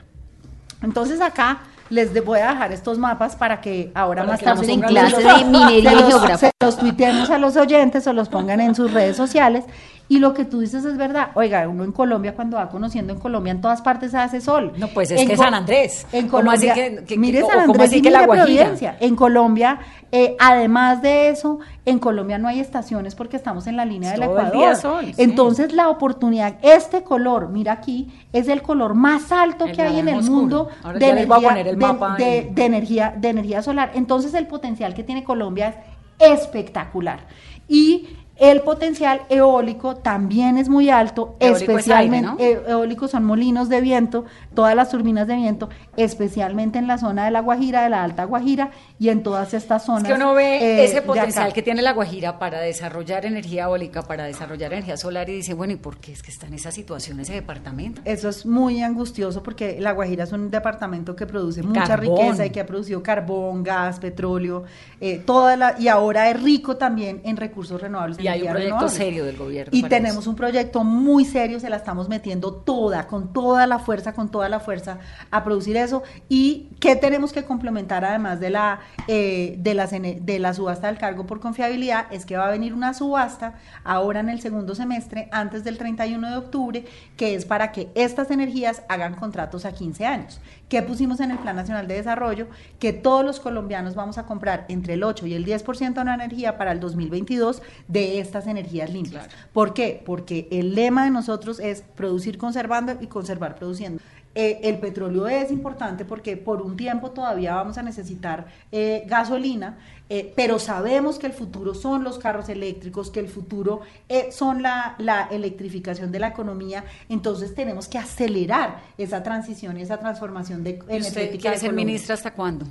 Entonces 0.82 1.20
acá 1.20 1.62
les 1.90 2.24
voy 2.24 2.40
a 2.40 2.50
dejar 2.52 2.72
estos 2.72 2.98
mapas 2.98 3.36
para 3.36 3.60
que 3.60 3.90
ahora 3.94 4.22
Para 4.22 4.32
más 4.32 4.40
que 4.40 4.44
tarde 4.46 4.72
en 4.72 4.80
clase 4.82 5.22
los- 5.22 5.38
de 5.38 5.44
minería 5.50 5.90
se 5.90 6.10
los-. 6.10 6.40
Se 6.40 6.50
los 6.60 6.76
tuiteemos 6.78 7.30
a 7.30 7.38
los 7.38 7.56
oyentes 7.56 8.06
o 8.06 8.12
los 8.12 8.28
pongan 8.28 8.60
en 8.60 8.74
sus 8.74 8.92
redes 8.92 9.16
sociales. 9.16 9.64
Y 10.10 10.20
lo 10.20 10.32
que 10.32 10.46
tú 10.46 10.60
dices 10.60 10.86
es 10.86 10.96
verdad. 10.96 11.32
Oiga, 11.34 11.68
uno 11.68 11.84
en 11.84 11.92
Colombia 11.92 12.34
cuando 12.34 12.56
va 12.56 12.70
conociendo 12.70 13.12
en 13.12 13.18
Colombia 13.18 13.50
en 13.50 13.60
todas 13.60 13.82
partes 13.82 14.14
hace 14.14 14.40
sol. 14.40 14.72
No, 14.78 14.88
pues 14.88 15.10
es 15.10 15.20
En 15.20 15.28
que 15.28 15.36
San 15.36 15.52
Andrés. 15.52 16.06
En 16.12 16.28
¿Cómo 16.28 16.50
así 16.50 16.66
Colombia, 16.66 16.74
que- 16.74 17.04
que- 17.04 17.18
mire 17.18 17.40
San 17.40 17.50
cómo 17.50 17.60
Andrés 17.74 17.88
así 17.88 17.98
y 17.98 18.02
que 18.02 18.10
La? 18.10 18.26
Providencia. 18.26 18.96
En 19.00 19.14
Colombia, 19.16 19.80
eh, 20.10 20.34
además 20.40 21.02
de 21.02 21.28
eso, 21.28 21.58
en 21.84 21.98
Colombia 21.98 22.38
no 22.38 22.48
hay 22.48 22.58
estaciones 22.58 23.14
porque 23.14 23.36
estamos 23.36 23.66
en 23.66 23.76
la 23.76 23.84
línea 23.84 24.12
del 24.12 24.20
Todo 24.22 24.30
el 24.38 24.46
Ecuador. 24.46 24.56
día 24.56 24.74
sol, 24.76 25.04
sí. 25.08 25.14
Entonces 25.18 25.74
la 25.74 25.90
oportunidad, 25.90 26.54
este 26.62 27.02
color, 27.02 27.50
mira 27.50 27.72
aquí, 27.72 28.10
es 28.32 28.48
el 28.48 28.62
color 28.62 28.94
más 28.94 29.30
alto 29.30 29.66
El 29.66 29.76
que 29.76 29.82
hay 29.82 29.98
en 29.98 30.08
el 30.08 30.22
mundo 30.22 30.62
oscuro. 30.62 30.78
Ahora 30.84 30.98
de 31.00 31.06
ya 31.06 31.14
les 31.16 31.26
voy 31.28 31.34
a 31.34 31.38
energía, 31.38 31.48
poner 31.50 31.68
el 31.68 31.76
mapa 31.86 32.16
de- 32.16 32.38
en- 32.38 32.54
de 32.54 32.64
energía, 32.64 33.14
de 33.16 33.28
energía 33.28 33.62
solar. 33.62 33.92
Entonces 33.94 34.34
el 34.34 34.46
potencial 34.46 34.94
que 34.94 35.04
tiene 35.04 35.24
Colombia 35.24 35.82
es 36.18 36.40
espectacular. 36.40 37.26
Y 37.68 38.08
el 38.38 38.60
potencial 38.60 39.22
eólico 39.28 39.96
también 39.96 40.58
es 40.58 40.68
muy 40.68 40.90
alto, 40.90 41.36
Eólico 41.40 41.56
es 41.56 41.62
especialmente 41.62 42.28
aire, 42.44 42.52
eh, 42.52 42.62
eólicos 42.68 43.10
son 43.10 43.24
molinos 43.24 43.68
de 43.68 43.80
viento, 43.80 44.24
todas 44.54 44.76
las 44.76 44.90
turbinas 44.90 45.26
de 45.26 45.36
viento, 45.36 45.68
especialmente 45.96 46.78
en 46.78 46.86
la 46.86 46.98
zona 46.98 47.24
de 47.24 47.32
la 47.32 47.40
Guajira, 47.40 47.82
de 47.82 47.90
la 47.90 48.04
Alta 48.04 48.24
Guajira 48.24 48.70
y 48.98 49.08
en 49.08 49.22
todas 49.22 49.54
estas 49.54 49.84
zonas. 49.84 50.04
Es 50.04 50.08
que 50.08 50.14
uno 50.14 50.34
ve 50.34 50.58
eh, 50.58 50.84
ese 50.84 51.02
potencial 51.02 51.52
que 51.52 51.62
tiene 51.62 51.82
la 51.82 51.92
Guajira 51.92 52.38
para 52.38 52.60
desarrollar 52.60 53.26
energía 53.26 53.64
eólica, 53.64 54.02
para 54.02 54.24
desarrollar 54.24 54.72
energía 54.72 54.96
solar 54.96 55.28
y 55.28 55.34
dice, 55.34 55.54
bueno, 55.54 55.72
¿y 55.72 55.76
por 55.76 55.98
qué 55.98 56.12
es 56.12 56.22
que 56.22 56.30
está 56.30 56.46
en 56.46 56.54
esa 56.54 56.70
situación 56.70 57.18
ese 57.18 57.34
departamento? 57.34 58.02
Eso 58.04 58.28
es 58.28 58.46
muy 58.46 58.82
angustioso 58.82 59.42
porque 59.42 59.80
La 59.80 59.92
Guajira 59.92 60.24
es 60.24 60.32
un 60.32 60.50
departamento 60.50 61.16
que 61.16 61.26
produce 61.26 61.62
mucha 61.62 61.86
Carbón. 61.86 62.16
riqueza 62.18 62.46
y 62.46 62.50
que 62.50 62.60
ha 62.60 62.66
producido 62.66 63.02
carbón, 63.02 63.64
gas, 63.64 63.98
petróleo, 63.98 64.64
eh, 65.00 65.18
toda 65.18 65.56
la, 65.56 65.74
y 65.78 65.88
ahora 65.88 66.30
es 66.30 66.40
rico 66.40 66.76
también 66.76 67.20
en 67.24 67.36
recursos 67.36 67.80
renovables. 67.80 68.18
Y 68.20 68.27
hay 68.28 68.42
un 68.42 68.48
proyecto 68.48 68.74
renovables. 68.76 68.92
serio 68.92 69.24
del 69.24 69.36
gobierno. 69.36 69.70
Y 69.76 69.82
tenemos 69.84 70.20
eso. 70.20 70.30
un 70.30 70.36
proyecto 70.36 70.84
muy 70.84 71.24
serio, 71.24 71.60
se 71.60 71.68
la 71.70 71.76
estamos 71.76 72.08
metiendo 72.08 72.52
toda, 72.52 73.06
con 73.06 73.32
toda 73.32 73.66
la 73.66 73.78
fuerza, 73.78 74.12
con 74.12 74.30
toda 74.30 74.48
la 74.48 74.60
fuerza 74.60 74.98
a 75.30 75.44
producir 75.44 75.76
eso. 75.76 76.02
¿Y 76.28 76.68
qué 76.80 76.96
tenemos 76.96 77.32
que 77.32 77.44
complementar 77.44 78.04
además 78.04 78.40
de 78.40 78.50
la, 78.50 78.80
eh, 79.06 79.56
de, 79.58 79.72
ene- 79.74 80.20
de 80.20 80.38
la 80.38 80.54
subasta 80.54 80.86
del 80.88 80.98
cargo 80.98 81.26
por 81.26 81.40
confiabilidad? 81.40 82.06
Es 82.12 82.24
que 82.26 82.36
va 82.36 82.46
a 82.48 82.50
venir 82.50 82.74
una 82.74 82.94
subasta 82.94 83.54
ahora 83.84 84.20
en 84.20 84.28
el 84.28 84.40
segundo 84.40 84.74
semestre, 84.74 85.28
antes 85.32 85.64
del 85.64 85.78
31 85.78 86.30
de 86.30 86.36
octubre, 86.36 86.84
que 87.16 87.34
es 87.34 87.44
para 87.44 87.72
que 87.72 87.88
estas 87.94 88.30
energías 88.30 88.82
hagan 88.88 89.14
contratos 89.14 89.64
a 89.64 89.72
15 89.72 90.06
años. 90.06 90.40
¿Qué 90.68 90.82
pusimos 90.82 91.20
en 91.20 91.30
el 91.30 91.38
Plan 91.38 91.56
Nacional 91.56 91.88
de 91.88 91.94
Desarrollo? 91.94 92.46
Que 92.78 92.92
todos 92.92 93.24
los 93.24 93.40
colombianos 93.40 93.94
vamos 93.94 94.18
a 94.18 94.26
comprar 94.26 94.66
entre 94.68 94.94
el 94.94 95.02
8 95.02 95.26
y 95.26 95.32
el 95.32 95.46
10% 95.46 95.94
de 95.94 96.04
la 96.04 96.14
energía 96.14 96.58
para 96.58 96.72
el 96.72 96.80
2022 96.80 97.62
de 97.88 98.20
estas 98.20 98.46
energías 98.46 98.92
limpias. 98.92 99.28
¿Por 99.54 99.72
qué? 99.72 100.02
Porque 100.04 100.46
el 100.50 100.74
lema 100.74 101.04
de 101.04 101.10
nosotros 101.10 101.58
es 101.58 101.82
producir 101.96 102.36
conservando 102.36 102.98
y 103.00 103.06
conservar 103.06 103.54
produciendo. 103.54 104.02
Eh, 104.34 104.60
el 104.68 104.78
petróleo 104.78 105.26
es 105.26 105.50
importante 105.50 106.04
porque 106.04 106.36
por 106.36 106.60
un 106.60 106.76
tiempo 106.76 107.10
todavía 107.10 107.54
vamos 107.54 107.78
a 107.78 107.82
necesitar 107.82 108.46
eh, 108.70 109.04
gasolina, 109.08 109.78
eh, 110.10 110.32
pero 110.36 110.58
sabemos 110.58 111.18
que 111.18 111.26
el 111.26 111.32
futuro 111.32 111.74
son 111.74 112.02
los 112.04 112.18
carros 112.18 112.48
eléctricos, 112.48 113.10
que 113.10 113.20
el 113.20 113.28
futuro 113.28 113.80
eh, 114.08 114.28
son 114.32 114.62
la, 114.62 114.94
la 114.98 115.28
electrificación 115.30 116.10
de 116.12 116.18
la 116.18 116.28
economía, 116.28 116.84
entonces 117.08 117.54
tenemos 117.54 117.88
que 117.88 117.98
acelerar 117.98 118.80
esa 118.96 119.22
transición 119.22 119.76
y 119.78 119.82
esa 119.82 119.98
transformación 119.98 120.64
de 120.64 120.70
¿Y 120.70 120.74
usted 120.78 120.90
energética. 120.94 121.42
quiere 121.42 121.58
ser 121.58 121.72
ministra 121.72 122.14
hasta 122.14 122.32
cuándo? 122.32 122.66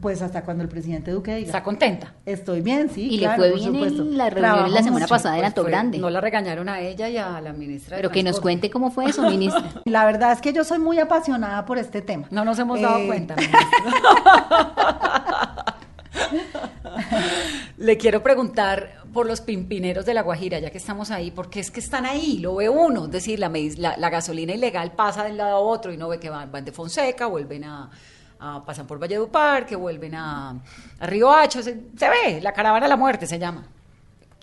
Pues 0.00 0.22
hasta 0.22 0.42
cuando 0.42 0.62
el 0.62 0.70
presidente 0.70 1.10
Duque 1.10 1.34
diga. 1.34 1.46
¿Está 1.48 1.62
contenta? 1.62 2.14
Estoy 2.24 2.62
bien, 2.62 2.88
sí. 2.88 3.08
Y 3.10 3.18
le 3.18 3.24
claro, 3.26 3.42
fue 3.42 3.50
por 3.50 3.58
bien 3.60 3.72
supuesto. 3.74 4.02
en 4.02 4.16
la 4.16 4.30
reunión 4.30 4.72
la 4.72 4.82
semana 4.82 5.04
mucho. 5.04 5.08
pasada 5.08 5.34
en 5.34 5.40
Pues 5.42 5.48
Alto 5.50 5.62
fue- 5.62 5.70
Grande. 5.70 5.98
No 5.98 6.08
la 6.08 6.20
regañaron 6.22 6.68
a 6.70 6.80
ella 6.80 7.10
y 7.10 7.18
a 7.18 7.38
la 7.42 7.52
ministra. 7.52 7.96
de 7.98 8.02
Pero 8.02 8.10
que 8.10 8.22
nos 8.22 8.40
cuente 8.40 8.70
cómo 8.70 8.90
fue 8.90 9.04
eso, 9.10 9.20
ministra. 9.30 9.62
La 9.84 10.06
verdad 10.06 10.32
es 10.32 10.40
que 10.40 10.54
yo 10.54 10.64
soy 10.64 10.78
muy 10.78 10.98
apasionada 10.98 11.66
por 11.66 11.76
este 11.76 12.00
tema. 12.00 12.26
No 12.30 12.42
nos 12.42 12.58
hemos 12.58 12.80
dado 12.80 13.00
Eh, 13.00 13.06
cuenta. 13.06 13.36
ministra. 13.36 15.21
Le 17.78 17.96
quiero 17.96 18.22
preguntar 18.22 19.02
por 19.12 19.26
los 19.26 19.40
pimpineros 19.40 20.04
de 20.06 20.14
La 20.14 20.22
Guajira, 20.22 20.58
ya 20.58 20.70
que 20.70 20.78
estamos 20.78 21.10
ahí, 21.10 21.30
porque 21.30 21.60
es 21.60 21.70
que 21.70 21.80
están 21.80 22.06
ahí, 22.06 22.38
lo 22.38 22.56
ve 22.56 22.68
uno, 22.68 23.06
es 23.06 23.10
decir, 23.10 23.38
la, 23.38 23.48
gasolina 24.10 24.52
ilegal 24.54 24.92
pasa 24.92 25.24
de 25.24 25.32
un 25.32 25.36
lado 25.38 25.56
a 25.56 25.58
otro 25.60 25.92
y 25.92 25.96
no 25.96 26.08
ve 26.08 26.18
que 26.18 26.30
van, 26.30 26.50
van 26.50 26.64
de 26.64 26.72
Fonseca, 26.72 27.26
vuelven 27.26 27.64
a, 27.64 27.90
a- 28.38 28.64
pasan 28.64 28.86
por 28.86 28.98
Valledupar, 28.98 29.66
que 29.66 29.76
vuelven 29.76 30.14
a, 30.14 30.50
a 31.00 31.06
Río 31.06 31.30
Hacho, 31.32 31.62
se, 31.62 31.78
se 31.96 32.08
ve, 32.08 32.40
la 32.40 32.52
caravana 32.52 32.86
de 32.86 32.90
la 32.90 32.96
muerte 32.96 33.26
se 33.26 33.38
llama. 33.38 33.64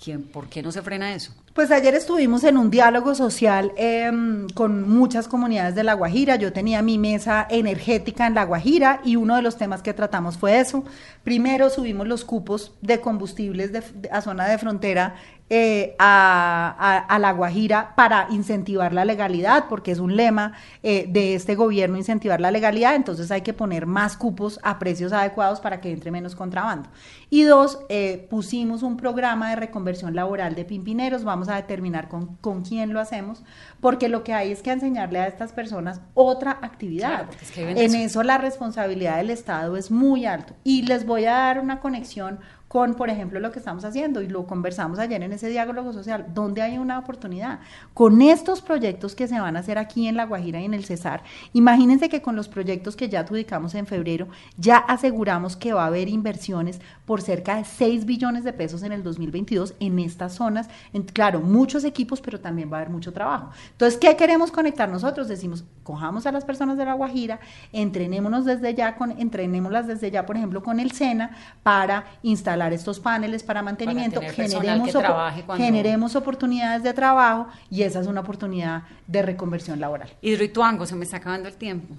¿Quién, 0.01 0.23
¿Por 0.23 0.47
qué 0.47 0.61
no 0.63 0.71
se 0.71 0.81
frena 0.81 1.13
eso? 1.13 1.33
Pues 1.59 1.71
ayer 1.71 1.93
estuvimos 1.93 2.45
en 2.45 2.55
un 2.57 2.71
diálogo 2.71 3.15
social 3.15 3.73
em, 3.75 4.47
con 4.53 4.89
muchas 4.89 5.27
comunidades 5.27 5.75
de 5.75 5.83
La 5.83 5.93
Guajira. 5.93 6.37
Yo 6.37 6.53
tenía 6.53 6.81
mi 6.81 6.97
mesa 6.97 7.45
energética 7.49 8.25
en 8.27 8.33
La 8.33 8.45
Guajira 8.45 9.01
y 9.03 9.17
uno 9.17 9.35
de 9.35 9.41
los 9.41 9.57
temas 9.57 9.81
que 9.81 9.93
tratamos 9.93 10.37
fue 10.37 10.57
eso. 10.61 10.85
Primero 11.25 11.69
subimos 11.69 12.07
los 12.07 12.23
cupos 12.23 12.71
de 12.81 13.01
combustibles 13.01 13.73
de- 13.73 13.83
a 14.09 14.21
zona 14.21 14.47
de 14.47 14.57
frontera 14.57 15.15
eh, 15.49 15.95
a, 15.97 16.75
a- 16.77 16.97
a 17.15 17.19
La 17.19 17.31
Guajira 17.31 17.93
para 17.95 18.27
incentivar 18.29 18.93
la 18.93 19.05
legalidad, 19.05 19.65
porque 19.69 19.91
es 19.91 19.99
un 19.99 20.15
lema 20.15 20.53
eh, 20.83 21.05
de 21.09 21.35
este 21.35 21.55
gobierno 21.55 21.97
incentivar 21.97 22.39
la 22.39 22.51
legalidad. 22.51 22.95
Entonces 22.95 23.31
hay 23.31 23.41
que 23.41 23.53
poner 23.53 23.85
más 23.85 24.15
cupos 24.17 24.59
a 24.63 24.77
precios 24.79 25.11
adecuados 25.13 25.59
para 25.59 25.81
que 25.81 25.91
entre 25.91 26.11
menos 26.11 26.35
contrabando. 26.35 26.89
Y 27.31 27.43
dos, 27.43 27.79
eh, 27.89 28.27
pusimos 28.29 28.83
un 28.83 28.97
programa 28.97 29.49
de 29.49 29.55
reconversión 29.55 30.15
laboral 30.15 30.55
de 30.55 30.65
pimpineros. 30.65 31.23
Vamos 31.23 31.49
a 31.49 31.55
determinar 31.55 32.07
con, 32.09 32.35
con 32.37 32.61
quién 32.63 32.93
lo 32.93 32.99
hacemos, 32.99 33.43
porque 33.81 34.09
lo 34.09 34.23
que 34.23 34.33
hay 34.33 34.51
es 34.51 34.61
que 34.61 34.71
enseñarle 34.71 35.19
a 35.19 35.27
estas 35.27 35.51
personas 35.53 36.01
otra 36.13 36.57
actividad. 36.61 37.09
Claro, 37.09 37.25
porque 37.27 37.45
es 37.45 37.51
que 37.51 37.61
viven 37.65 37.77
en 37.77 37.95
eso 37.95 38.23
la 38.23 38.37
responsabilidad 38.37 39.17
del 39.17 39.29
Estado 39.29 39.77
es 39.77 39.89
muy 39.91 40.25
alto. 40.25 40.53
Y 40.63 40.83
les 40.83 41.05
voy 41.05 41.25
a 41.25 41.33
dar 41.33 41.59
una 41.59 41.79
conexión 41.79 42.39
con, 42.69 42.93
por 42.93 43.09
ejemplo, 43.09 43.39
lo 43.41 43.51
que 43.51 43.59
estamos 43.59 43.83
haciendo, 43.83 44.21
y 44.21 44.27
lo 44.29 44.45
conversamos 44.45 44.99
ayer 44.99 45.21
en 45.23 45.33
ese 45.33 45.49
diálogo 45.49 45.91
social, 45.91 46.27
donde 46.33 46.61
hay 46.61 46.77
una 46.77 46.99
oportunidad. 46.99 47.59
Con 47.95 48.21
estos 48.21 48.61
proyectos 48.61 49.15
que 49.15 49.27
se 49.27 49.39
van 49.39 49.57
a 49.57 49.61
hacer 49.61 49.79
aquí 49.79 50.07
en 50.07 50.15
La 50.15 50.27
Guajira 50.27 50.61
y 50.61 50.65
en 50.65 50.75
el 50.75 50.85
Cesar, 50.85 51.23
imagínense 51.53 52.09
que 52.09 52.21
con 52.21 52.35
los 52.35 52.47
proyectos 52.47 52.95
que 52.95 53.09
ya 53.09 53.21
adjudicamos 53.21 53.73
en 53.73 53.87
febrero, 53.87 54.27
ya 54.55 54.77
aseguramos 54.77 55.55
que 55.55 55.73
va 55.73 55.83
a 55.83 55.87
haber 55.87 56.09
inversiones 56.09 56.79
por 57.07 57.23
cerca 57.23 57.55
de 57.55 57.63
6 57.65 58.05
billones 58.05 58.43
de 58.43 58.53
pesos 58.53 58.83
en 58.83 58.91
el 58.91 59.01
2022 59.01 59.73
en 59.79 59.97
estas 59.97 60.33
zonas. 60.33 60.69
En- 60.93 61.01
claro, 61.01 61.39
muchos 61.41 61.83
equipos, 61.83 62.21
pero 62.21 62.39
también 62.39 62.71
va 62.71 62.77
a 62.77 62.81
haber 62.81 62.91
mucho 62.91 63.11
trabajo. 63.11 63.49
Entonces, 63.71 63.99
¿qué 63.99 64.15
queremos 64.15 64.51
conectar 64.51 64.89
nosotros? 64.89 65.27
Decimos, 65.27 65.63
cojamos 65.81 66.27
a 66.27 66.31
las 66.31 66.45
personas 66.45 66.77
de 66.77 66.85
La 66.85 66.93
Guajira, 66.93 67.39
entrenémonos 67.73 68.45
desde 68.45 68.75
ya, 68.75 68.95
con, 68.95 69.19
entrenémoslas 69.19 69.87
desde 69.87 70.11
ya, 70.11 70.27
por 70.27 70.37
ejemplo, 70.37 70.61
con 70.61 70.79
el 70.79 70.91
SENA, 70.91 71.31
para 71.63 72.05
instalar 72.21 72.58
instalar 72.59 72.73
estos 72.73 72.99
paneles 72.99 73.43
para 73.43 73.61
mantenimiento, 73.61 74.19
generemos, 74.35 74.91
cuando- 74.91 75.57
generemos 75.57 76.15
oportunidades 76.15 76.83
de 76.83 76.93
trabajo 76.93 77.47
y 77.69 77.83
esa 77.83 78.01
es 78.01 78.07
una 78.07 78.21
oportunidad 78.21 78.83
de 79.07 79.21
reconversión 79.21 79.79
laboral. 79.79 80.09
Hidroituango, 80.21 80.85
se 80.85 80.95
me 80.95 81.05
está 81.05 81.17
acabando 81.17 81.47
el 81.47 81.55
tiempo. 81.55 81.95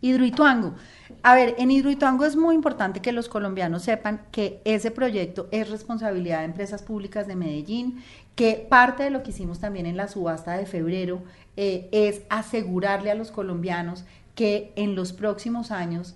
Hidroituango. 0.00 0.74
A 1.22 1.34
ver, 1.34 1.54
en 1.58 1.70
Hidroituango 1.70 2.24
es 2.24 2.34
muy 2.36 2.54
importante 2.56 3.00
que 3.00 3.12
los 3.12 3.28
colombianos 3.28 3.82
sepan 3.82 4.22
que 4.32 4.60
ese 4.64 4.90
proyecto 4.90 5.46
es 5.52 5.70
responsabilidad 5.70 6.38
de 6.40 6.46
empresas 6.46 6.82
públicas 6.82 7.26
de 7.28 7.36
Medellín, 7.36 8.02
que 8.34 8.66
parte 8.68 9.04
de 9.04 9.10
lo 9.10 9.22
que 9.22 9.30
hicimos 9.30 9.60
también 9.60 9.86
en 9.86 9.96
la 9.96 10.08
subasta 10.08 10.56
de 10.56 10.66
febrero 10.66 11.20
eh, 11.56 11.88
es 11.92 12.22
asegurarle 12.30 13.10
a 13.10 13.14
los 13.14 13.30
colombianos 13.30 14.04
que 14.34 14.72
en 14.74 14.94
los 14.96 15.12
próximos 15.12 15.70
años, 15.70 16.14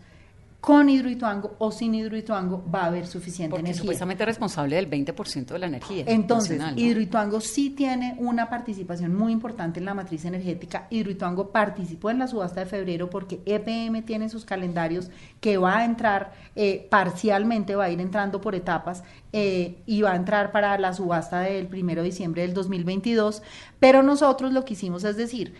con 0.60 0.88
Hidroituango 0.88 1.54
o 1.58 1.70
sin 1.70 1.94
Hidroituango, 1.94 2.64
va 2.72 2.82
a 2.82 2.86
haber 2.86 3.06
suficiente 3.06 3.50
Porque 3.50 3.66
energía. 3.66 3.82
supuestamente 3.82 4.24
es 4.24 4.26
responsable 4.26 4.76
del 4.76 4.90
20% 4.90 5.46
de 5.46 5.58
la 5.58 5.66
energía. 5.66 6.04
Entonces, 6.06 6.58
nacional, 6.58 6.74
¿no? 6.74 6.82
Hidroituango 6.82 7.40
sí 7.40 7.70
tiene 7.70 8.16
una 8.18 8.48
participación 8.48 9.14
muy 9.14 9.32
importante 9.32 9.78
en 9.78 9.86
la 9.86 9.94
matriz 9.94 10.24
energética. 10.24 10.88
Hidroituango 10.90 11.50
participó 11.50 12.10
en 12.10 12.18
la 12.18 12.26
subasta 12.26 12.60
de 12.60 12.66
febrero 12.66 13.08
porque 13.10 13.40
EPM 13.46 14.02
tiene 14.02 14.28
sus 14.28 14.44
calendarios 14.44 15.10
que 15.40 15.56
va 15.56 15.78
a 15.78 15.84
entrar 15.84 16.32
eh, 16.56 16.86
parcialmente, 16.90 17.76
va 17.76 17.84
a 17.84 17.90
ir 17.90 18.00
entrando 18.00 18.40
por 18.40 18.54
etapas 18.54 19.04
eh, 19.32 19.82
y 19.86 20.02
va 20.02 20.12
a 20.12 20.16
entrar 20.16 20.50
para 20.50 20.76
la 20.78 20.92
subasta 20.92 21.40
del 21.40 21.66
primero 21.66 22.02
de 22.02 22.08
diciembre 22.08 22.42
del 22.42 22.54
2022. 22.54 23.42
Pero 23.78 24.02
nosotros 24.02 24.52
lo 24.52 24.64
que 24.64 24.72
hicimos 24.72 25.04
es 25.04 25.16
decir, 25.16 25.54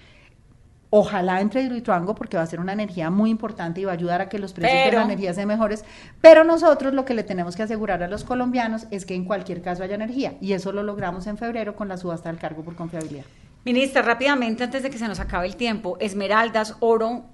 Ojalá 0.91 1.41
entre 1.41 1.63
Hidroituango 1.63 2.15
porque 2.15 2.37
va 2.37 2.43
a 2.43 2.47
ser 2.47 2.61
una 2.61 2.73
energía 2.73 3.11
muy 3.11 3.31
importante 3.31 3.81
y 3.81 3.85
va 3.85 3.93
a 3.93 3.95
ayudar 3.95 4.21
a 4.21 4.29
que 4.29 4.39
los 4.39 4.53
precios 4.53 4.85
de 4.85 4.93
la 4.93 5.03
energía 5.03 5.35
sean 5.35 5.49
mejores. 5.49 5.85
Pero 6.21 6.45
nosotros 6.45 6.95
lo 6.95 7.05
que 7.05 7.15
le 7.15 7.25
tenemos 7.25 7.57
que 7.57 7.63
asegurar 7.65 8.03
a 8.03 8.09
los 8.09 8.25
colombianos 8.25 8.87
es 8.91 9.05
que 9.05 9.15
en 9.15 9.25
cualquier 9.25 9.63
caso 9.63 9.83
haya 9.83 9.97
energía. 9.97 10.35
Y 10.41 10.53
eso 10.53 10.73
lo 10.73 10.83
logramos 10.83 11.27
en 11.27 11.39
febrero 11.39 11.75
con 11.75 11.89
la 11.89 11.97
subasta 11.97 12.29
del 12.29 12.39
cargo 12.39 12.63
por 12.63 12.77
confiabilidad. 12.77 13.25
Ministra, 13.65 14.03
rápidamente, 14.03 14.63
antes 14.63 14.85
de 14.85 14.91
que 14.91 14.99
se 14.99 15.09
nos 15.09 15.19
acabe 15.19 15.47
el 15.47 15.57
tiempo, 15.57 15.97
esmeraldas, 15.99 16.77
oro, 16.79 17.25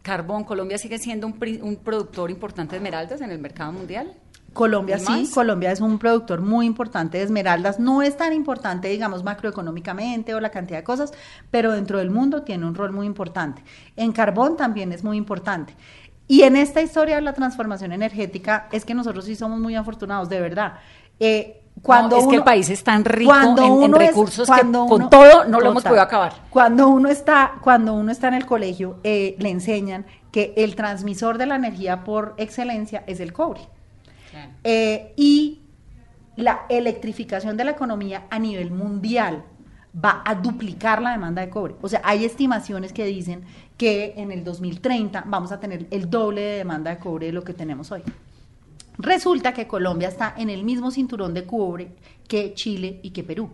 carbón, 0.00 0.44
¿Colombia 0.44 0.78
sigue 0.78 0.98
siendo 0.98 1.26
un 1.26 1.76
productor 1.84 2.30
importante 2.30 2.72
de 2.72 2.76
esmeraldas 2.78 3.20
en 3.20 3.30
el 3.30 3.38
mercado 3.38 3.72
mundial? 3.72 4.14
Colombia 4.54 4.96
¿Y 4.96 5.00
sí, 5.00 5.10
más? 5.10 5.30
Colombia 5.30 5.70
es 5.72 5.80
un 5.80 5.98
productor 5.98 6.40
muy 6.40 6.64
importante 6.64 7.18
de 7.18 7.24
esmeraldas, 7.24 7.78
no 7.78 8.00
es 8.02 8.16
tan 8.16 8.32
importante, 8.32 8.88
digamos, 8.88 9.22
macroeconómicamente 9.24 10.34
o 10.34 10.40
la 10.40 10.50
cantidad 10.50 10.78
de 10.78 10.84
cosas, 10.84 11.12
pero 11.50 11.72
dentro 11.72 11.98
del 11.98 12.10
mundo 12.10 12.42
tiene 12.42 12.64
un 12.64 12.74
rol 12.74 12.92
muy 12.92 13.06
importante. 13.06 13.62
En 13.96 14.12
carbón 14.12 14.56
también 14.56 14.92
es 14.92 15.04
muy 15.04 15.16
importante. 15.16 15.74
Y 16.26 16.42
en 16.42 16.56
esta 16.56 16.80
historia 16.80 17.16
de 17.16 17.20
la 17.20 17.34
transformación 17.34 17.92
energética 17.92 18.68
es 18.72 18.84
que 18.86 18.94
nosotros 18.94 19.26
sí 19.26 19.36
somos 19.36 19.60
muy 19.60 19.74
afortunados, 19.76 20.28
de 20.30 20.40
verdad. 20.40 20.74
Eh, 21.20 21.60
cuando 21.82 22.16
No, 22.16 22.22
es 22.22 22.28
que 22.28 22.36
el 22.36 22.44
país 22.44 22.70
es 22.70 22.84
tan 22.84 23.04
rico 23.04 23.30
cuando 23.30 23.62
en- 23.62 23.72
en 23.72 23.72
uno 23.90 24.00
es- 24.00 24.08
recursos 24.08 24.46
que 24.48 24.54
cuando 24.54 24.86
con 24.86 25.10
todo 25.10 25.44
no 25.46 25.60
lo 25.60 25.70
hemos 25.70 25.82
podido 25.82 26.00
acabar. 26.00 26.32
Cuando 26.48 26.88
uno 26.88 27.08
está, 27.08 27.54
cuando 27.60 27.92
uno 27.94 28.12
está 28.12 28.28
en 28.28 28.34
el 28.34 28.46
colegio, 28.46 28.96
eh, 29.02 29.34
le 29.38 29.50
enseñan 29.50 30.06
que 30.30 30.54
el 30.56 30.76
transmisor 30.76 31.36
de 31.36 31.46
la 31.46 31.56
energía 31.56 32.04
por 32.04 32.34
excelencia 32.38 33.02
es 33.08 33.18
el 33.20 33.32
cobre. 33.32 33.60
Eh, 34.62 35.12
y 35.16 35.60
la 36.36 36.66
electrificación 36.68 37.56
de 37.56 37.64
la 37.64 37.70
economía 37.72 38.26
a 38.30 38.38
nivel 38.38 38.70
mundial 38.70 39.44
va 40.02 40.22
a 40.24 40.34
duplicar 40.34 41.00
la 41.00 41.12
demanda 41.12 41.42
de 41.42 41.50
cobre. 41.50 41.76
O 41.80 41.88
sea, 41.88 42.00
hay 42.04 42.24
estimaciones 42.24 42.92
que 42.92 43.04
dicen 43.04 43.44
que 43.76 44.14
en 44.16 44.32
el 44.32 44.42
2030 44.42 45.24
vamos 45.26 45.52
a 45.52 45.60
tener 45.60 45.86
el 45.90 46.10
doble 46.10 46.40
de 46.40 46.56
demanda 46.58 46.90
de 46.90 46.98
cobre 46.98 47.26
de 47.26 47.32
lo 47.32 47.44
que 47.44 47.54
tenemos 47.54 47.92
hoy. 47.92 48.02
Resulta 48.98 49.52
que 49.52 49.66
Colombia 49.66 50.08
está 50.08 50.34
en 50.36 50.50
el 50.50 50.64
mismo 50.64 50.90
cinturón 50.90 51.34
de 51.34 51.44
cobre 51.44 51.90
que 52.28 52.54
Chile 52.54 53.00
y 53.02 53.10
que 53.10 53.24
Perú. 53.24 53.50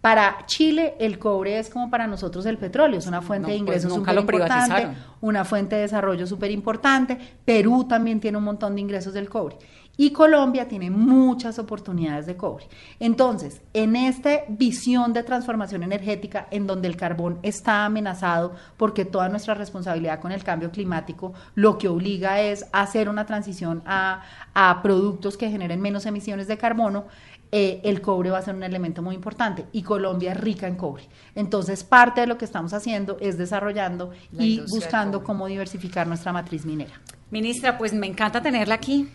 Para 0.00 0.46
Chile 0.46 0.94
el 1.00 1.18
cobre 1.18 1.58
es 1.58 1.70
como 1.70 1.90
para 1.90 2.06
nosotros 2.06 2.46
el 2.46 2.56
petróleo, 2.56 2.98
es 2.98 3.06
una 3.06 3.20
fuente 3.20 3.48
No, 3.48 3.52
de 3.52 3.54
pues 3.54 3.60
ingresos 3.60 3.96
nunca 3.96 4.14
súper 4.14 4.34
importante, 4.36 4.88
una 5.20 5.44
fuente 5.44 5.76
de 5.76 5.82
desarrollo 5.82 6.26
súper 6.26 6.52
importante. 6.52 7.18
Perú 7.44 7.84
también 7.88 8.20
tiene 8.20 8.38
un 8.38 8.44
montón 8.44 8.76
de 8.76 8.80
ingresos 8.80 9.12
del 9.12 9.28
cobre. 9.28 9.56
Y 10.00 10.12
Colombia 10.12 10.68
tiene 10.68 10.90
muchas 10.90 11.58
oportunidades 11.58 12.26
de 12.26 12.36
cobre. 12.36 12.68
Entonces, 13.00 13.62
en 13.74 13.96
esta 13.96 14.44
visión 14.46 15.12
de 15.12 15.24
transformación 15.24 15.82
energética, 15.82 16.46
en 16.52 16.68
donde 16.68 16.86
el 16.86 16.96
carbón 16.96 17.40
está 17.42 17.84
amenazado, 17.84 18.54
porque 18.76 19.04
toda 19.04 19.28
nuestra 19.28 19.54
responsabilidad 19.54 20.20
con 20.20 20.30
el 20.30 20.44
cambio 20.44 20.70
climático 20.70 21.34
lo 21.56 21.78
que 21.78 21.88
obliga 21.88 22.40
es 22.40 22.66
hacer 22.72 23.08
una 23.08 23.26
transición 23.26 23.82
a, 23.86 24.22
a 24.54 24.82
productos 24.82 25.36
que 25.36 25.50
generen 25.50 25.80
menos 25.80 26.06
emisiones 26.06 26.46
de 26.46 26.58
carbono, 26.58 27.06
eh, 27.50 27.80
el 27.84 28.00
cobre 28.00 28.30
va 28.30 28.38
a 28.38 28.42
ser 28.42 28.54
un 28.54 28.62
elemento 28.62 29.02
muy 29.02 29.14
importante 29.14 29.66
y 29.72 29.82
Colombia 29.82 30.32
es 30.32 30.40
rica 30.40 30.66
en 30.66 30.76
cobre. 30.76 31.04
Entonces, 31.34 31.84
parte 31.84 32.20
de 32.20 32.26
lo 32.26 32.36
que 32.36 32.44
estamos 32.44 32.72
haciendo 32.74 33.16
es 33.20 33.38
desarrollando 33.38 34.12
La 34.32 34.44
y 34.44 34.60
buscando 34.68 35.24
cómo 35.24 35.46
diversificar 35.46 36.06
nuestra 36.06 36.32
matriz 36.32 36.64
minera. 36.64 37.00
Ministra, 37.30 37.78
pues 37.78 37.92
me 37.92 38.06
encanta 38.06 38.42
tenerla 38.42 38.74
aquí. 38.74 39.08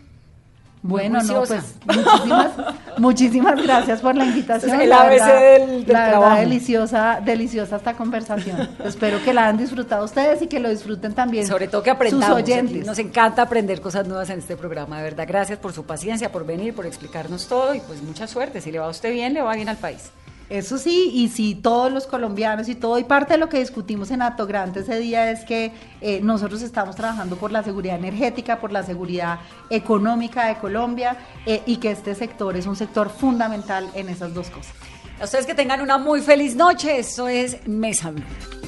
Bueno, 0.86 1.24
no, 1.24 1.44
pues 1.46 1.76
muchísimas, 1.86 2.52
muchísimas 2.98 3.64
gracias 3.64 4.02
por 4.02 4.16
la 4.16 4.26
invitación. 4.26 4.76
Es 4.76 4.82
el 4.82 4.90
La 4.90 5.02
ABC 5.04 5.10
verdad- 5.12 5.40
del- 5.42 5.86
del 5.86 5.94
la 5.94 6.00
verdad, 6.00 6.10
trabajo. 6.20 6.40
deliciosa, 6.42 7.20
deliciosa 7.24 7.76
esta 7.78 7.94
conversación. 7.94 8.70
Espero 8.84 9.24
que 9.24 9.34
la 9.34 9.44
hayan 9.46 9.58
disfrutado 9.58 10.04
ustedes 10.04 10.42
y 10.42 10.48
que 10.48 10.60
lo 10.60 10.70
disfruten 10.70 11.14
también. 11.14 11.48
Sobre 11.48 11.70
todo 11.70 11.82
que 11.84 11.90
aprendamos. 11.90 12.26
Sus 12.26 12.36
Aquí 12.38 12.52
oyentes. 12.52 12.86
Nos 12.86 13.00
encanta 13.00 13.44
aprender 13.44 13.80
cosas 13.80 14.06
nuevas 14.08 14.30
en 14.30 14.40
este 14.40 14.58
programa, 14.58 14.98
de 14.98 15.04
verdad. 15.04 15.26
Gracias 15.28 15.58
por 15.58 15.72
su 15.72 15.86
paciencia, 15.86 16.32
por 16.34 16.46
venir, 16.46 16.76
por 16.76 16.86
explicarnos 16.86 17.48
todo 17.48 17.74
y 17.74 17.80
pues 17.80 18.04
mucha 18.04 18.28
suerte. 18.28 18.60
Si 18.60 18.70
le 18.72 18.80
va 18.80 18.88
a 18.88 18.90
usted 18.90 19.12
bien, 19.14 19.34
le 19.34 19.42
va 19.42 19.56
bien 19.56 19.70
al 19.70 19.78
país. 19.78 20.12
Eso 20.54 20.78
sí, 20.78 21.10
y 21.12 21.30
si 21.30 21.56
todos 21.56 21.92
los 21.92 22.06
colombianos 22.06 22.70
y 22.70 22.76
todo, 22.76 23.00
y 23.00 23.06
parte 23.06 23.34
de 23.34 23.40
lo 23.40 23.50
que 23.50 23.58
discutimos 23.58 24.12
en 24.12 24.22
Acto 24.22 24.46
Grande 24.46 24.82
ese 24.82 25.00
día 25.00 25.32
es 25.32 25.46
que 25.46 25.72
eh, 26.00 26.20
nosotros 26.22 26.62
estamos 26.62 26.96
trabajando 26.96 27.38
por 27.38 27.52
la 27.52 27.64
seguridad 27.64 27.96
energética, 27.96 28.60
por 28.60 28.72
la 28.72 28.84
seguridad 28.84 29.40
económica 29.72 30.46
de 30.46 30.58
Colombia 30.58 31.18
eh, 31.48 31.64
y 31.66 31.78
que 31.78 31.90
este 31.90 32.14
sector 32.14 32.56
es 32.56 32.68
un 32.68 32.76
sector 32.76 33.10
fundamental 33.10 33.90
en 33.96 34.10
esas 34.10 34.36
dos 34.36 34.52
cosas. 34.52 34.76
A 35.20 35.24
ustedes 35.24 35.48
que 35.48 35.56
tengan 35.56 35.82
una 35.82 35.98
muy 35.98 36.22
feliz 36.22 36.56
noche. 36.56 37.00
Esto 37.00 37.28
es 37.28 37.66
Mesa 37.66 38.12
Blue. 38.12 38.63